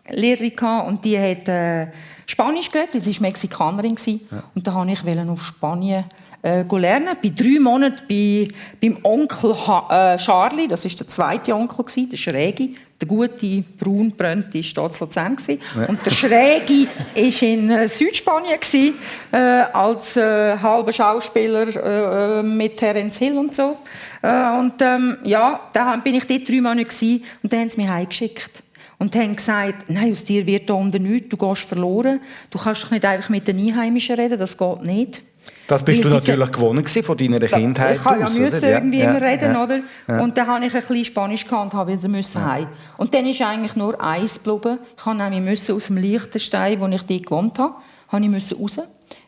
Lehrerin 0.09 0.81
und 0.87 1.05
die 1.05 1.19
hat 1.19 1.49
äh, 1.49 1.89
Spanisch 2.27 2.71
gelernt, 2.71 2.91
sie 2.95 3.13
war 3.13 3.21
Mexikanerin 3.23 3.97
ja. 4.07 4.43
und 4.55 4.67
da 4.67 4.75
wollte 4.75 4.93
ich 4.93 5.29
auf 5.29 5.45
Spanien 5.45 6.05
äh, 6.47 6.79
lernen. 6.79 7.17
Bei 7.23 7.33
drei 7.35 7.59
Monaten 7.61 8.03
bei, 8.09 8.49
beim 8.81 8.99
Onkel 9.03 9.55
ha 9.67 10.15
äh, 10.15 10.19
Charlie, 10.19 10.69
das 10.69 10.85
war 10.85 10.91
der 10.91 11.09
zweite 11.09 11.55
Onkel, 11.55 11.85
gewesen, 11.85 12.11
der 12.11 12.17
Schräge. 12.17 12.69
Der 12.99 13.09
gute, 13.09 13.63
braunbrönte 13.79 14.59
war 14.59 14.71
dort 14.75 14.99
Luzern. 15.01 15.37
Ja. 15.49 15.87
Und 15.87 16.07
der 16.07 16.11
Schräge 16.13 16.87
war 17.15 17.43
in 17.43 17.71
äh, 17.71 17.89
Südspanien, 17.89 18.59
gewesen, 18.59 18.95
äh, 19.33 19.37
als 19.37 20.17
äh, 20.17 20.57
halber 20.57 20.93
Schauspieler 20.93 21.69
äh, 21.69 22.41
äh, 22.41 22.43
mit 22.43 22.79
Terence 22.79 23.19
Hill 23.19 23.37
und 23.37 23.55
so. 23.55 23.77
Äh, 24.23 24.59
und 24.59 24.81
ähm, 24.81 25.19
ja, 25.25 25.61
da 25.73 25.97
bin 25.97 26.15
ich 26.15 26.27
dort 26.27 26.49
drei 26.49 26.61
Monate 26.61 26.85
gewesen, 26.85 27.23
und 27.43 27.53
dann 27.53 27.61
haben 27.61 27.71
sie 27.71 27.77
mich 27.77 27.89
heimgeschickt 27.89 28.63
und 28.99 29.15
haben 29.15 29.37
gesagt, 29.37 29.89
nein, 29.89 30.13
aus 30.13 30.25
dir 30.25 30.47
wird 30.47 30.71
da 30.71 30.75
unten 30.75 31.03
nichts, 31.03 31.29
du 31.29 31.37
gehst 31.37 31.63
verloren, 31.63 32.21
du 32.51 32.59
kannst 32.59 32.85
doch 32.85 32.91
nicht 32.91 33.05
einfach 33.05 33.29
mit 33.29 33.47
den 33.47 33.59
Einheimischen 33.59 34.17
reden, 34.17 34.39
das 34.39 34.57
geht 34.57 34.83
nicht. 34.83 35.23
Das 35.67 35.83
bist 35.83 36.05
du 36.05 36.09
natürlich 36.09 36.53
gewohnt 36.53 36.89
von 36.89 37.17
deiner 37.17 37.41
Kindheit 37.41 37.97
Ich 37.97 38.05
musste 38.05 38.41
ja 38.41 38.45
müssen 38.45 38.65
irgendwie 38.65 38.99
ja. 38.99 39.11
immer 39.11 39.23
reden, 39.23 39.53
ja. 39.53 39.63
oder? 39.63 39.81
Ja. 40.07 40.21
Und 40.21 40.37
dann 40.37 40.47
habe 40.47 40.67
ich 40.67 40.75
ein 40.75 40.81
bisschen 40.81 41.05
Spanisch 41.05 41.45
gehabt 41.45 41.65
und 41.65 41.79
habe 41.79 41.93
wieder 41.93 42.09
müssen 42.09 42.41
ja. 42.41 42.69
Und 42.97 43.13
dann 43.13 43.27
ist 43.27 43.43
eigentlich 43.43 43.75
nur 43.75 44.01
eins 44.01 44.43
geblieben. 44.43 44.79
Ich 44.97 45.05
habe 45.05 45.17
nämlich 45.17 45.41
müssen 45.41 45.75
aus 45.75 45.87
dem 45.87 45.97
Liechtenstein, 45.97 46.81
wo 46.81 46.87
ich 46.87 47.03
dort 47.03 47.23
gewohnt 47.25 47.59
habe, 47.59 47.75
habe 48.09 48.25
ich 48.25 48.31
müssen 48.31 48.59
raus, 48.59 48.79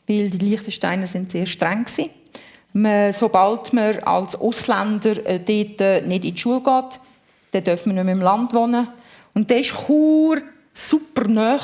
weil 0.06 0.30
die 0.30 0.38
Liechtensteiner 0.38 1.06
sind 1.06 1.30
sehr 1.30 1.46
streng 1.46 1.86
waren. 1.86 2.10
Man, 2.72 3.12
sobald 3.12 3.72
man 3.72 3.98
als 4.00 4.36
Ausländer 4.36 5.26
äh, 5.26 5.40
dort 5.40 5.80
äh, 5.80 6.06
nicht 6.06 6.24
in 6.24 6.34
die 6.34 6.40
Schule 6.40 6.60
geht, 6.60 7.00
dann 7.50 7.64
dürfen 7.64 7.86
wir 7.86 7.94
nicht 7.94 8.04
mehr 8.04 8.14
im 8.14 8.22
Land 8.22 8.54
wohnen. 8.54 8.86
Und 9.34 9.50
das 9.50 9.72
war 9.72 10.36
super 10.72 11.26
nah. 11.26 11.58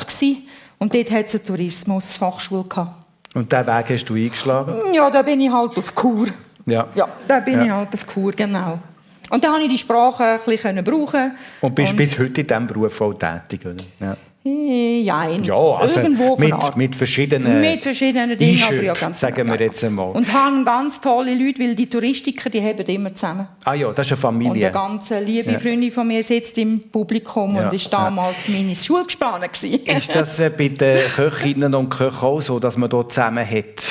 Und 0.79 0.95
dort 0.95 1.11
hatte 1.11 1.27
es 1.27 1.35
eine 1.35 1.45
Tourismusfachschule. 1.45 2.65
Gehabt. 2.65 3.04
Und 3.35 3.51
diesen 3.51 3.67
Weg 3.67 3.91
hast 3.91 4.05
du 4.05 4.15
eingeschlagen? 4.15 4.75
Ja, 4.93 5.11
da 5.11 5.23
bin 5.23 5.41
ich 5.41 5.51
halt 5.51 5.77
auf 5.77 5.95
Kur. 5.95 6.27
Ja. 6.67 6.87
Ja, 6.95 7.09
da 7.27 7.41
bin 7.41 7.59
ja. 7.59 7.65
ich 7.65 7.71
halt 7.71 7.95
auf 7.95 8.07
Kur, 8.07 8.33
genau. 8.33 8.79
Und 9.31 9.43
da 9.43 9.49
konnte 9.49 9.65
ich 9.65 9.71
die 9.73 9.79
Sprache 9.79 10.23
ein 10.25 10.41
bisschen 10.45 10.85
brauchen. 10.85 11.37
Und 11.61 11.75
bist 11.75 11.93
und 11.93 11.97
bis 11.97 12.19
heute 12.19 12.41
in 12.41 12.47
diesem 12.47 12.67
Beruf 12.67 13.01
auch 13.01 13.15
tätig, 13.15 13.67
oder? 13.67 13.85
Ja. 14.01 14.17
Ja, 14.47 15.27
ja 15.27 15.55
also 15.55 16.01
irgendwo 16.01 16.37
mit, 16.37 16.77
mit 16.77 16.95
verschiedenen, 16.95 17.63
mit 17.63 17.83
verschiedenen 17.83 18.37
Dingen, 18.37 18.63
aber 18.63 18.83
ja 18.83 18.93
ganz 18.93 19.21
sagen 19.21 19.51
wir 19.51 19.59
jetzt 19.59 19.83
einmal. 19.83 20.11
Und 20.11 20.31
haben 20.31 20.67
ganz 20.67 21.01
tolle 21.01 21.35
Leute, 21.35 21.63
weil 21.63 21.75
die 21.75 21.89
Touristiker, 21.89 22.51
die 22.51 22.61
haben 22.61 22.85
immer 22.85 23.15
zusammen. 23.15 23.49
Ah 23.65 23.73
ja, 23.73 23.91
das 23.93 24.07
ist 24.07 24.13
eine 24.13 24.21
Familie. 24.21 24.53
Und 24.53 24.63
eine 24.63 24.71
ganz 24.71 25.11
liebe 25.25 25.53
ja. 25.53 25.59
Freundin 25.59 25.91
von 25.91 26.07
mir 26.07 26.23
sitzt 26.23 26.59
im 26.59 26.91
Publikum 26.91 27.57
ja. 27.57 27.65
und 27.65 27.73
ist 27.73 27.91
damals 27.91 28.47
ja. 28.47 28.53
meine 28.53 28.75
Schulgespanne 28.75 29.47
Ist 29.47 30.15
das 30.15 30.39
äh, 30.39 30.51
bei 30.51 30.69
den 30.69 31.09
Köchinnen 31.09 31.75
und 31.75 31.89
Köchen 31.89 32.29
auch 32.29 32.43
so, 32.43 32.59
dass 32.59 32.77
man 32.77 32.91
dort 32.91 33.13
zusammen 33.13 33.49
hat? 33.49 33.83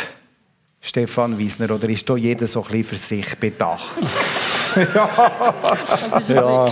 Stefan 0.81 1.35
Wiesner, 1.39 1.71
oder 1.71 1.89
ist 1.89 2.07
da 2.07 2.15
jeder 2.15 2.45
so 2.45 2.59
ein 2.59 2.65
bisschen 2.65 2.83
für 2.83 2.97
sich 2.97 3.37
bedacht? 3.37 3.97
ja. 4.93 5.53
ja. 6.27 6.71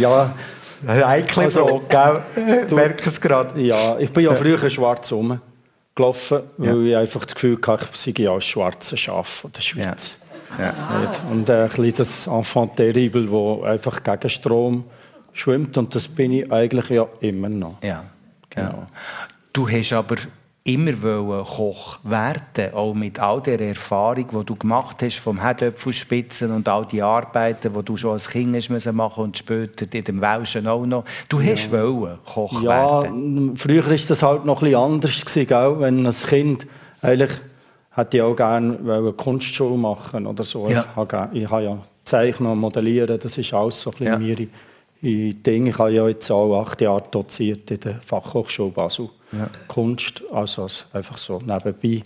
ja. 0.00 0.34
Heikle 0.86 1.44
also, 1.44 1.82
Frage, 1.88 2.22
gell? 2.34 2.64
Du 2.68 2.74
merkst 2.74 3.06
es 3.06 3.20
gerade. 3.20 3.60
Ja, 3.60 3.98
ich 3.98 4.10
bin 4.10 4.24
ja 4.24 4.34
früher 4.34 4.70
schwarz 4.70 5.12
rumgelaufen, 5.12 6.40
weil 6.56 6.82
ja. 6.82 6.90
ich 6.90 6.96
einfach 6.96 7.24
das 7.24 7.34
Gefühl 7.34 7.58
hatte, 7.66 7.86
ich 7.92 8.00
sei 8.00 8.14
ja 8.22 8.32
als 8.32 8.44
schwarzer 8.44 8.96
Schaf 8.96 9.46
der 9.54 9.60
Schweiz. 9.60 10.16
Ja. 10.20 10.24
Ja. 10.58 10.74
Und 11.30 11.48
äh, 11.48 11.62
ein 11.62 11.68
bisschen 11.68 11.94
das 11.94 12.26
Enfant 12.26 12.76
terrible, 12.76 13.26
das 13.26 13.70
einfach 13.70 14.02
gegen 14.02 14.28
Strom 14.28 14.84
schwimmt. 15.32 15.76
Und 15.76 15.94
das 15.94 16.08
bin 16.08 16.32
ich 16.32 16.50
eigentlich 16.50 16.88
ja 16.90 17.06
immer 17.20 17.48
noch. 17.48 17.82
Ja, 17.82 18.04
genau. 18.50 18.86
Du 19.52 19.68
hast 19.68 19.92
aber 19.92 20.16
immer 20.66 21.44
Koch 21.44 21.98
werden 22.04 22.72
auch 22.72 22.94
mit 22.94 23.20
all 23.20 23.42
der 23.42 23.60
Erfahrung, 23.60 24.26
die 24.32 24.44
du 24.46 24.56
gemacht 24.56 25.02
hast 25.02 25.18
vom 25.18 25.40
Herdöpfelspitzen 25.40 26.50
und 26.50 26.66
all 26.66 26.86
die 26.86 27.02
Arbeiten, 27.02 27.72
die 27.74 27.82
du 27.84 27.96
schon 27.98 28.12
als 28.12 28.28
Kind 28.28 28.56
hast 28.56 28.70
müssen 28.70 28.96
machen 28.96 29.24
und 29.24 29.36
später 29.36 29.86
in 29.92 30.04
dem 30.04 30.20
Welschen 30.22 30.66
auch 30.66 30.86
noch. 30.86 31.04
Du 31.28 31.42
hast 31.42 31.70
ja. 31.70 31.72
wollen 31.72 32.18
Koch 32.24 32.62
ja, 32.62 33.02
werden. 33.02 33.48
Ja, 33.48 33.52
früher 33.56 33.84
war 33.84 33.92
das 33.92 34.22
halt 34.22 34.46
noch 34.46 34.62
etwas 34.62 34.82
anders 34.82 35.24
gewesen, 35.26 35.80
wenn 35.80 36.06
ein 36.06 36.12
Kind 36.12 36.66
eigentlich 37.02 37.32
hätte 37.90 38.16
ich 38.16 38.22
auch 38.22 38.34
gerne 38.34 39.12
Kunstschule 39.12 39.76
machen 39.76 40.26
oder 40.26 40.44
so. 40.44 40.68
Ja. 40.68 40.80
Ich 40.80 40.96
habe, 40.96 41.28
ich 41.32 41.50
habe 41.50 41.62
ja 41.62 41.78
Zeichnen 42.04 42.50
und 42.50 42.58
Modellieren, 42.58 43.20
das 43.20 43.36
ist 43.36 43.52
alles 43.52 43.82
so 43.82 43.90
ein 43.90 43.98
bisschen 43.98 44.12
ja. 44.12 44.46
mir 45.02 45.34
Dinge. 45.34 45.70
Ich 45.70 45.78
habe 45.78 45.92
ja 45.92 46.08
jetzt 46.08 46.30
auch 46.30 46.58
acht 46.62 46.80
Jahre 46.80 47.02
doziert 47.10 47.70
in 47.70 47.80
der 47.80 48.00
Fachhochschule 48.00 48.70
Basel. 48.70 49.10
Ja. 49.38 49.48
Kunst, 49.68 50.22
also 50.32 50.66
einfach 50.92 51.18
so 51.18 51.38
nebenbei. 51.38 52.02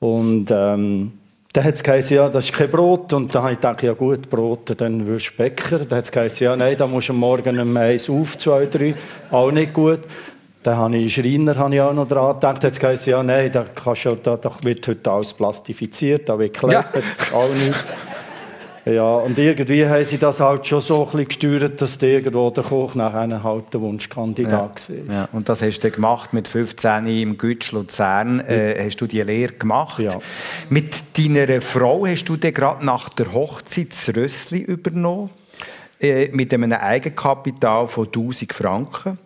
Und 0.00 0.50
ähm, 0.50 1.12
dann 1.52 1.64
hat 1.64 1.74
es 1.74 1.82
geheißen, 1.82 2.16
ja, 2.16 2.28
das 2.28 2.46
ist 2.46 2.54
kein 2.54 2.70
Brot. 2.70 3.12
Und 3.12 3.34
dann 3.34 3.42
habe 3.42 3.52
ich 3.52 3.58
gedacht, 3.58 3.82
ja 3.82 3.92
gut, 3.92 4.28
Brot, 4.30 4.74
dann 4.80 5.06
wirst 5.06 5.32
du 5.32 5.36
Bäcker. 5.36 5.80
Dann 5.80 5.98
hat 5.98 6.04
es 6.06 6.12
geheißen, 6.12 6.44
ja, 6.44 6.56
nein, 6.56 6.76
da 6.76 6.86
musst 6.86 7.10
du 7.10 7.12
morgen 7.12 7.58
um 7.60 7.76
eins 7.76 8.08
auf, 8.08 8.38
zwei, 8.38 8.66
drei. 8.66 8.94
Auch 9.30 9.50
nicht 9.50 9.72
gut. 9.72 10.00
Dann 10.62 10.76
habe 10.76 10.96
ich 10.96 11.14
Schreiner 11.14 11.56
habe 11.56 11.74
ich 11.74 11.80
auch 11.80 11.92
noch 11.92 12.08
dran 12.08 12.34
gedacht. 12.34 12.62
Jetzt 12.62 12.82
heisst 12.82 13.06
ja, 13.06 13.22
nein, 13.22 13.50
da, 13.52 13.64
kannst 13.64 14.04
du, 14.04 14.14
da, 14.14 14.36
da 14.36 14.50
wird 14.62 14.86
heute 14.86 15.10
alles 15.10 15.32
plastifiziert, 15.32 16.28
da 16.28 16.38
wird 16.38 16.54
geklebt, 16.54 16.86
ja. 16.94 17.36
auch 17.36 17.48
nicht. 17.48 17.84
Ja, 18.84 19.14
und 19.16 19.38
irgendwie 19.38 19.86
haben 19.86 20.04
sie 20.04 20.18
das 20.18 20.40
halt 20.40 20.66
schon 20.66 20.80
so 20.80 21.02
ein 21.02 21.24
bisschen 21.24 21.28
gesteuert, 21.28 21.80
dass 21.80 21.98
der 21.98 22.08
irgendwo 22.08 22.50
der 22.50 22.64
Koch 22.64 22.96
nachher 22.96 23.42
halt 23.42 23.72
der 23.72 23.80
Wunschkandidat 23.80 24.88
ja. 24.88 25.08
war. 25.08 25.14
Ja. 25.14 25.28
Und 25.32 25.48
das 25.48 25.62
hast 25.62 25.80
du 25.80 25.90
gemacht 25.90 26.32
mit 26.32 26.48
15 26.48 27.06
im 27.06 27.38
Gütsch 27.38 27.70
Luzern, 27.70 28.40
äh, 28.40 28.84
hast 28.84 28.96
du 28.96 29.06
die 29.06 29.20
Lehre 29.20 29.52
gemacht. 29.52 30.00
Ja. 30.00 30.18
Mit 30.68 30.94
deiner 31.16 31.60
Frau 31.60 32.06
hast 32.06 32.24
du 32.24 32.36
dann 32.36 32.52
gerade 32.52 32.84
nach 32.84 33.08
der 33.10 33.32
Hochzeit 33.32 33.92
das 33.92 34.16
Rössli 34.16 34.58
übernommen, 34.58 35.30
äh, 36.00 36.28
mit 36.32 36.52
einem 36.52 36.72
Eigenkapital 36.72 37.86
von 37.86 38.06
1000 38.06 38.52
Franken. 38.52 39.18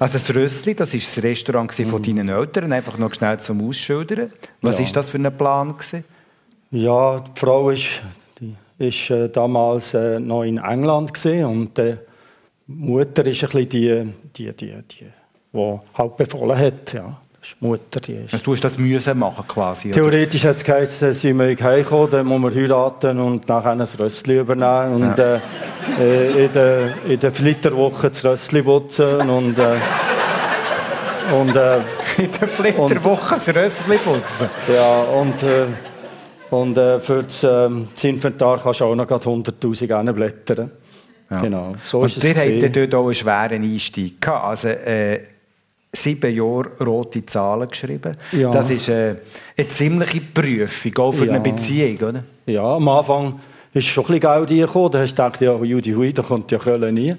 Also 0.00 0.18
das 0.18 0.34
Rössli, 0.34 0.74
das 0.74 0.92
war 0.92 1.00
das 1.00 1.22
Restaurant 1.22 1.72
von 1.72 2.00
mhm. 2.00 2.02
deinen 2.02 2.28
Eltern, 2.28 2.72
einfach 2.72 2.98
noch 2.98 3.14
schnell 3.14 3.38
zum 3.38 3.66
Ausschildern. 3.68 4.32
Was 4.60 4.78
war 4.78 4.84
ja. 4.84 4.92
das 4.92 5.10
für 5.10 5.18
ein 5.18 5.38
Plan? 5.38 5.76
Gewesen? 5.76 6.04
Ja, 6.72 7.20
die 7.20 7.40
Frau 7.40 7.70
ist, 7.70 8.02
ist 8.78 9.10
äh, 9.10 9.28
damals 9.28 9.94
äh, 9.94 10.18
noch 10.18 10.42
in 10.42 10.58
England 10.58 11.12
und 11.24 11.78
die 11.78 11.96
Mutter 12.66 13.26
ist 13.26 13.44
ein 13.44 13.50
bisschen 13.50 13.68
die, 13.68 14.12
die, 14.36 14.52
die, 14.52 14.72
die, 14.82 15.06
die 15.52 15.80
halt 15.94 16.16
befohlen 16.16 16.58
hat. 16.58 16.92
Ja. 16.92 17.18
Mutter, 17.60 18.00
die 18.00 18.12
ist. 18.12 18.32
Also 18.32 18.44
du 18.44 18.52
hast 18.52 18.64
das 18.64 18.78
müssen 18.78 19.18
machen 19.18 19.44
quasi? 19.46 19.90
Theoretisch 19.90 20.44
hat 20.44 20.56
es 20.56 20.64
geheißen, 20.64 21.12
sie 21.12 21.34
mögen 21.34 21.62
heimkommen, 21.62 22.10
dann 22.10 22.26
muss 22.26 22.40
man 22.40 22.54
heiraten 22.54 23.18
und 23.20 23.48
nachher 23.48 23.72
ein 23.72 23.80
Rössli 23.80 24.38
übernehmen 24.38 24.94
und 24.94 25.18
ja. 25.18 25.40
äh, 26.00 26.44
in 26.46 26.52
der, 26.52 26.94
in 27.06 27.20
der 27.20 27.32
Flitterwoche 27.32 28.10
das 28.10 28.24
Rössli 28.24 28.62
putzen 28.62 29.28
und... 29.28 29.58
Äh, 29.58 29.76
und, 31.38 31.56
äh, 31.56 31.78
in 32.18 32.30
der 32.38 32.48
Flitterwoche 32.48 33.34
das 33.34 33.48
Rössli 33.48 33.98
putzen? 33.98 34.48
Ja, 34.74 35.02
und... 35.02 35.34
Und 36.54 36.78
äh, 36.78 37.00
für 37.00 37.22
das, 37.22 37.42
äh, 37.42 37.68
das, 37.94 38.04
Inventar 38.04 38.60
kannst 38.62 38.80
du 38.80 38.84
auch 38.84 38.94
noch 38.94 39.06
100'000 39.06 40.12
blättern. 40.12 40.70
Ja. 41.30 41.40
Genau, 41.40 41.74
so 41.84 42.00
und 42.00 42.06
ist 42.06 42.18
es. 42.22 42.44
Ihr 42.46 42.62
habt 42.62 42.76
dort 42.76 42.94
auch 42.94 43.06
einen 43.06 43.14
schweren 43.14 43.62
Einstieg 43.62 44.20
gehabt. 44.20 44.44
Also, 44.44 44.68
äh, 44.68 45.20
sieben 45.92 46.34
Jahre 46.34 46.70
rote 46.80 47.24
Zahlen 47.26 47.68
geschrieben. 47.68 48.16
Ja. 48.32 48.50
Das 48.50 48.70
ist 48.70 48.88
äh, 48.88 49.16
eine 49.56 49.68
ziemliche 49.68 50.20
Prüfung, 50.20 50.98
auch 50.98 51.12
für 51.12 51.26
ja. 51.26 51.32
eine 51.32 51.40
Beziehung, 51.40 51.96
oder? 52.08 52.24
Ja, 52.46 52.76
am 52.76 52.88
Anfang 52.88 53.40
ist 53.72 53.86
schon 53.86 54.04
ein 54.04 54.20
bisschen 54.20 54.20
Geld 54.20 54.50
reingekommen. 54.50 54.92
Da 54.92 54.98
hast 55.00 55.18
du 55.18 55.22
gedacht, 55.22 55.40
ja, 55.40 55.56
Judy 55.56 55.92
Hui, 55.92 56.12
da 56.12 56.22
kommt 56.22 56.52
ja 56.52 56.58
Köln 56.58 56.94
nie. 56.94 57.14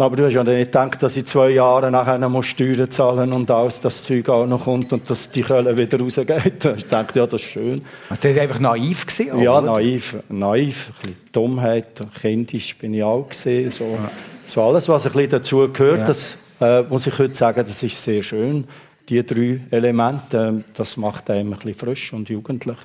Aber 0.00 0.16
du 0.16 0.24
hast 0.24 0.32
ja 0.32 0.42
nicht 0.42 0.72
gedacht, 0.72 1.02
dass 1.02 1.16
ich 1.16 1.26
zwei 1.26 1.50
Jahre 1.50 1.90
nachher 1.90 2.16
noch 2.16 2.42
Steuern 2.42 2.90
zahlen 2.90 3.32
und 3.32 3.50
alles, 3.50 3.82
das 3.82 4.04
Zeug 4.04 4.28
auch 4.30 4.46
noch 4.46 4.64
kommt 4.64 4.92
und 4.92 5.08
dass 5.10 5.30
die 5.30 5.42
Köln 5.42 5.76
wieder 5.76 6.00
rausgeht. 6.00 6.64
Ich 6.76 6.86
dachte, 6.86 7.18
ja, 7.18 7.26
das 7.26 7.42
ist 7.42 7.48
schön. 7.48 7.82
Also, 8.08 8.22
das 8.22 8.34
war 8.34 8.42
einfach 8.42 8.60
naiv? 8.60 9.06
Gewesen, 9.06 9.42
ja, 9.42 9.58
oder? 9.58 9.72
naiv. 9.72 10.16
Naiv. 10.28 10.88
Ein 10.88 10.94
bisschen 11.02 11.16
Dummheit, 11.32 11.88
kindisch 12.20 12.76
bin 12.76 12.94
ich 12.94 13.02
auch 13.02 13.28
gesehen. 13.28 13.70
So, 13.70 13.84
ja. 13.84 14.10
so 14.44 14.62
alles, 14.62 14.88
was 14.88 15.04
ein 15.04 15.12
bisschen 15.12 15.30
dazu 15.30 15.68
gehört, 15.70 15.98
ja. 15.98 16.04
das 16.06 16.38
äh, 16.60 16.82
muss 16.82 17.06
ich 17.06 17.18
heute 17.18 17.34
sagen, 17.34 17.62
das 17.62 17.82
ist 17.82 18.02
sehr 18.02 18.22
schön. 18.22 18.64
Die 19.08 19.24
drei 19.24 19.60
Elemente, 19.70 20.60
äh, 20.60 20.62
das 20.74 20.96
macht 20.96 21.28
einem 21.30 21.52
ein 21.52 21.58
bisschen 21.58 21.74
frisch 21.74 22.12
und 22.12 22.28
jugendlich. 22.30 22.78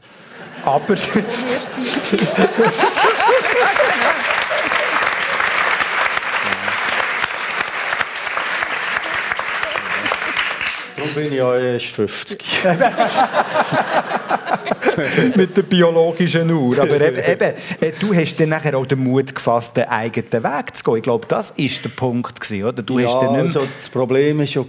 Aber... 0.65 0.95
Darum 11.05 11.15
bin 11.15 11.25
ich 11.25 11.37
ja 11.37 11.55
erst 11.55 11.85
50. 11.87 12.37
Mit 15.35 15.55
der 15.57 15.61
biologischen 15.63 16.49
Uhr. 16.51 16.79
Aber 16.79 16.99
eben, 17.01 17.17
eben, 17.27 17.53
äh, 17.81 17.91
du 17.99 18.13
hast 18.13 18.39
dann 18.39 18.49
nachher 18.49 18.77
auch 18.77 18.85
den 18.85 19.03
Mut 19.03 19.35
gefasst, 19.35 19.77
den 19.77 19.85
eigenen 19.85 20.43
Weg 20.43 20.75
zu 20.75 20.83
gehen. 20.83 20.97
Ich 20.97 21.03
glaube, 21.03 21.27
das 21.27 21.49
war 21.49 21.65
der 21.83 21.89
Punkt, 21.89 22.39
gewesen, 22.39 22.65
oder? 22.65 22.81
Du 22.81 22.99
ja, 22.99 23.07
hast 23.07 23.21
dann 23.21 23.35
also 23.35 23.67
das 23.77 23.89
Problem 23.89 24.39
war 24.39 24.45
ja, 24.45 24.63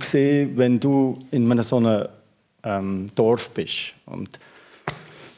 wenn 0.56 0.80
du 0.80 1.18
in 1.30 1.50
einem 1.50 1.62
so 1.62 1.76
einem 1.76 2.08
ähm, 2.64 3.06
Dorf 3.14 3.50
bist 3.50 3.94
und 4.06 4.38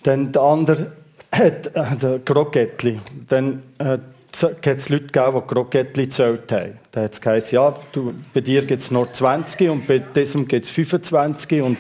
dann 0.02 0.32
der 0.32 0.42
andere 0.42 0.92
hat, 1.30 1.66
äh, 1.74 1.96
der 2.00 2.18
Krokettli, 2.20 2.98
dann 3.28 3.62
äh, 3.78 3.98
es 4.36 4.88
Leute 4.88 5.06
gegeben, 5.06 5.42
die 5.42 5.54
Krokettli 5.54 6.04
gezählt 6.04 6.52
haben. 6.52 6.78
Da 6.92 7.02
hat 7.02 7.12
es 7.12 7.20
geheißen, 7.20 7.56
ja, 7.56 7.74
du, 7.92 8.14
bei 8.32 8.40
dir 8.40 8.62
gibt 8.62 8.82
es 8.82 8.90
nur 8.90 9.12
20 9.12 9.70
und 9.70 9.86
bei 9.86 9.98
diesem 9.98 10.46
gibt 10.46 10.66
es 10.66 10.70
25 10.70 11.62
und, 11.62 11.76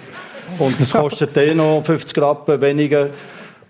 und 0.58 0.80
das 0.80 0.92
kostet 0.92 1.36
eh 1.36 1.54
noch 1.54 1.82
50 1.84 2.18
Rappen 2.18 2.60
weniger 2.60 3.10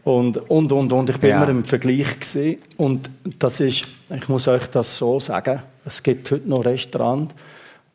und, 0.04 0.36
und, 0.50 0.72
und, 0.72 0.92
und. 0.92 1.10
Ich 1.10 1.18
bin 1.18 1.30
ja. 1.30 1.42
immer 1.42 1.50
im 1.50 1.64
Vergleich 1.64 2.18
gewesen. 2.18 2.58
und 2.76 3.10
das 3.38 3.60
ist, 3.60 3.84
ich 4.08 4.28
muss 4.28 4.48
euch 4.48 4.66
das 4.68 4.96
so 4.96 5.20
sagen, 5.20 5.62
es 5.84 6.02
gibt 6.02 6.30
heute 6.30 6.48
noch 6.48 6.64
Restaurants, 6.64 7.34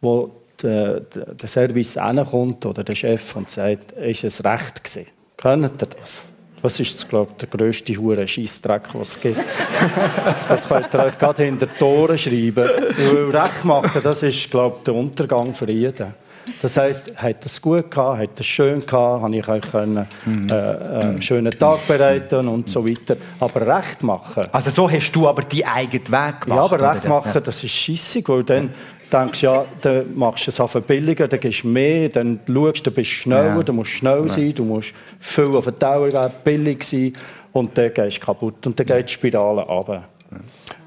wo 0.01 0.31
der, 0.61 1.01
der 1.01 1.47
Service 1.47 1.93
hinkommt 1.93 2.65
oder 2.65 2.83
der 2.83 2.95
Chef 2.95 3.35
und 3.35 3.49
sagt, 3.49 3.93
ist 3.93 4.23
es 4.23 4.43
recht 4.43 4.83
gewesen. 4.83 5.07
Kennt 5.37 5.81
ihr 5.81 5.87
das? 5.87 6.21
Das 6.63 6.79
ist, 6.79 7.09
glaube 7.09 7.31
ich, 7.31 7.45
der 7.45 7.49
grösste 7.49 7.93
hure 7.97 8.25
Scheissdreck, 8.25 8.93
den 8.93 9.01
es 9.01 9.19
gibt. 9.19 9.37
das 10.47 10.65
könnt 10.65 10.93
ihr 10.93 11.03
euch 11.03 11.19
gerade 11.19 11.43
hinter 11.43 11.65
die 11.65 11.77
Tore 11.77 12.17
schreiben. 12.17 12.55
Weil 12.55 13.41
Recht 13.41 13.65
machen, 13.65 14.01
das 14.01 14.23
ist, 14.23 14.49
glaube 14.49 14.77
ich, 14.77 14.83
der 14.85 14.93
Untergang 14.93 15.53
für 15.53 15.69
jeden. 15.69 16.13
Das 16.61 16.77
heisst, 16.77 17.17
hat 17.17 17.45
es 17.45 17.61
gut 17.61 17.91
gehabt, 17.91 18.19
hat 18.19 18.39
es 18.39 18.45
schön 18.45 18.79
gehabt, 18.79 19.23
habe 19.23 19.35
ich 19.35 19.47
euch 19.47 19.61
können, 19.71 20.07
mhm. 20.25 20.49
äh, 20.49 20.53
einen 20.53 21.21
schönen 21.21 21.51
Tag 21.51 21.85
bereiten 21.87 22.47
und 22.47 22.69
so 22.69 22.87
weiter. 22.87 23.17
Aber 23.41 23.67
Recht 23.67 24.03
machen. 24.03 24.43
Also 24.51 24.69
so 24.69 24.89
hast 24.89 25.11
du 25.11 25.27
aber 25.27 25.43
die 25.43 25.65
eigenen 25.65 26.05
Weg 26.05 26.41
gemacht. 26.41 26.47
Ja, 26.47 26.59
aber 26.59 26.93
Recht 26.93 27.07
machen, 27.07 27.41
das 27.43 27.63
ist 27.63 27.71
schissig, 27.71 28.27
weil 28.29 28.43
dann 28.43 28.73
denkst 29.13 29.43
ja, 29.43 29.65
dann 29.81 30.15
machst 30.15 30.47
du 30.47 30.51
es 30.51 30.59
einfach 30.59 30.81
billiger, 30.81 31.27
dann 31.27 31.39
gehst 31.39 31.63
du 31.63 31.67
mehr, 31.67 32.09
dann 32.09 32.39
schaust 32.47 32.85
du, 32.85 32.91
bist 32.91 33.11
schneller, 33.11 33.55
ja. 33.55 33.63
du 33.63 33.73
musst 33.73 33.91
schnell 33.91 34.27
sein, 34.27 34.53
du 34.55 34.65
musst 34.65 34.93
viel 35.19 35.55
auf 35.55 35.65
den 35.65 35.79
Dauer 35.79 36.09
geben, 36.09 36.31
billig 36.43 36.83
sein 36.83 37.13
und 37.51 37.77
dann 37.77 37.93
gehst 37.93 38.17
du 38.17 38.25
kaputt 38.25 38.65
und 38.65 38.79
dann 38.79 38.85
geht 38.85 39.09
die 39.09 39.13
Spirale 39.13 39.61
runter. 39.61 40.03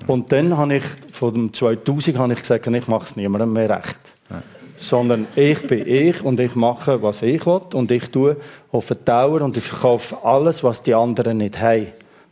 Und 0.07 0.31
dann 0.33 0.57
habe 0.57 0.77
ich, 0.77 0.85
von 1.12 1.35
dem 1.35 1.53
2000 1.53 2.18
habe 2.18 2.33
ich 2.33 2.41
gesagt, 2.41 2.66
ich 2.66 2.89
mache 2.89 3.05
es 3.05 3.16
niemandem 3.16 3.53
mehr 3.53 3.70
recht. 3.70 3.99
Sondern 4.79 5.27
ich 5.35 5.66
bin 5.66 5.87
ich 5.87 6.22
und 6.22 6.39
ich 6.39 6.55
mache, 6.55 7.01
was 7.03 7.22
ich 7.22 7.47
will 7.47 7.61
und 7.72 7.91
ich 7.91 8.11
tue 8.11 8.37
auf 8.70 8.89
den 8.89 8.99
Dauer 9.05 9.41
und 9.41 9.57
ich 9.57 9.64
verkaufe 9.64 10.16
alles, 10.22 10.62
was 10.62 10.83
die 10.83 10.95
anderen 10.95 11.39
nicht 11.39 11.59
haben. 11.59 11.87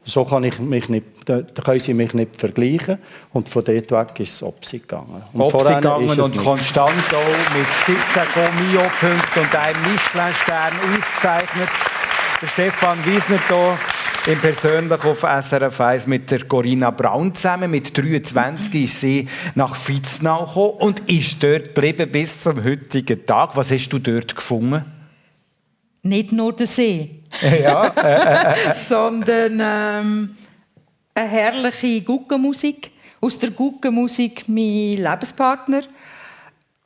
So 0.07 0.25
kann 0.25 0.45
ich 0.45 0.59
mich 0.59 0.89
nicht, 0.91 1.07
da 1.25 1.41
können 1.43 1.81
sie 1.81 1.95
mich 1.95 2.13
nicht 2.13 2.37
vergleichen. 2.37 2.99
Und 3.33 3.49
von 3.49 3.65
dort 3.65 3.91
weg 3.91 4.21
ist 4.21 4.35
es 4.35 4.43
Opsi 4.43 4.81
gegangen. 4.81 5.23
Und 5.33 5.41
Opsi 5.41 5.75
gegangen 5.75 6.21
und 6.21 6.37
konstant 6.37 6.91
auch 6.91 7.57
mit 7.57 7.67
17 7.87 8.73
Mio-Punkten 8.73 9.41
und 9.41 9.55
einem 9.55 9.81
Michelin-Stern 9.83 10.73
ausgezeichnet. 10.91 11.69
Der 12.43 12.47
Stefan 12.49 12.99
Wiesner 13.07 13.39
hier 13.49 13.79
im 14.27 14.39
persönlich 14.39 15.05
auf 15.05 15.21
SRF 15.21 15.81
1 15.81 16.07
mit 16.07 16.31
der 16.31 16.45
Corinna 16.45 16.91
Braun 16.91 17.35
zusammen. 17.35 17.71
Mit 17.71 17.97
23 17.97 18.85
ist 18.85 19.01
sie 19.01 19.29
nach 19.55 19.75
Fitznau 19.75 20.47
gekommen 20.47 20.75
und 20.81 21.11
ist 21.11 21.43
dort 21.43 21.75
geblieben 21.75 22.11
bis 22.11 22.41
zum 22.41 22.63
heutigen 22.63 23.25
Tag. 23.25 23.57
Was 23.57 23.71
hast 23.71 23.89
du 23.89 23.99
dort 23.99 24.35
gefunden? 24.35 24.85
Nicht 26.03 26.33
nur 26.33 26.55
der 26.55 26.67
See. 26.67 27.24
Ja. 27.43 28.55
sondern 28.73 29.61
ähm, 29.61 30.37
eine 31.15 31.29
herrliche 31.29 32.03
Guggenmusik. 32.03 32.91
Aus 33.21 33.39
der 33.39 33.51
Guggenmusik 33.51 34.45
mein 34.49 34.99
Lebenspartner. 34.99 35.83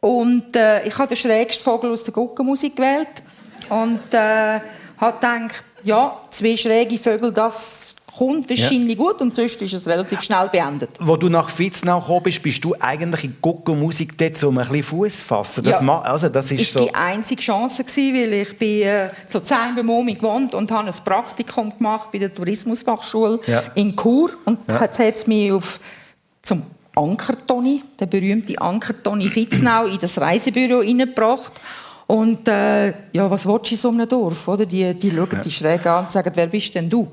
Und 0.01 0.55
äh, 0.55 0.87
ich 0.87 0.97
habe 0.97 1.09
den 1.09 1.17
schrägsten 1.17 1.65
Vogel 1.65 1.91
aus 1.91 2.05
der 2.05 2.15
Guckenmusik 2.15 2.77
gewählt. 2.77 3.23
Und 3.69 4.15
äh, 4.15 4.61
habe 4.99 5.15
gedacht, 5.15 5.65
ja, 5.83 6.17
zwei 6.31 6.57
schräge 6.57 6.99
Vögel, 6.99 7.33
das 7.33 7.88
kommt 8.17 8.49
wahrscheinlich 8.49 8.99
ja. 8.99 9.05
gut 9.05 9.21
und 9.21 9.35
sonst 9.35 9.61
ist 9.63 9.73
es 9.73 9.87
relativ 9.87 10.23
schnell 10.23 10.49
beendet. 10.49 10.91
Wo 11.01 11.17
du 11.17 11.29
nach 11.29 11.51
Fitznau 11.51 12.01
gekommen 12.01 12.23
bist, 12.25 12.43
bist 12.43 12.65
du 12.65 12.75
eigentlich 12.79 13.25
in 13.25 13.37
Guckenmusik 13.41 14.17
dort 14.17 14.43
um 14.45 14.59
ein 14.59 14.67
bisschen 14.67 14.83
Fuß 14.83 15.19
zu 15.19 15.25
fassen. 15.25 15.65
Das 15.65 15.81
ja. 15.81 16.03
also 16.03 16.29
das 16.29 16.51
ist, 16.51 16.61
ist 16.63 16.73
so 16.73 16.87
die 16.87 16.95
einzige 16.95 17.41
Chance 17.41 17.85
gewesen, 17.85 18.15
weil 18.15 18.33
ich 18.33 18.59
bin 18.59 18.83
äh, 18.83 19.11
so 19.27 19.41
zehn 19.41 19.75
bei 19.77 19.83
Momi 19.83 20.15
gewohnt 20.15 20.55
und 20.55 20.71
habe 20.71 20.89
ein 20.89 20.95
Praktikum 21.05 21.77
gemacht 21.77 22.11
bei 22.13 22.19
der 22.19 22.35
Tourismusfachschule 22.35 23.41
ja. 23.47 23.63
in 23.75 23.97
Chur 23.97 24.31
und 24.45 24.59
ja. 24.69 24.81
hat 24.81 24.99
es 24.99 25.27
mich 25.27 25.53
auf 25.53 25.79
zum 26.43 26.63
Ankertoni, 26.95 27.83
der 28.01 28.07
berühmte 28.07 28.61
Ankertoni 28.61 29.29
Fitznau, 29.29 29.87
in 29.87 29.99
das 29.99 30.21
Reisebüro 30.21 30.83
hineingebracht. 30.83 31.53
Und 32.09 32.49
äh, 32.49 32.89
ja, 33.13 33.31
was 33.31 33.47
willst 33.47 33.67
du 33.67 33.75
in 33.75 33.77
so 33.77 33.89
einem 33.91 34.09
Dorf? 34.09 34.49
Oder? 34.49 34.65
Die, 34.65 34.95
die 34.95 35.11
schauen 35.11 35.29
ja. 35.31 35.41
die 35.41 35.51
schräg 35.51 35.85
an 35.85 36.05
und 36.05 36.11
sagen, 36.11 36.31
wer 36.35 36.47
bist 36.47 36.75
denn 36.75 36.89
du? 36.89 37.07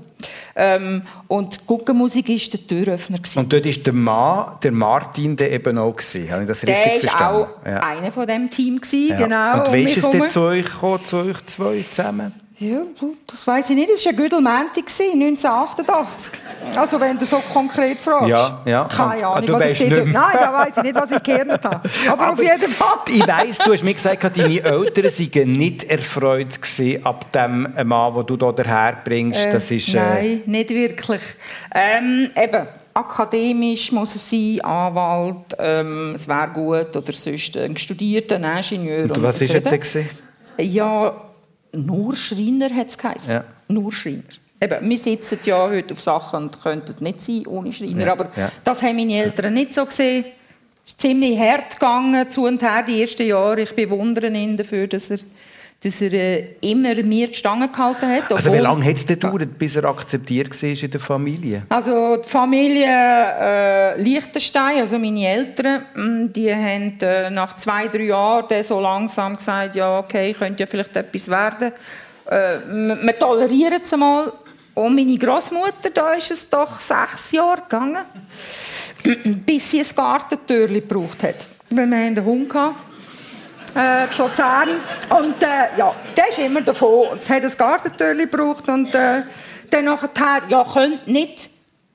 Ähm, 0.55 1.01
und 1.27 1.67
Guckenmusik 1.67 2.29
war 2.29 2.37
der 2.37 2.65
Türöffner. 2.65 3.17
Gewesen. 3.17 3.39
Und 3.39 3.51
dort 3.51 3.65
war 3.65 3.73
der 3.73 3.93
Mann, 3.93 4.45
der 4.63 4.71
Martin, 4.71 5.35
der 5.35 5.51
eben 5.51 5.77
auch. 5.77 5.97
Gewesen. 5.97 6.31
Habe 6.31 6.43
ich 6.43 6.47
das 6.47 6.61
der 6.61 6.77
richtig 6.77 7.09
verstanden? 7.09 7.47
Der 7.65 7.73
war 7.73 7.81
auch 7.81 7.83
ja. 7.83 7.97
einer 7.97 8.11
von 8.13 8.25
diesem 8.25 8.49
Team. 8.49 8.79
Gewesen, 8.79 9.09
ja. 9.09 9.17
genau. 9.17 9.65
Und 9.65 9.73
wie 9.73 9.83
ist 9.83 9.97
es 9.97 10.09
denn 10.09 10.29
zu 10.29 10.39
euch 10.39 10.65
gekommen, 10.65 10.99
zu 11.05 11.17
euch 11.17 11.45
zwei 11.45 11.81
zusammen? 11.81 12.44
Ja, 12.57 12.83
das 13.27 13.45
weiß 13.45 13.69
ich 13.71 13.75
nicht. 13.75 13.89
Das 13.91 14.05
war 14.05 14.11
ein 14.13 14.15
Güdelmäntig, 14.15 14.85
1988. 14.87 16.33
Also, 16.73 16.99
wenn 17.01 17.17
du 17.17 17.25
so 17.25 17.41
konkret 17.51 17.99
fragst. 17.99 18.29
Ja, 18.29 18.61
ja. 18.65 18.85
Keine 18.85 19.27
Ahnung, 19.27 19.59
was 19.59 19.65
ich 19.65 19.79
dir... 19.79 20.05
Nein, 20.05 20.37
da 20.39 20.53
weiß 20.53 20.77
ich 20.77 20.83
nicht, 20.83 20.95
was 20.95 21.11
ich 21.11 21.21
gelernt 21.21 21.65
habe. 21.65 21.81
Aber, 22.07 22.11
Aber, 22.23 22.31
auf 22.31 22.41
jeden 22.41 22.71
Fall. 22.71 22.97
ich 23.07 23.27
weiss, 23.27 23.57
du 23.57 23.73
hast 23.73 23.83
mir 23.83 23.93
gesagt, 23.93 24.37
deine 24.37 24.63
Eltern 24.63 25.03
waren 25.03 25.51
nicht 25.51 25.83
erfreut 25.83 26.59
ab 27.03 27.31
dem 27.33 27.67
Mann, 27.83 28.25
den 28.25 28.25
du 28.25 28.37
hier 28.37 28.53
daherbringst. 28.53 29.47
Das 29.51 29.69
ist, 29.69 29.93
äh... 29.93 29.97
Nein, 29.97 30.41
nicht 30.45 30.69
wirklich. 30.69 31.21
Ähm, 31.73 32.29
eben 32.41 32.67
akademisch 32.93 33.91
muss 33.91 34.15
er 34.15 34.19
sein, 34.19 34.61
Anwalt, 34.61 35.57
ähm, 35.59 36.13
es 36.15 36.25
wäre 36.25 36.47
gut, 36.53 36.95
oder 36.95 37.11
sonst 37.11 37.57
ein 37.57 37.77
studierter 37.77 38.37
Ingenieur. 38.37 39.03
Und 39.03 39.21
was 39.21 39.41
war 39.41 39.55
er 39.55 39.61
denn? 39.61 39.81
Ja, 40.57 41.24
nur 41.75 42.15
Schreiner 42.15 42.69
hat 42.73 42.87
es 42.87 42.97
geheißen. 42.97 43.33
Ja. 43.33 43.43
Nur 43.67 43.91
Schreiner. 43.91 44.23
Eben, 44.61 44.89
wir 44.89 44.97
sitzen 44.97 45.39
ja 45.43 45.69
heute 45.69 45.93
auf 45.93 46.01
Sachen 46.01 46.43
und 46.43 46.61
könnten 46.61 47.03
nicht 47.03 47.21
sein 47.21 47.45
ohne 47.47 47.71
Schreiner. 47.71 48.05
Ja. 48.05 48.11
Aber 48.13 48.29
ja. 48.35 48.51
das 48.63 48.81
haben 48.81 48.95
meine 48.95 49.23
Eltern 49.23 49.53
nicht 49.53 49.73
so 49.73 49.85
gesehen. 49.85 50.25
Es 50.83 50.91
ist 50.91 51.01
ziemlich 51.01 51.37
hart 51.37 51.71
gegangen, 51.71 52.29
zu 52.29 52.45
und 52.45 52.61
her 52.61 52.83
die 52.87 53.01
ersten 53.01 53.27
Jahre. 53.27 53.61
Ich 53.61 53.73
bewundere 53.73 54.27
ihn 54.27 54.55
dafür, 54.55 54.87
dass 54.87 55.09
er 55.09 55.17
dass 55.83 56.01
er 56.01 56.13
äh, 56.13 56.55
immer 56.61 56.95
mir 57.03 57.27
die 57.27 57.33
Stange 57.33 57.69
gehalten 57.69 58.09
hat. 58.09 58.31
Also 58.31 58.51
wie 58.51 58.57
lange 58.57 58.85
hat 58.85 58.95
es 58.95 59.05
gedauert, 59.05 59.57
bis 59.57 59.75
er 59.75 59.85
akzeptiert 59.85 60.49
war 60.61 60.69
in 60.69 60.91
der 60.91 60.99
Familie? 60.99 61.63
Also 61.69 62.17
die 62.17 62.29
Familie 62.29 62.87
äh, 62.87 64.01
Liechtenstein, 64.01 64.79
also 64.79 64.97
meine 64.97 65.27
Eltern, 65.27 65.83
mm, 65.93 66.33
die 66.33 66.53
haben 66.53 66.97
äh, 67.01 67.29
nach 67.29 67.55
zwei, 67.55 67.87
drei 67.87 68.05
Jahren 68.05 68.63
so 68.63 68.79
langsam 68.79 69.35
gesagt, 69.35 69.75
ja 69.75 69.99
okay, 69.99 70.33
könnte 70.33 70.63
ja 70.63 70.67
vielleicht 70.67 70.95
etwas 70.95 71.29
werden. 71.29 71.71
Äh, 72.25 72.57
wir 72.67 73.19
tolerieren 73.19 73.81
es 73.83 73.95
mal. 73.95 74.33
Und 74.73 74.95
meine 74.95 75.17
Großmutter, 75.17 75.89
da 75.93 76.13
ist 76.13 76.31
es 76.31 76.49
doch 76.49 76.79
sechs 76.79 77.31
Jahre 77.31 77.61
gegangen, 77.61 78.03
bis 79.45 79.71
sie 79.71 79.81
ein 79.81 79.87
Gartentürchen 79.95 80.75
gebraucht 80.75 81.23
hat. 81.23 81.47
Weil 81.69 81.87
wir 81.87 81.97
einen 81.97 82.25
Hund 82.25 82.53
hatten 82.53 82.75
äh, 83.75 84.09
zu 84.09 84.23
Luzern. 84.23 84.69
Und 85.09 85.43
äh, 85.43 85.77
ja, 85.77 85.93
der 86.15 86.29
ist 86.29 86.39
immer 86.39 86.61
davon. 86.61 87.09
Und 87.09 87.21
es 87.21 87.29
hat 87.29 87.43
ein 87.43 87.51
Gartentürchen 87.57 88.29
gebraucht. 88.29 88.67
Und 88.67 88.95
äh, 88.95 89.23
dann 89.69 89.85
nachher, 89.85 90.41
ja, 90.49 90.63
könnt 90.63 91.07
nicht, 91.07 91.49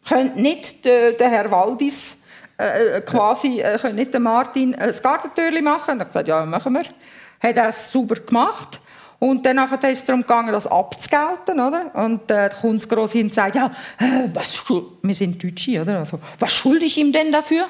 könnt 0.07 0.37
nicht 0.37 0.85
der, 0.85 1.12
der 1.12 1.31
Herr 1.31 1.51
Waldis 1.51 2.18
äh, 2.59 2.99
äh 2.99 3.01
quasi, 3.01 3.61
äh, 3.61 3.78
könnt 3.78 3.97
nicht 3.97 4.12
der 4.12 4.20
Martin 4.20 4.74
ein 4.74 4.95
Gartentürchen 5.03 5.64
machen. 5.64 5.93
Und 5.93 5.99
er 5.99 6.01
hat 6.01 6.09
gesagt, 6.09 6.28
ja, 6.28 6.45
machen 6.45 6.74
wir. 6.74 6.83
Hat 7.43 7.57
er 7.57 7.68
es 7.68 7.91
sauber 7.91 8.16
gemacht. 8.16 8.81
Und 9.18 9.45
dann 9.45 9.59
ist 9.59 9.85
es 9.85 10.05
darum 10.07 10.22
gegangen, 10.22 10.51
das 10.51 10.66
abzugelten, 10.66 11.61
oder? 11.61 11.95
Und 11.95 12.31
äh, 12.31 12.49
das 12.49 13.12
hin 13.12 13.26
und 13.26 13.35
sagt, 13.35 13.55
ja, 13.55 13.70
äh, 13.99 14.28
was, 14.33 14.64
wir 15.03 15.14
sind 15.14 15.43
Deutsche, 15.43 15.83
oder? 15.83 15.99
Also, 15.99 16.18
was 16.39 16.53
schulde 16.53 16.87
ich 16.87 16.97
ihm 16.97 17.12
denn 17.12 17.31
dafür? 17.31 17.66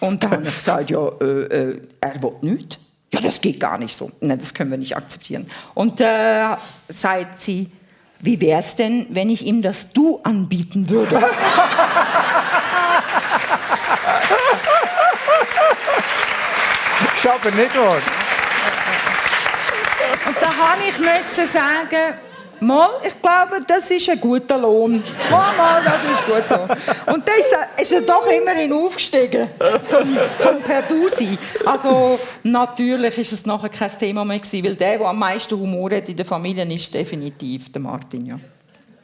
Und 0.00 0.22
dann 0.24 0.32
habe 0.32 0.42
ich 0.42 0.56
gesagt, 0.56 0.90
ja, 0.90 1.08
äh, 1.20 1.24
äh, 1.24 1.82
er 2.00 2.22
will 2.22 2.32
nichts. 2.42 2.80
Ja, 3.16 3.22
das 3.22 3.40
geht 3.40 3.58
gar 3.58 3.78
nicht 3.78 3.96
so. 3.96 4.12
Nein, 4.20 4.38
das 4.38 4.52
können 4.52 4.70
wir 4.70 4.76
nicht 4.76 4.94
akzeptieren. 4.94 5.50
Und 5.72 6.02
äh, 6.02 6.54
sagt 6.88 7.40
sie, 7.40 7.70
wie 8.20 8.38
wäre 8.42 8.60
es 8.60 8.76
denn, 8.76 9.06
wenn 9.08 9.30
ich 9.30 9.46
ihm 9.46 9.62
das 9.62 9.90
Du 9.90 10.20
anbieten 10.22 10.90
würde? 10.90 11.16
Ich 17.14 17.24
nicht 17.54 17.76
wahr. 17.76 17.96
Und 20.26 20.36
da 20.40 20.46
habe 20.48 20.82
ich 20.86 20.98
müssen 20.98 21.46
sagen, 21.50 22.18
Mal, 22.60 22.88
ich 23.06 23.20
glaube, 23.20 23.64
das 23.66 23.90
ist 23.90 24.08
ein 24.08 24.20
guter 24.20 24.58
Lohn. 24.58 25.02
Mal, 25.30 25.56
mal, 25.56 25.82
das 25.84 26.02
ist 26.04 26.26
gut 26.26 26.48
so. 26.48 27.12
Und 27.12 27.24
dann 27.26 27.80
ist 27.80 27.92
er, 27.92 28.00
doch 28.02 28.26
immerhin 28.26 28.72
aufgestiegen 28.72 29.48
zum, 29.84 30.16
zum 30.38 30.60
Perdusi. 30.62 31.38
Also 31.64 32.18
natürlich 32.42 33.18
ist 33.18 33.32
es 33.32 33.46
nachher 33.46 33.68
kein 33.68 33.90
Thema 33.98 34.24
mehr 34.24 34.38
gewesen, 34.38 34.64
weil 34.64 34.76
der, 34.76 34.98
der 34.98 35.06
am 35.06 35.18
meisten 35.18 35.58
Humor 35.58 35.90
hat 35.90 36.08
in 36.08 36.16
der 36.16 36.26
Familie, 36.26 36.64
ist 36.72 36.92
definitiv 36.92 37.70
der 37.72 37.82
Martin. 37.82 38.26
Ja. 38.26 38.40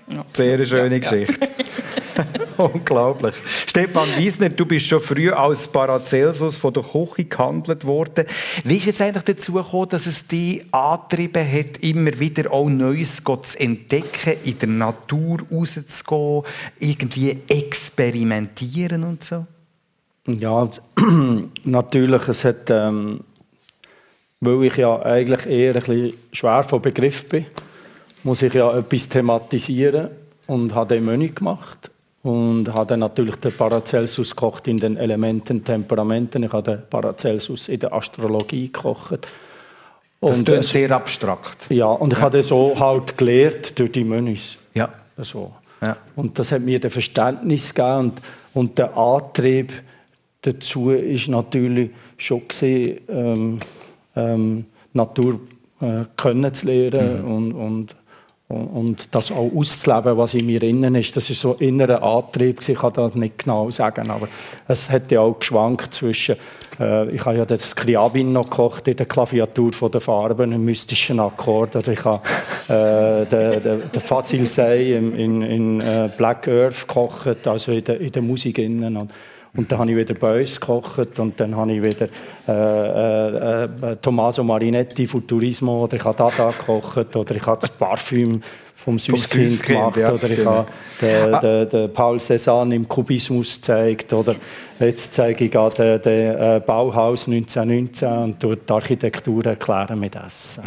Ja. 0.08 0.24
Sehr 0.32 0.64
schöne 0.64 0.96
ja, 0.96 0.98
Geschichte. 0.98 1.48
Unglaublich. 2.56 3.34
Stefan 3.66 4.08
Wiesner, 4.16 4.48
du 4.48 4.66
bist 4.66 4.86
schon 4.86 5.00
früh 5.00 5.30
als 5.30 5.68
Paracelsus 5.68 6.56
von 6.56 6.72
der 6.72 6.82
Küche 6.82 7.24
gehandelt 7.24 7.86
worden. 7.86 8.26
Wie 8.64 8.76
ist 8.76 8.88
es 8.88 9.00
eigentlich 9.00 9.24
dazu 9.24 9.54
gekommen, 9.54 9.88
dass 9.90 10.06
es 10.06 10.26
dich 10.26 10.64
angetrieben 10.72 11.50
hat, 11.50 11.78
immer 11.78 12.18
wieder 12.18 12.52
auch 12.52 12.68
Neues 12.68 13.22
zu 13.22 13.40
entdecken, 13.58 14.34
in 14.44 14.58
der 14.58 14.68
Natur 14.68 15.38
rauszugehen, 15.50 16.42
irgendwie 16.78 17.38
experimentieren 17.48 19.04
und 19.04 19.24
so? 19.24 19.46
Ja, 20.26 20.68
natürlich. 21.64 22.28
Es 22.28 22.44
hat, 22.44 22.70
ähm, 22.70 23.20
weil 24.40 24.64
ich 24.64 24.76
ja 24.76 25.00
eigentlich 25.02 25.46
eher 25.46 25.74
ein 25.74 25.80
bisschen 25.80 26.14
schwer 26.32 26.62
von 26.64 26.82
Begriff 26.82 27.28
bin, 27.28 27.46
muss 28.22 28.42
ich 28.42 28.54
ja 28.54 28.76
etwas 28.76 29.08
thematisieren 29.08 30.10
und 30.46 30.74
habe 30.74 30.94
den 30.94 31.04
Menü 31.04 31.28
gemacht 31.30 31.90
und 32.22 32.72
habe 32.72 32.86
dann 32.86 33.00
natürlich 33.00 33.36
den 33.36 33.52
Paracelsus 33.52 34.30
gekocht 34.30 34.68
in 34.68 34.76
den 34.76 34.96
Elementen, 34.96 35.64
Temperamenten. 35.64 36.44
Ich 36.44 36.52
habe 36.52 36.76
den 36.76 36.82
Paracelsus 36.88 37.68
in 37.68 37.80
der 37.80 37.92
Astrologie 37.92 38.66
gekocht. 38.66 39.26
Und 40.20 40.48
das 40.48 40.66
ist 40.66 40.72
sehr 40.72 40.90
abstrakt. 40.92 41.66
Ja, 41.68 41.86
und 41.86 42.12
ich 42.12 42.18
ja. 42.18 42.24
habe 42.24 42.42
so 42.42 42.78
halt 42.78 43.18
gelernt 43.18 43.76
durch 43.78 43.90
die 43.90 44.04
Menüs. 44.04 44.56
Ja. 44.74 44.88
So. 45.18 45.52
ja. 45.80 45.96
Und 46.14 46.38
das 46.38 46.52
hat 46.52 46.62
mir 46.62 46.78
das 46.78 46.92
Verständnis 46.92 47.74
gegeben 47.74 47.98
und, 47.98 48.20
und 48.54 48.78
der 48.78 48.96
Antrieb 48.96 49.72
dazu 50.42 50.90
ist 50.90 51.28
natürlich 51.28 51.90
schon 52.16 52.46
gesehen, 52.46 53.00
ähm, 53.08 53.58
ähm, 54.14 54.64
Natur 54.92 55.40
äh, 55.80 56.04
kennenzulernen 56.16 57.22
mhm. 57.22 57.34
und, 57.34 57.52
und 57.52 57.96
und 58.52 59.14
das 59.14 59.30
auch 59.32 59.50
auszuleben, 59.54 60.16
was 60.16 60.34
in 60.34 60.46
mir 60.46 60.62
innen 60.62 60.94
ist, 60.94 61.16
das 61.16 61.30
ist 61.30 61.40
so 61.40 61.56
ein 61.56 61.66
innerer 61.66 62.02
Antrieb. 62.02 62.60
Ich 62.66 62.78
kann 62.78 62.92
das 62.92 63.14
nicht 63.14 63.38
genau 63.38 63.70
sagen, 63.70 64.10
aber 64.10 64.28
es 64.68 64.90
hat 64.90 65.10
ja 65.10 65.20
auch 65.20 65.38
geschwankt 65.38 65.94
zwischen, 65.94 66.36
äh, 66.78 67.10
ich 67.10 67.24
habe 67.24 67.38
ja 67.38 67.44
das 67.44 67.70
Skriabin 67.70 68.32
noch 68.32 68.44
gekocht 68.44 68.86
in 68.88 68.96
der 68.96 69.06
Klaviatur 69.06 69.72
von 69.72 69.90
der 69.90 70.00
Farben, 70.00 70.52
einen 70.52 70.64
mystischen 70.64 71.18
Akkord, 71.20 71.76
oder 71.76 71.88
ich 71.88 72.04
habe 72.04 72.20
äh, 72.68 73.26
den, 73.26 73.62
den, 73.62 73.90
den 73.90 74.02
Fazil 74.02 74.46
Say 74.46 74.96
in, 74.96 75.14
in, 75.16 75.42
in 75.42 75.80
uh, 75.80 76.08
Black 76.16 76.46
Earth 76.48 76.86
gekocht, 76.86 77.46
also 77.46 77.72
in 77.72 77.84
der, 77.84 78.00
in 78.00 78.12
der 78.12 78.22
Musik 78.22 78.58
innen. 78.58 78.96
Und, 78.96 79.10
und 79.54 79.70
dann 79.70 79.80
habe 79.80 79.90
ich 79.90 79.96
wieder 79.96 80.14
Beuys 80.14 80.58
gekocht 80.58 81.18
und 81.18 81.38
dann 81.38 81.54
habe 81.54 81.72
ich 81.72 81.84
wieder 81.84 82.08
äh, 82.48 83.64
äh, 83.64 83.64
äh 83.64 83.96
Tommaso 83.96 84.42
Marinetti 84.42 85.06
Futurismo 85.06 85.84
oder 85.84 85.96
ich 85.96 86.04
habe 86.04 86.16
Dada 86.16 86.50
gekocht 86.50 87.14
oder 87.14 87.36
ich 87.36 87.46
habe 87.46 87.60
das 87.60 87.70
Parfüm 87.70 88.40
vom 88.74 88.98
Süßkind 88.98 89.62
gemacht 89.62 89.96
ja, 89.98 90.12
oder 90.12 90.30
ich 90.30 90.38
genau. 90.38 90.50
habe 90.50 90.68
den, 91.00 91.40
den, 91.40 91.68
den 91.68 91.92
Paul 91.92 92.16
Cézanne 92.16 92.74
im 92.74 92.88
Kubismus 92.88 93.56
gezeigt 93.56 94.12
oder 94.14 94.34
jetzt 94.80 95.12
zeige 95.14 95.44
ich 95.44 95.50
gerade 95.50 95.98
den, 95.98 96.02
den 96.02 96.40
äh, 96.40 96.60
Bauhaus 96.64 97.28
1919 97.28 98.08
und 98.08 98.42
die 98.42 98.72
Architektur 98.72 99.44
erklären 99.44 100.00
mit 100.00 100.16
Essen. 100.16 100.64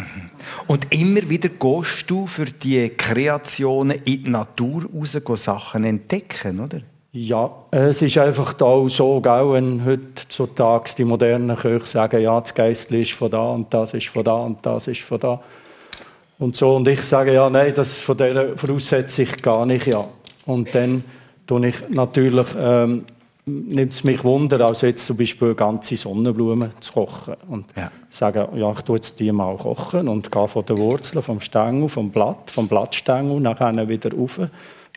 Und 0.68 0.94
immer 0.94 1.28
wieder 1.28 1.48
gehst 1.48 2.08
du 2.08 2.26
für 2.26 2.46
die 2.46 2.88
Kreationen 2.90 3.98
in 4.04 4.24
die 4.24 4.30
Natur 4.30 4.86
raus, 4.94 5.18
Sachen 5.34 5.84
entdecken, 5.84 6.60
oder? 6.60 6.80
Ja, 7.18 7.50
es 7.70 8.02
ist 8.02 8.18
einfach 8.18 8.60
auch 8.60 8.88
so, 8.88 9.22
gell, 9.22 9.52
wenn 9.52 9.86
heutzutage 9.86 10.90
die 10.98 11.04
modernen 11.06 11.56
Köche 11.56 11.86
sagen, 11.86 12.20
ja, 12.20 12.38
das 12.38 12.52
Geistli 12.52 13.00
ist 13.00 13.12
von 13.12 13.30
da 13.30 13.52
und 13.52 13.72
das 13.72 13.94
ist 13.94 14.08
von 14.08 14.22
da 14.22 14.34
und 14.34 14.58
das 14.60 14.86
ist 14.86 15.00
von 15.00 15.18
da. 15.18 15.40
Und 16.38 16.56
so, 16.56 16.76
und 16.76 16.86
ich 16.88 17.00
sage, 17.00 17.32
ja, 17.32 17.48
nein, 17.48 17.72
das 17.74 18.00
von 18.00 18.18
dieser 18.18 18.58
voraussetze 18.58 19.22
ich 19.22 19.40
gar 19.40 19.64
nicht, 19.64 19.86
ja. 19.86 20.04
Und 20.44 20.74
dann 20.74 21.04
tue 21.46 21.68
ich 21.68 21.88
natürlich, 21.88 22.48
ähm, 22.60 23.06
nimmt 23.46 23.94
es 23.94 24.04
mich 24.04 24.22
Wunder, 24.22 24.60
also 24.66 24.86
jetzt 24.86 25.06
zum 25.06 25.16
Beispiel 25.16 25.54
ganze 25.54 25.96
Sonnenblumen 25.96 26.72
zu 26.80 26.92
kochen. 26.92 27.36
Und 27.48 27.64
Ja. 27.78 27.90
sagen, 28.10 28.46
ja, 28.58 28.72
ich 28.72 28.82
tue 28.82 28.96
jetzt 28.96 29.18
die 29.18 29.32
mal 29.32 29.56
kochen 29.56 30.06
und 30.06 30.30
gehe 30.30 30.48
von 30.48 30.66
den 30.66 30.76
Wurzeln, 30.76 31.22
vom 31.22 31.40
Stängel, 31.40 31.88
vom 31.88 32.10
Blatt, 32.10 32.50
vom 32.50 32.68
Blattstängel, 32.68 33.40
nachher 33.40 33.88
wieder 33.88 34.12
rauf, 34.12 34.38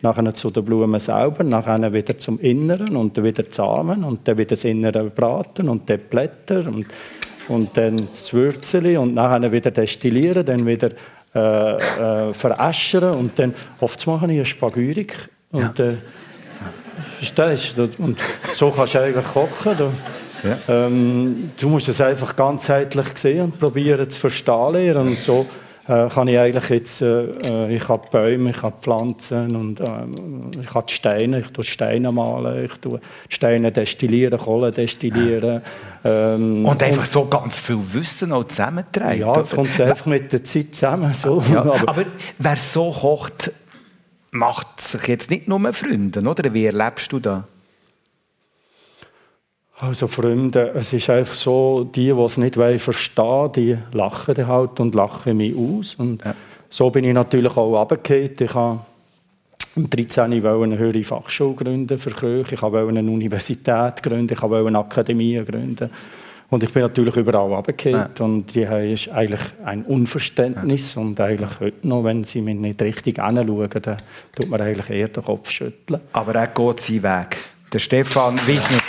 nachher 0.01 0.33
zu 0.33 0.49
den 0.49 0.65
Blumen 0.65 0.99
selber, 0.99 1.43
nachher 1.43 1.93
wieder 1.93 2.17
zum 2.17 2.39
Inneren 2.39 2.95
und 2.95 3.17
dann 3.17 3.23
wieder 3.23 3.43
die 3.43 3.53
Samen 3.53 4.03
und 4.03 4.27
dann 4.27 4.37
wieder 4.37 4.49
das 4.55 4.63
Innere 4.63 5.05
braten 5.09 5.69
und 5.69 5.89
dann 5.89 5.97
die 5.97 6.03
Blätter 6.03 6.67
und, 6.67 6.85
und 7.47 7.77
dann 7.77 8.07
das 8.11 8.33
Würzeli 8.33 8.97
und 8.97 9.13
nachher 9.13 9.51
wieder 9.51 9.71
destillieren, 9.71 10.45
dann 10.45 10.65
wieder 10.65 10.89
äh, 11.35 12.29
äh, 12.29 12.33
veräschern 12.33 13.15
und 13.15 13.37
dann 13.37 13.53
oft 13.79 14.05
mache 14.07 14.25
ich 14.25 14.31
eine 14.31 14.45
Spagürik 14.45 15.29
und 15.51 15.79
äh, 15.79 15.95
Verstehst 17.17 17.77
du? 17.77 17.89
Und 17.97 18.19
so 18.53 18.71
kannst 18.71 18.93
du 18.93 19.01
eigentlich 19.01 19.25
kochen. 19.25 19.77
Du, 19.77 19.91
ähm, 20.67 21.51
du 21.59 21.69
musst 21.69 21.89
es 21.89 22.01
einfach 22.01 22.35
ganzheitlich 22.35 23.07
sehen 23.15 23.45
und 23.45 23.59
probieren 23.59 24.09
zu 24.09 24.19
verstehen 24.19 24.73
lernen. 24.73 25.09
Und 25.09 25.21
so 25.21 25.45
kann 26.09 26.27
ich 26.27 26.37
eigentlich 26.37 26.69
jetzt, 26.69 27.01
äh, 27.01 27.23
äh, 27.23 27.75
ich 27.75 27.89
habe 27.89 28.07
Bäume, 28.11 28.51
ich 28.51 28.61
habe 28.61 28.75
Pflanzen 28.79 29.55
und 29.55 29.79
ähm, 29.79 30.51
ich 30.61 30.73
habe 30.73 30.87
Steine, 30.89 31.39
ich 31.39 31.47
tue 31.47 31.63
Steine 31.63 32.11
malen, 32.11 32.65
ich 32.65 32.73
tue 32.79 32.99
Steine 33.27 33.71
destillieren, 33.71 34.39
Kohle 34.39 34.71
destillieren. 34.71 35.61
Ähm, 36.01 36.65
Und 36.65 36.81
einfach 36.81 37.03
so 37.05 37.25
ganz 37.25 37.59
viel 37.59 37.77
Wissen 37.91 38.31
auch 38.31 38.45
zusammentragen. 38.45 39.19
ja, 39.19 39.37
es 39.41 39.49
kommt 39.51 39.81
einfach 39.81 40.05
mit 40.05 40.31
der 40.31 40.45
Zeit 40.45 40.73
zusammen. 40.73 41.13
So. 41.13 41.43
Ja, 41.51 41.59
Aber- 41.61 41.89
aber 41.89 42.03
wer 42.37 42.55
so 42.55 42.89
kocht, 42.91 43.51
macht 44.31 44.79
sich 44.79 45.07
jetzt 45.07 45.29
nicht 45.29 45.49
nur 45.49 45.59
Freunde, 45.73 46.21
oder? 46.21 46.53
Wie 46.53 46.65
erlebst 46.65 47.11
du 47.11 47.19
das? 47.19 47.43
Also 49.81 50.07
Freunde, 50.07 50.73
es 50.75 50.91
ist 50.91 51.09
einfach 51.09 51.33
so, 51.33 51.85
die, 51.85 52.07
die 52.07 52.21
es 52.21 52.37
nicht 52.37 52.57
wollen 52.57 52.79
verstehen, 52.79 53.51
die 53.55 53.77
lachen 53.93 54.35
dann 54.35 54.47
halt 54.47 54.79
und 54.81 54.93
lachen 54.93 55.37
mich 55.37 55.55
aus. 55.55 55.95
Und 55.95 56.21
so 56.69 56.89
bin 56.89 57.05
ich 57.05 57.13
natürlich 57.13 57.55
auch 57.55 57.79
runtergefallen. 57.79 58.35
Ich 58.37 58.53
habe 58.53 58.81
im 59.77 59.89
13. 59.89 60.43
wollte 60.43 60.63
eine 60.63 60.77
höhere 60.77 61.03
Fachschule 61.03 61.55
gründen 61.55 61.97
für 61.97 62.09
Köche. 62.09 62.55
Ich 62.55 62.61
wollte 62.61 62.89
eine 62.89 63.09
Universität 63.09 64.03
gründen. 64.03 64.33
Ich 64.33 64.41
wollte 64.41 64.67
eine 64.67 64.79
Akademie 64.79 65.41
gründen. 65.45 65.89
Und 66.49 66.63
ich 66.63 66.73
bin 66.73 66.81
natürlich 66.81 67.15
überall 67.15 67.49
runtergefallen. 67.49 68.09
Und 68.19 68.53
die 68.53 68.67
haben 68.67 68.91
ist 68.91 69.07
eigentlich 69.09 69.43
ein 69.63 69.83
Unverständnis. 69.83 70.97
Und 70.97 71.21
eigentlich 71.21 71.57
heute 71.61 71.87
noch, 71.87 72.03
wenn 72.03 72.25
sie 72.25 72.41
mich 72.41 72.59
nicht 72.59 72.81
richtig 72.81 73.17
anschauen, 73.19 73.69
dann 73.81 73.97
tut 74.35 74.49
man 74.49 74.59
eigentlich 74.59 74.89
eher 74.89 75.07
den 75.07 75.23
Kopf 75.23 75.49
schütteln. 75.49 76.01
Aber 76.11 76.35
er 76.35 76.47
geht 76.47 76.81
seinen 76.81 77.03
Weg. 77.03 77.37
Der 77.71 77.79
Stefan 77.79 78.35
Wiesner. 78.45 78.88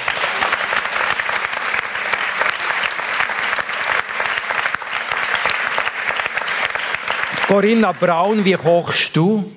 Corinna 7.51 7.91
Braun, 7.91 8.45
wie 8.45 8.53
kochst 8.53 9.17
du? 9.17 9.51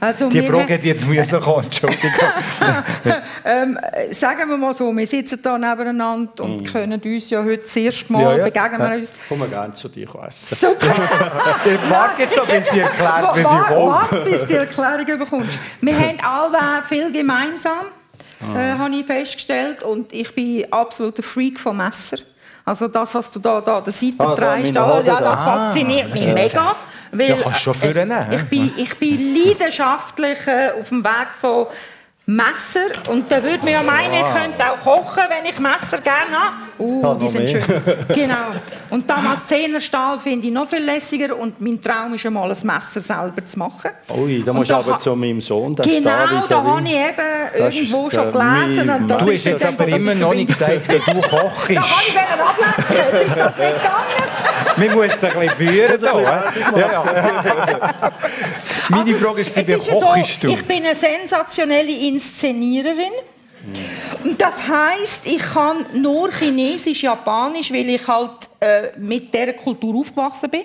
Also 0.00 0.30
Die 0.30 0.40
Frage 0.40 0.72
hätte 0.72 0.86
jetzt 0.86 1.06
müssen 1.06 1.38
kommen, 1.38 1.64
Entschuldigung. 1.64 2.10
Ähm, 3.44 3.78
äh, 3.92 4.12
sagen 4.14 4.48
wir 4.48 4.56
mal 4.56 4.72
so, 4.72 4.90
wir 4.94 5.06
sitzen 5.06 5.38
hier 5.42 5.58
nebeneinander 5.58 6.44
und 6.44 6.64
können 6.64 7.00
uns 7.00 7.28
ja 7.30 7.42
heute 7.42 7.58
das 7.64 7.76
erste 7.76 8.12
Mal 8.12 8.22
Ja, 8.22 8.36
ja. 8.38 8.44
begegnen 8.44 8.80
wir 8.80 8.96
uns. 8.96 9.14
Komm 9.28 9.38
mal 9.40 9.48
gerne 9.48 9.72
zu 9.74 9.88
dir 9.88 10.08
essen. 10.26 10.56
Super! 10.56 10.94
Ich 11.66 11.90
mag 11.90 12.18
jetzt 12.18 12.36
noch, 12.36 12.46
bis 12.46 12.64
sie 12.72 12.78
erklärt, 12.80 13.34
wie 13.34 13.38
sie 13.40 13.44
Warte, 13.44 13.74
kommt. 13.74 14.12
warte, 14.12 14.30
bis 14.30 14.40
du 14.40 14.46
die 14.46 14.54
Erklärung 14.54 15.18
bekommst. 15.18 15.58
Wir 15.80 15.98
haben 15.98 16.20
alle 16.20 16.82
viel 16.88 17.12
gemeinsam, 17.12 17.86
Ah. 18.54 18.58
äh, 18.60 18.72
habe 18.78 18.94
ich 18.94 19.04
festgestellt. 19.06 19.82
Und 19.82 20.12
ich 20.12 20.32
bin 20.34 20.70
absoluter 20.72 21.22
Freak 21.22 21.58
vom 21.60 21.76
Messer. 21.78 22.18
Also 22.68 22.88
das, 22.88 23.14
was 23.14 23.30
du 23.30 23.38
da, 23.38 23.60
da 23.60 23.80
der 23.80 23.92
Seite 23.92 24.14
Ah, 24.18 24.34
trägst, 24.34 24.76
da, 24.76 24.94
Hose 24.96 25.06
ja, 25.08 25.20
da. 25.20 25.30
das 25.30 25.42
fasziniert 25.42 26.12
mich 26.12 26.26
mega. 26.34 26.74
Weil, 27.12 27.30
Ja, 27.30 27.36
kannst 27.36 27.60
du 27.60 27.62
schon 27.64 27.74
führen, 27.74 28.10
äh, 28.10 28.34
ich, 28.34 28.42
bin, 28.50 28.72
ich 28.76 28.98
bin 28.98 29.34
leidenschaftlich 29.34 30.46
äh, 30.46 30.72
auf 30.78 30.90
dem 30.90 31.02
Weg 31.02 31.28
von 31.40 31.66
Messer. 32.30 32.88
Und 33.08 33.32
da 33.32 33.42
würde 33.42 33.60
man 33.64 33.68
ja 33.68 33.82
meinen, 33.82 34.12
ich 34.12 34.34
könnte 34.34 34.70
auch 34.70 34.78
kochen, 34.84 35.22
wenn 35.30 35.46
ich 35.50 35.58
Messer 35.58 35.96
gerne 36.02 36.36
habe. 36.38 36.54
Uh, 36.78 37.02
Ja, 37.02 37.14
die 37.14 37.26
sind 37.28 37.44
mehr. 37.44 37.62
schön. 37.62 37.82
Genau. 38.14 38.34
Und 38.90 39.08
Damaszenerstahl 39.08 40.18
finde 40.18 40.46
ich 40.48 40.52
noch 40.52 40.68
viel 40.68 40.84
lässiger. 40.84 41.34
Und 41.34 41.58
mein 41.58 41.80
Traum 41.80 42.12
ist 42.12 42.26
einmal 42.26 42.50
ein 42.52 42.56
Messer 42.66 43.00
selber 43.00 43.44
zu 43.46 43.58
machen. 43.58 43.92
Ui, 44.10 44.42
da 44.44 44.52
musst 44.52 44.68
du 44.68 44.74
da 44.74 44.80
aber 44.80 44.98
zu 44.98 45.16
meinem 45.16 45.40
Sohn, 45.40 45.74
der 45.74 45.86
Genau, 45.86 46.02
da 46.10 46.42
da 46.46 46.62
habe 46.64 46.82
ich 46.84 46.92
eben 46.94 47.72
irgendwo 47.72 48.10
schon 48.10 48.30
gelesen. 48.30 48.90
Und 48.90 49.08
das 49.08 49.24
Du 49.24 49.32
hast 49.32 49.44
jetzt 49.44 49.64
dann, 49.64 49.74
aber 49.74 49.88
immer 49.88 50.14
noch 50.14 50.34
nicht 50.34 50.48
gesagt, 50.48 50.86
wie 50.86 50.98
du 50.98 51.20
Da 51.20 51.28
kochst. 51.28 51.66
kann 51.66 51.70
ich 51.72 52.14
wollen 52.14 52.40
ablenken, 52.46 52.94
jetzt 52.94 53.26
ist 53.28 53.36
das 53.38 53.56
nicht 53.56 53.74
gegangen. 53.74 54.28
Wir 54.76 54.90
müssen 54.90 55.10
es 55.20 55.24
ein 55.24 55.40
bisschen 55.40 55.56
führen. 55.56 55.98
hier, 55.98 56.42
hä? 56.74 58.10
Meine 58.90 59.14
Frage 59.14 59.40
ist, 59.42 59.56
wie 59.56 59.70
ja 59.72 59.76
kochst 59.78 60.40
so, 60.40 60.48
du? 60.48 60.52
Ich 60.54 60.66
bin 60.66 60.84
eine 60.84 60.94
sensationelle 60.94 61.90
Inszeniererin. 62.18 63.12
Und 64.24 64.40
Das 64.40 64.66
heißt, 64.66 65.26
ich 65.26 65.38
kann 65.38 65.86
nur 65.94 66.32
Chinesisch, 66.32 67.02
Japanisch, 67.02 67.72
weil 67.72 67.88
ich 67.90 68.06
halt 68.06 68.48
äh, 68.60 68.98
mit 68.98 69.32
dieser 69.32 69.52
Kultur 69.52 69.94
aufgewachsen 69.96 70.50
bin. 70.50 70.62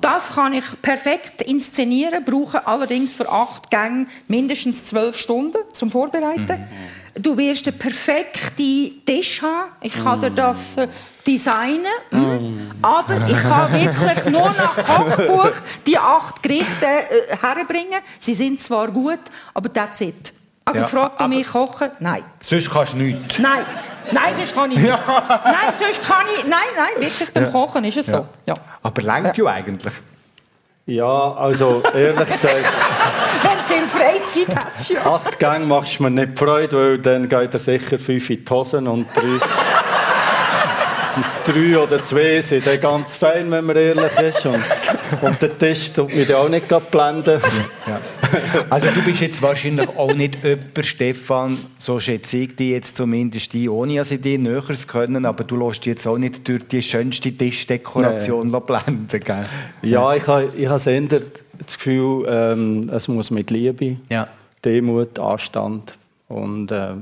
Das 0.00 0.34
kann 0.34 0.52
ich 0.52 0.64
perfekt 0.82 1.42
inszenieren, 1.42 2.24
brauche 2.24 2.66
allerdings 2.66 3.12
für 3.12 3.30
acht 3.30 3.70
Gänge 3.70 4.06
mindestens 4.26 4.84
zwölf 4.86 5.16
Stunden 5.16 5.58
zum 5.72 5.92
Vorbereiten. 5.92 6.66
Du 7.14 7.36
wirst 7.36 7.68
einen 7.68 7.78
perfekten 7.78 9.04
Tisch 9.06 9.42
haben. 9.42 9.70
Ich 9.80 9.94
kann 10.02 10.20
dir 10.20 10.30
das 10.30 10.76
äh, 10.76 10.88
designen. 11.24 11.86
Mhm. 12.10 12.70
Aber 12.82 13.16
ich 13.28 13.42
kann 13.42 13.72
wirklich 13.72 14.24
nur 14.32 14.48
nach 14.48 14.76
Kochbuch 14.76 15.52
die 15.86 15.98
acht 15.98 16.42
Gerichte 16.42 16.86
äh, 16.86 17.36
herbringen. 17.40 18.00
Sie 18.18 18.34
sind 18.34 18.60
zwar 18.60 18.90
gut, 18.90 19.20
aber 19.54 19.72
that's 19.72 20.00
it. 20.00 20.32
Also 20.64 20.80
Ja, 20.80 20.86
fragt 20.86 21.18
du 21.20 21.24
aber- 21.24 21.28
mich 21.34 21.48
kochen? 21.48 21.90
Nein. 21.98 22.22
Sonst 22.40 22.70
kannst 22.70 22.92
du 22.92 22.98
nichts. 22.98 23.38
Nein, 23.38 23.64
nein, 24.12 24.32
sonst 24.34 24.54
kann 24.54 24.70
ich 24.70 24.78
nicht. 24.78 24.88
Nein, 24.90 25.72
sonst 25.78 26.02
kann 26.08 26.26
ich. 26.38 26.44
Nein, 26.46 26.58
nein, 26.76 27.00
wirklich 27.00 27.32
beim 27.32 27.50
Kochen 27.52 27.84
ist 27.84 27.96
es 27.96 28.06
so. 28.06 28.26
Ja. 28.46 28.54
Aber 28.82 29.02
längt 29.02 29.36
ja 29.36 29.44
eigentlich. 29.46 29.94
Ja, 30.86 31.32
also 31.34 31.80
ehrlich 31.94 32.28
gesagt, 32.30 32.56
Wenn 33.42 33.58
viel 33.68 33.86
Freizeit 33.88 34.56
hat, 34.56 34.88
ja. 34.88 35.14
acht 35.14 35.38
Gänge 35.38 35.64
machst 35.66 35.98
du 35.98 36.02
mir 36.04 36.10
nicht 36.10 36.36
Freude, 36.38 36.76
weil 36.76 36.98
dann 36.98 37.28
geht 37.28 37.52
er 37.54 37.58
sicher 37.58 37.98
fünf 38.00 38.28
in 38.30 38.44
die 38.44 38.50
Hosen 38.52 38.88
und 38.88 39.06
drei, 39.14 39.22
und 41.16 41.24
drei 41.46 41.78
oder 41.78 42.02
zwei 42.02 42.40
sind 42.42 42.66
dann 42.66 42.80
ganz 42.80 43.14
fein, 43.14 43.48
wenn 43.52 43.64
man 43.64 43.76
ehrlich 43.76 44.18
ist. 44.18 44.44
Und, 44.46 44.62
und 45.20 45.40
der 45.40 45.56
Tisch 45.56 45.92
tut 45.92 46.12
mich 46.14 46.32
auch 46.34 46.48
nicht 46.48 46.66
blenden. 46.90 47.40
Also 48.70 48.88
du 48.88 49.02
bist 49.02 49.20
jetzt 49.20 49.42
wahrscheinlich 49.42 49.88
auch 49.88 50.14
nicht 50.14 50.44
jemand, 50.44 50.84
Stefan, 50.84 51.58
so 51.78 52.00
schätze 52.00 52.38
ich 52.38 52.56
dich 52.56 52.70
jetzt 52.70 52.96
zumindest 52.96 53.54
ein, 53.54 53.68
ohne 53.68 53.96
dass 53.96 54.10
ich 54.10 54.20
dich 54.20 54.38
näher 54.38 54.62
können, 54.86 55.24
aber 55.26 55.44
du 55.44 55.56
lässt 55.56 55.84
dich 55.84 55.94
jetzt 55.94 56.06
auch 56.06 56.18
nicht 56.18 56.46
durch 56.48 56.66
die 56.68 56.82
schönste 56.82 57.32
Tischdekoration 57.32 58.50
blenden, 58.50 59.20
gell? 59.20 59.44
Ja, 59.82 60.14
ich 60.14 60.26
habe 60.26 60.50
ich 60.56 60.66
habe 60.66 60.90
eher 60.90 61.02
das 61.02 61.76
Gefühl, 61.76 62.26
ähm, 62.28 62.90
es 62.92 63.08
muss 63.08 63.30
mit 63.30 63.50
Liebe, 63.50 63.96
Ja. 64.08 64.28
Demut, 64.64 65.18
Anstand 65.18 65.94
und, 66.28 66.70
äh, 66.70 66.92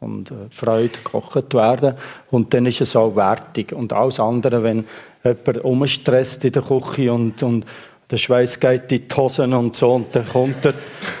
und 0.00 0.30
äh, 0.30 0.34
Freude 0.50 0.88
gekocht 0.88 1.54
werden. 1.54 1.94
Und 2.30 2.54
dann 2.54 2.66
ist 2.66 2.80
es 2.80 2.96
auch 2.96 3.16
wertig. 3.16 3.72
Und 3.72 3.92
alles 3.92 4.20
andere, 4.20 4.62
wenn 4.62 4.84
jemand 5.24 5.64
umstresst 5.64 6.44
in 6.44 6.52
der 6.52 6.62
Küche 6.62 7.12
und, 7.12 7.42
und 7.42 7.64
der 8.12 8.18
Schweiß 8.18 8.60
geht 8.60 8.92
in 8.92 9.08
die 9.08 9.14
Hosen 9.16 9.54
und 9.54 9.74
so 9.74 9.92
und 9.94 10.14
dann 10.14 10.28
kommt 10.28 10.64
er 10.66 10.74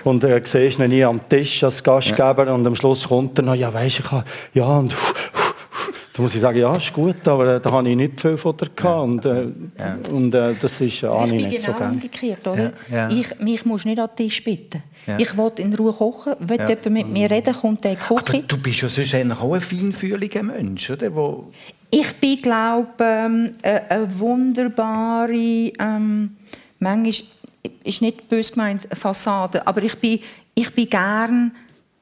und 0.04 0.22
er 0.24 0.44
siehst 0.44 0.78
ihn 0.78 0.90
nie 0.90 1.02
am 1.02 1.26
Tisch 1.26 1.64
als 1.64 1.82
Gastgeber 1.82 2.52
und 2.52 2.66
am 2.66 2.76
Schluss 2.76 3.08
kommt 3.08 3.38
er 3.38 3.44
noch, 3.44 3.54
ja 3.54 3.72
weisst 3.72 4.00
ich 4.00 4.12
habe, 4.12 4.24
ja 4.52 4.66
und 4.66 4.94
da 6.12 6.20
muss 6.20 6.34
ich 6.34 6.42
sagen, 6.42 6.58
ja 6.58 6.76
ist 6.76 6.92
gut, 6.92 7.26
aber 7.26 7.56
äh, 7.56 7.60
da 7.60 7.72
habe 7.72 7.88
ich 7.88 7.96
nicht 7.96 8.20
viel 8.20 8.36
von 8.36 8.54
dir 8.54 8.68
gehabt 8.76 9.02
und, 9.02 9.24
äh, 9.24 9.46
und 10.12 10.34
äh, 10.34 10.54
das 10.60 10.80
ist 10.82 11.02
äh, 11.02 11.06
Ich 11.06 11.24
ich 11.24 11.30
bin 11.30 11.48
nicht 11.48 11.60
so 11.62 11.66
genau 11.68 11.78
gerne. 11.78 11.94
umgekehrt, 11.94 12.46
oder? 12.46 12.72
Ja, 12.90 13.08
ja. 13.08 13.10
Ich, 13.10 13.38
mich 13.38 13.64
musst 13.64 13.86
nicht 13.86 13.98
an 13.98 14.08
den 14.08 14.16
Tisch 14.16 14.44
bitten. 14.44 14.82
Ja. 15.06 15.18
Ich 15.18 15.36
will 15.38 15.52
in 15.56 15.74
Ruhe 15.74 15.94
kochen. 15.94 16.34
Will 16.40 16.58
jemand 16.58 16.90
mit 16.90 17.08
mir 17.08 17.30
reden, 17.30 17.54
kommt 17.54 17.82
der 17.84 17.94
die 17.94 18.14
Aber 18.14 18.22
du 18.22 18.58
bist 18.58 18.82
ja 18.82 18.88
sonst 18.90 19.14
auch 19.14 19.54
ein 19.54 19.60
feinfühliger 19.62 20.42
Mensch, 20.42 20.90
oder? 20.90 21.14
Wo 21.14 21.50
Ich 21.88 22.12
bin, 22.16 22.36
glaube 22.42 22.88
ähm, 23.00 23.50
äh, 23.62 23.80
eine 23.88 24.20
wunderbare, 24.20 25.32
ähm, 25.32 26.36
manchmal 26.82 27.14
ist 27.84 28.02
nicht 28.02 28.28
bös 28.28 28.52
gemeint, 28.52 28.88
Fassade, 28.92 29.66
aber 29.66 29.82
ich 29.82 29.96
bin, 29.98 30.20
ich 30.54 30.74
bin 30.74 30.88
gern, 30.88 31.52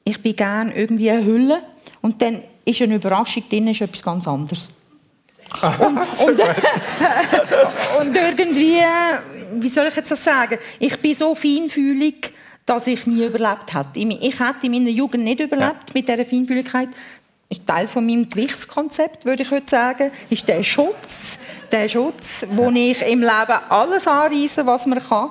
ich 0.04 0.20
bin 0.20 0.34
gern 0.34 0.72
irgendwie 0.72 1.10
eine 1.10 1.24
Hülle 1.24 1.62
und 2.00 2.20
dann 2.22 2.42
ist 2.64 2.80
eine 2.80 2.96
Überraschung 2.96 3.44
drin, 3.48 3.68
ist 3.68 3.80
etwas 3.80 4.02
ganz 4.02 4.26
anderes. 4.26 4.70
und, 5.80 5.98
und, 5.98 6.40
und, 8.00 8.16
irgendwie, 8.16 8.78
wie 9.54 9.68
soll 9.68 9.88
ich 9.88 9.96
jetzt 9.96 10.10
das 10.10 10.22
sagen? 10.22 10.58
Ich 10.78 10.96
bin 11.00 11.12
so 11.12 11.34
feinfühlig, 11.34 12.32
dass 12.64 12.86
ich 12.86 13.06
nie 13.06 13.26
überlebt 13.26 13.74
hätte. 13.74 13.98
Ich 13.98 14.38
hätte 14.38 14.66
in 14.66 14.72
meiner 14.72 14.90
Jugend 14.90 15.24
nicht 15.24 15.40
überlebt 15.40 15.88
ja. 15.88 15.94
mit 15.94 16.08
dieser 16.08 16.24
Feinfühligkeit. 16.24 16.88
Teil 17.66 17.88
von 17.88 18.06
meinem 18.06 18.28
Gewichtskonzept, 18.28 19.24
würde 19.24 19.42
ich 19.42 19.50
heute 19.50 19.68
sagen, 19.68 20.12
ist 20.28 20.46
der 20.46 20.62
Schutz, 20.62 21.40
der 21.72 21.88
Schutz, 21.88 22.46
wo 22.50 22.70
ja. 22.70 22.90
ich 22.90 23.02
im 23.02 23.20
Leben 23.20 23.58
alles 23.68 24.06
anreise, 24.06 24.66
was 24.66 24.86
man 24.86 24.98
kann. 25.00 25.30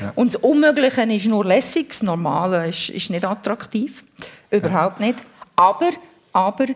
Ja. 0.00 0.12
Und 0.14 0.34
das 0.34 0.42
Unmögliche 0.42 1.02
ist 1.02 1.26
nur 1.26 1.44
lässig, 1.44 1.88
das 1.88 2.02
Normale 2.02 2.68
ist, 2.68 2.90
ist 2.90 3.10
nicht 3.10 3.24
attraktiv, 3.24 4.04
überhaupt 4.50 5.00
nicht. 5.00 5.18
Aber, 5.56 5.90
aber 6.32 6.66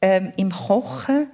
ähm, 0.00 0.32
im 0.36 0.50
Kochen 0.50 1.28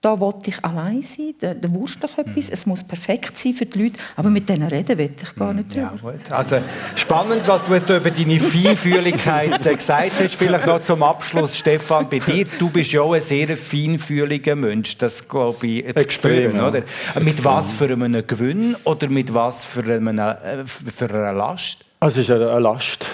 da 0.00 0.18
wollte 0.18 0.48
ich 0.48 0.64
allein 0.64 1.02
sein, 1.02 1.34
da, 1.40 1.52
da 1.52 1.70
wusste 1.74 2.06
ich 2.06 2.18
etwas, 2.18 2.48
mhm. 2.48 2.52
es 2.54 2.66
muss 2.66 2.82
perfekt 2.84 3.36
sein 3.36 3.52
für 3.52 3.66
die 3.66 3.82
Leute, 3.82 3.98
aber 4.16 4.30
mit 4.30 4.48
denen 4.48 4.66
reden 4.66 4.96
will 4.96 5.10
ich 5.20 5.34
gar 5.36 5.52
nicht 5.52 5.74
drüber. 5.74 6.14
Ja, 6.28 6.36
also 6.36 6.58
spannend, 6.96 7.46
was 7.46 7.62
du 7.64 7.74
jetzt 7.74 7.90
über 7.90 8.10
deine 8.10 8.40
Feinfühligkeit 8.40 9.62
gesagt 9.76 10.12
hast. 10.18 10.34
Vielleicht 10.34 10.66
noch 10.66 10.82
zum 10.82 11.02
Abschluss, 11.02 11.56
Stefan, 11.56 12.08
bei 12.08 12.18
dir, 12.18 12.46
du 12.58 12.70
bist 12.70 12.92
ja 12.92 13.02
auch 13.02 13.12
ein 13.12 13.20
sehr 13.20 13.54
feinfühliger 13.56 14.56
Mensch, 14.56 14.96
das 14.96 15.28
glaube 15.28 15.66
ich 15.66 15.84
jetzt 15.84 15.96
Extrem, 15.98 16.32
spüren, 16.32 16.56
ja. 16.56 16.68
oder? 16.68 16.78
Extrem. 16.78 17.24
Mit 17.24 17.44
was 17.44 17.72
für 17.72 17.92
einem 17.92 18.26
Gewinn 18.26 18.76
oder 18.84 19.08
mit 19.08 19.34
was 19.34 19.66
für, 19.66 19.82
eine, 19.82 20.64
für 20.66 21.10
eine 21.10 21.32
Last? 21.36 21.84
Also 22.00 22.20
es 22.20 22.30
ist 22.30 22.34
eine 22.34 22.58
Last. 22.58 23.04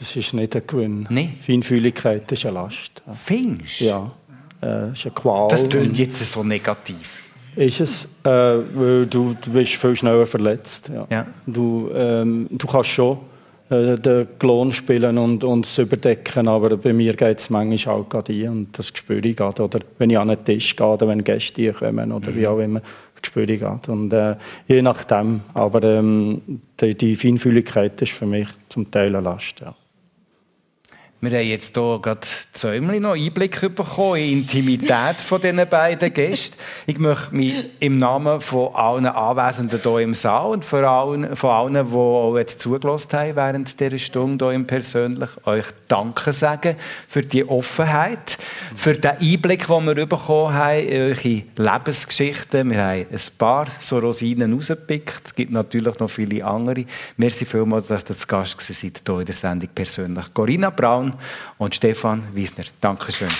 Es 0.00 0.14
ist 0.14 0.32
nicht 0.32 0.54
ein 0.54 0.62
Gewinn. 0.66 1.06
Nee. 1.10 1.34
Feinfühligkeit 1.44 2.30
ist 2.30 2.46
eine 2.46 2.54
Last. 2.54 3.02
Findest 3.12 3.80
Ja. 3.80 4.12
Äh, 4.62 4.92
ist 4.92 5.06
eine 5.06 5.14
Qual. 5.14 5.48
Das 5.48 5.68
klingt 5.68 5.98
jetzt 5.98 6.32
so 6.32 6.42
negativ. 6.42 7.30
Ist 7.56 7.80
es, 7.80 8.04
äh, 8.24 8.28
weil 8.28 9.06
du, 9.06 9.34
du 9.40 9.50
bist 9.50 9.74
viel 9.74 9.96
schneller 9.96 10.26
verletzt. 10.26 10.90
Ja. 10.92 11.06
ja. 11.10 11.26
Du, 11.46 11.90
ähm, 11.94 12.46
du 12.50 12.66
kannst 12.66 12.90
schon 12.90 13.18
äh, 13.70 13.96
den 13.98 14.28
Klon 14.38 14.72
spielen 14.72 15.18
und, 15.18 15.42
und 15.42 15.66
es 15.66 15.78
überdecken, 15.78 16.48
aber 16.48 16.76
bei 16.76 16.92
mir 16.92 17.14
geht 17.14 17.38
es 17.38 17.50
manchmal 17.50 17.96
auch 17.96 18.08
gerade 18.08 18.32
ein 18.32 18.48
und 18.48 18.78
das 18.78 18.88
spüre 18.88 19.26
ich 19.26 19.36
gerade. 19.36 19.62
Oder 19.62 19.80
wenn 19.98 20.10
ich 20.10 20.18
an 20.18 20.28
den 20.28 20.44
Tisch 20.44 20.76
gehe 20.76 20.86
oder 20.86 21.08
wenn 21.08 21.24
Gäste 21.24 21.72
kommen 21.72 22.12
oder 22.12 22.30
mhm. 22.30 22.36
wie 22.36 22.46
auch 22.46 22.58
immer, 22.58 22.82
spüre 23.26 23.52
ich 23.52 23.60
gerade. 23.60 23.90
Und 23.90 24.12
äh, 24.12 24.36
je 24.68 24.82
nachdem, 24.82 25.40
aber 25.54 25.82
ähm, 25.82 26.40
die, 26.80 26.94
die 26.94 27.16
Feinfühligkeit 27.16 28.00
ist 28.02 28.12
für 28.12 28.26
mich 28.26 28.48
zum 28.68 28.90
Teil 28.90 29.14
eine 29.14 29.20
Last. 29.20 29.60
Ja. 29.60 29.74
Wir 31.22 31.38
haben 31.38 31.48
jetzt 31.48 31.74
hier 31.74 31.98
gerade 32.00 32.26
Zäumli 32.54 32.98
noch 32.98 33.12
Einblick 33.12 33.60
bekommen 33.74 34.16
in 34.16 34.46
die 34.46 34.60
Intimität 34.60 35.16
von 35.16 35.38
diesen 35.38 35.68
beiden 35.68 36.14
Gästen. 36.14 36.56
Ich 36.86 36.98
möchte 36.98 37.34
mich 37.34 37.56
im 37.78 37.98
Namen 37.98 38.40
von 38.40 38.74
allen 38.74 39.04
Anwesenden 39.04 39.80
hier 39.82 39.98
im 39.98 40.14
Saal 40.14 40.52
und 40.52 40.64
von 40.64 40.82
allen, 40.82 41.36
von 41.36 41.50
allen 41.50 41.74
die 41.74 41.94
auch 41.94 42.38
jetzt 42.38 42.60
zugelassen 42.60 43.12
haben 43.12 43.36
während 43.36 43.78
dieser 43.78 43.98
Stunde 43.98 44.46
hier 44.46 44.54
im 44.54 44.66
Persönlich, 44.66 45.28
euch 45.44 45.66
Danke 45.88 46.32
sagen 46.32 46.76
für 47.06 47.22
die 47.22 47.46
Offenheit, 47.46 48.38
für 48.74 48.94
den 48.94 49.10
Einblick, 49.10 49.66
den 49.66 49.84
wir 49.84 50.06
bekommen 50.06 50.54
haben 50.54 50.86
in 50.86 51.02
eure 51.02 51.42
Lebensgeschichten. 51.56 52.70
Wir 52.70 52.82
haben 52.82 53.06
ein 53.12 53.20
paar 53.36 53.66
so 53.78 53.98
Rosinen 53.98 54.54
rausgepickt. 54.54 55.22
Es 55.26 55.34
gibt 55.34 55.52
natürlich 55.52 55.98
noch 55.98 56.08
viele 56.08 56.46
andere. 56.46 56.86
Merci 57.18 57.44
vielmals, 57.44 57.88
dass 57.88 58.08
ihr 58.08 58.16
zu 58.16 58.26
Gast 58.26 58.58
seid 58.62 59.02
hier 59.04 59.18
in 59.18 59.26
der 59.26 59.34
Sendung 59.34 59.68
persönlich. 59.74 60.32
Corinna 60.32 60.70
Braun, 60.70 61.09
und 61.58 61.74
Stefan 61.74 62.22
Wiesner. 62.34 62.64
Dankeschön. 62.80 63.30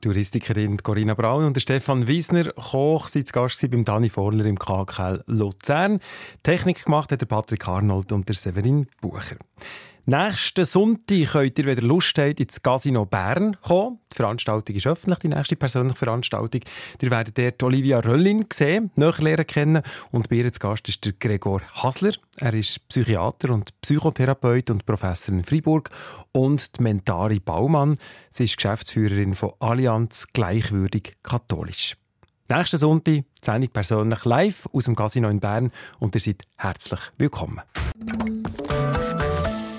Touristikerin 0.00 0.78
Corinna 0.82 1.14
Braun 1.14 1.44
und 1.44 1.60
Stefan 1.60 2.06
Wiesner, 2.06 2.52
Koch, 2.52 3.08
sind 3.08 3.26
zu 3.26 3.32
Gast 3.32 3.68
beim 3.70 3.84
Dani 3.84 4.08
Vorler 4.08 4.44
im 4.46 4.58
KKL 4.58 5.22
Luzern. 5.26 6.00
Technik 6.42 6.84
gemacht 6.84 7.10
hat 7.10 7.20
der 7.20 7.26
Patrick 7.26 7.66
Arnold 7.66 8.12
und 8.12 8.28
der 8.28 8.36
Severin 8.36 8.86
Bucher. 9.00 9.36
Nächsten 10.10 10.64
Sonntag 10.64 11.32
könnt 11.32 11.58
ihr, 11.58 11.66
wenn 11.66 11.76
ihr 11.76 11.84
Lust 11.84 12.16
habt, 12.16 12.40
ins 12.40 12.62
Casino 12.62 13.04
Bern 13.04 13.58
kommen. 13.60 13.98
Die 14.10 14.16
Veranstaltung 14.16 14.74
ist 14.74 14.86
öffentlich, 14.86 15.18
die 15.18 15.28
nächste 15.28 15.54
persönliche 15.54 15.98
Veranstaltung. 15.98 16.62
Ihr 17.02 17.10
werdet 17.10 17.36
dort 17.36 17.62
Olivia 17.62 18.00
Röllin 18.00 18.46
sehen, 18.50 18.90
näher 18.96 19.44
kennen. 19.44 19.82
Und 20.10 20.30
bei 20.30 20.36
ihr 20.36 20.50
zu 20.50 20.60
Gast 20.60 20.88
ist 20.88 21.04
der 21.04 21.12
Gregor 21.12 21.60
Hasler. 21.74 22.12
Er 22.38 22.54
ist 22.54 22.88
Psychiater 22.88 23.50
und 23.50 23.78
Psychotherapeut 23.82 24.70
und 24.70 24.86
Professor 24.86 25.34
in 25.34 25.44
Freiburg. 25.44 25.90
Und 26.32 26.78
die 26.78 26.84
Mentari 26.84 27.38
Baumann. 27.38 27.98
Sie 28.30 28.44
ist 28.44 28.56
Geschäftsführerin 28.56 29.34
von 29.34 29.52
Allianz 29.58 30.28
Gleichwürdig 30.32 31.18
Katholisch. 31.22 31.98
Nächsten 32.50 32.78
Sonntag, 32.78 33.24
Sendung 33.44 33.68
persönlich 33.68 34.24
live 34.24 34.70
aus 34.72 34.86
dem 34.86 34.96
Casino 34.96 35.28
in 35.28 35.40
Bern. 35.40 35.70
Und 35.98 36.14
ihr 36.14 36.22
seid 36.22 36.44
herzlich 36.56 37.00
willkommen. 37.18 37.60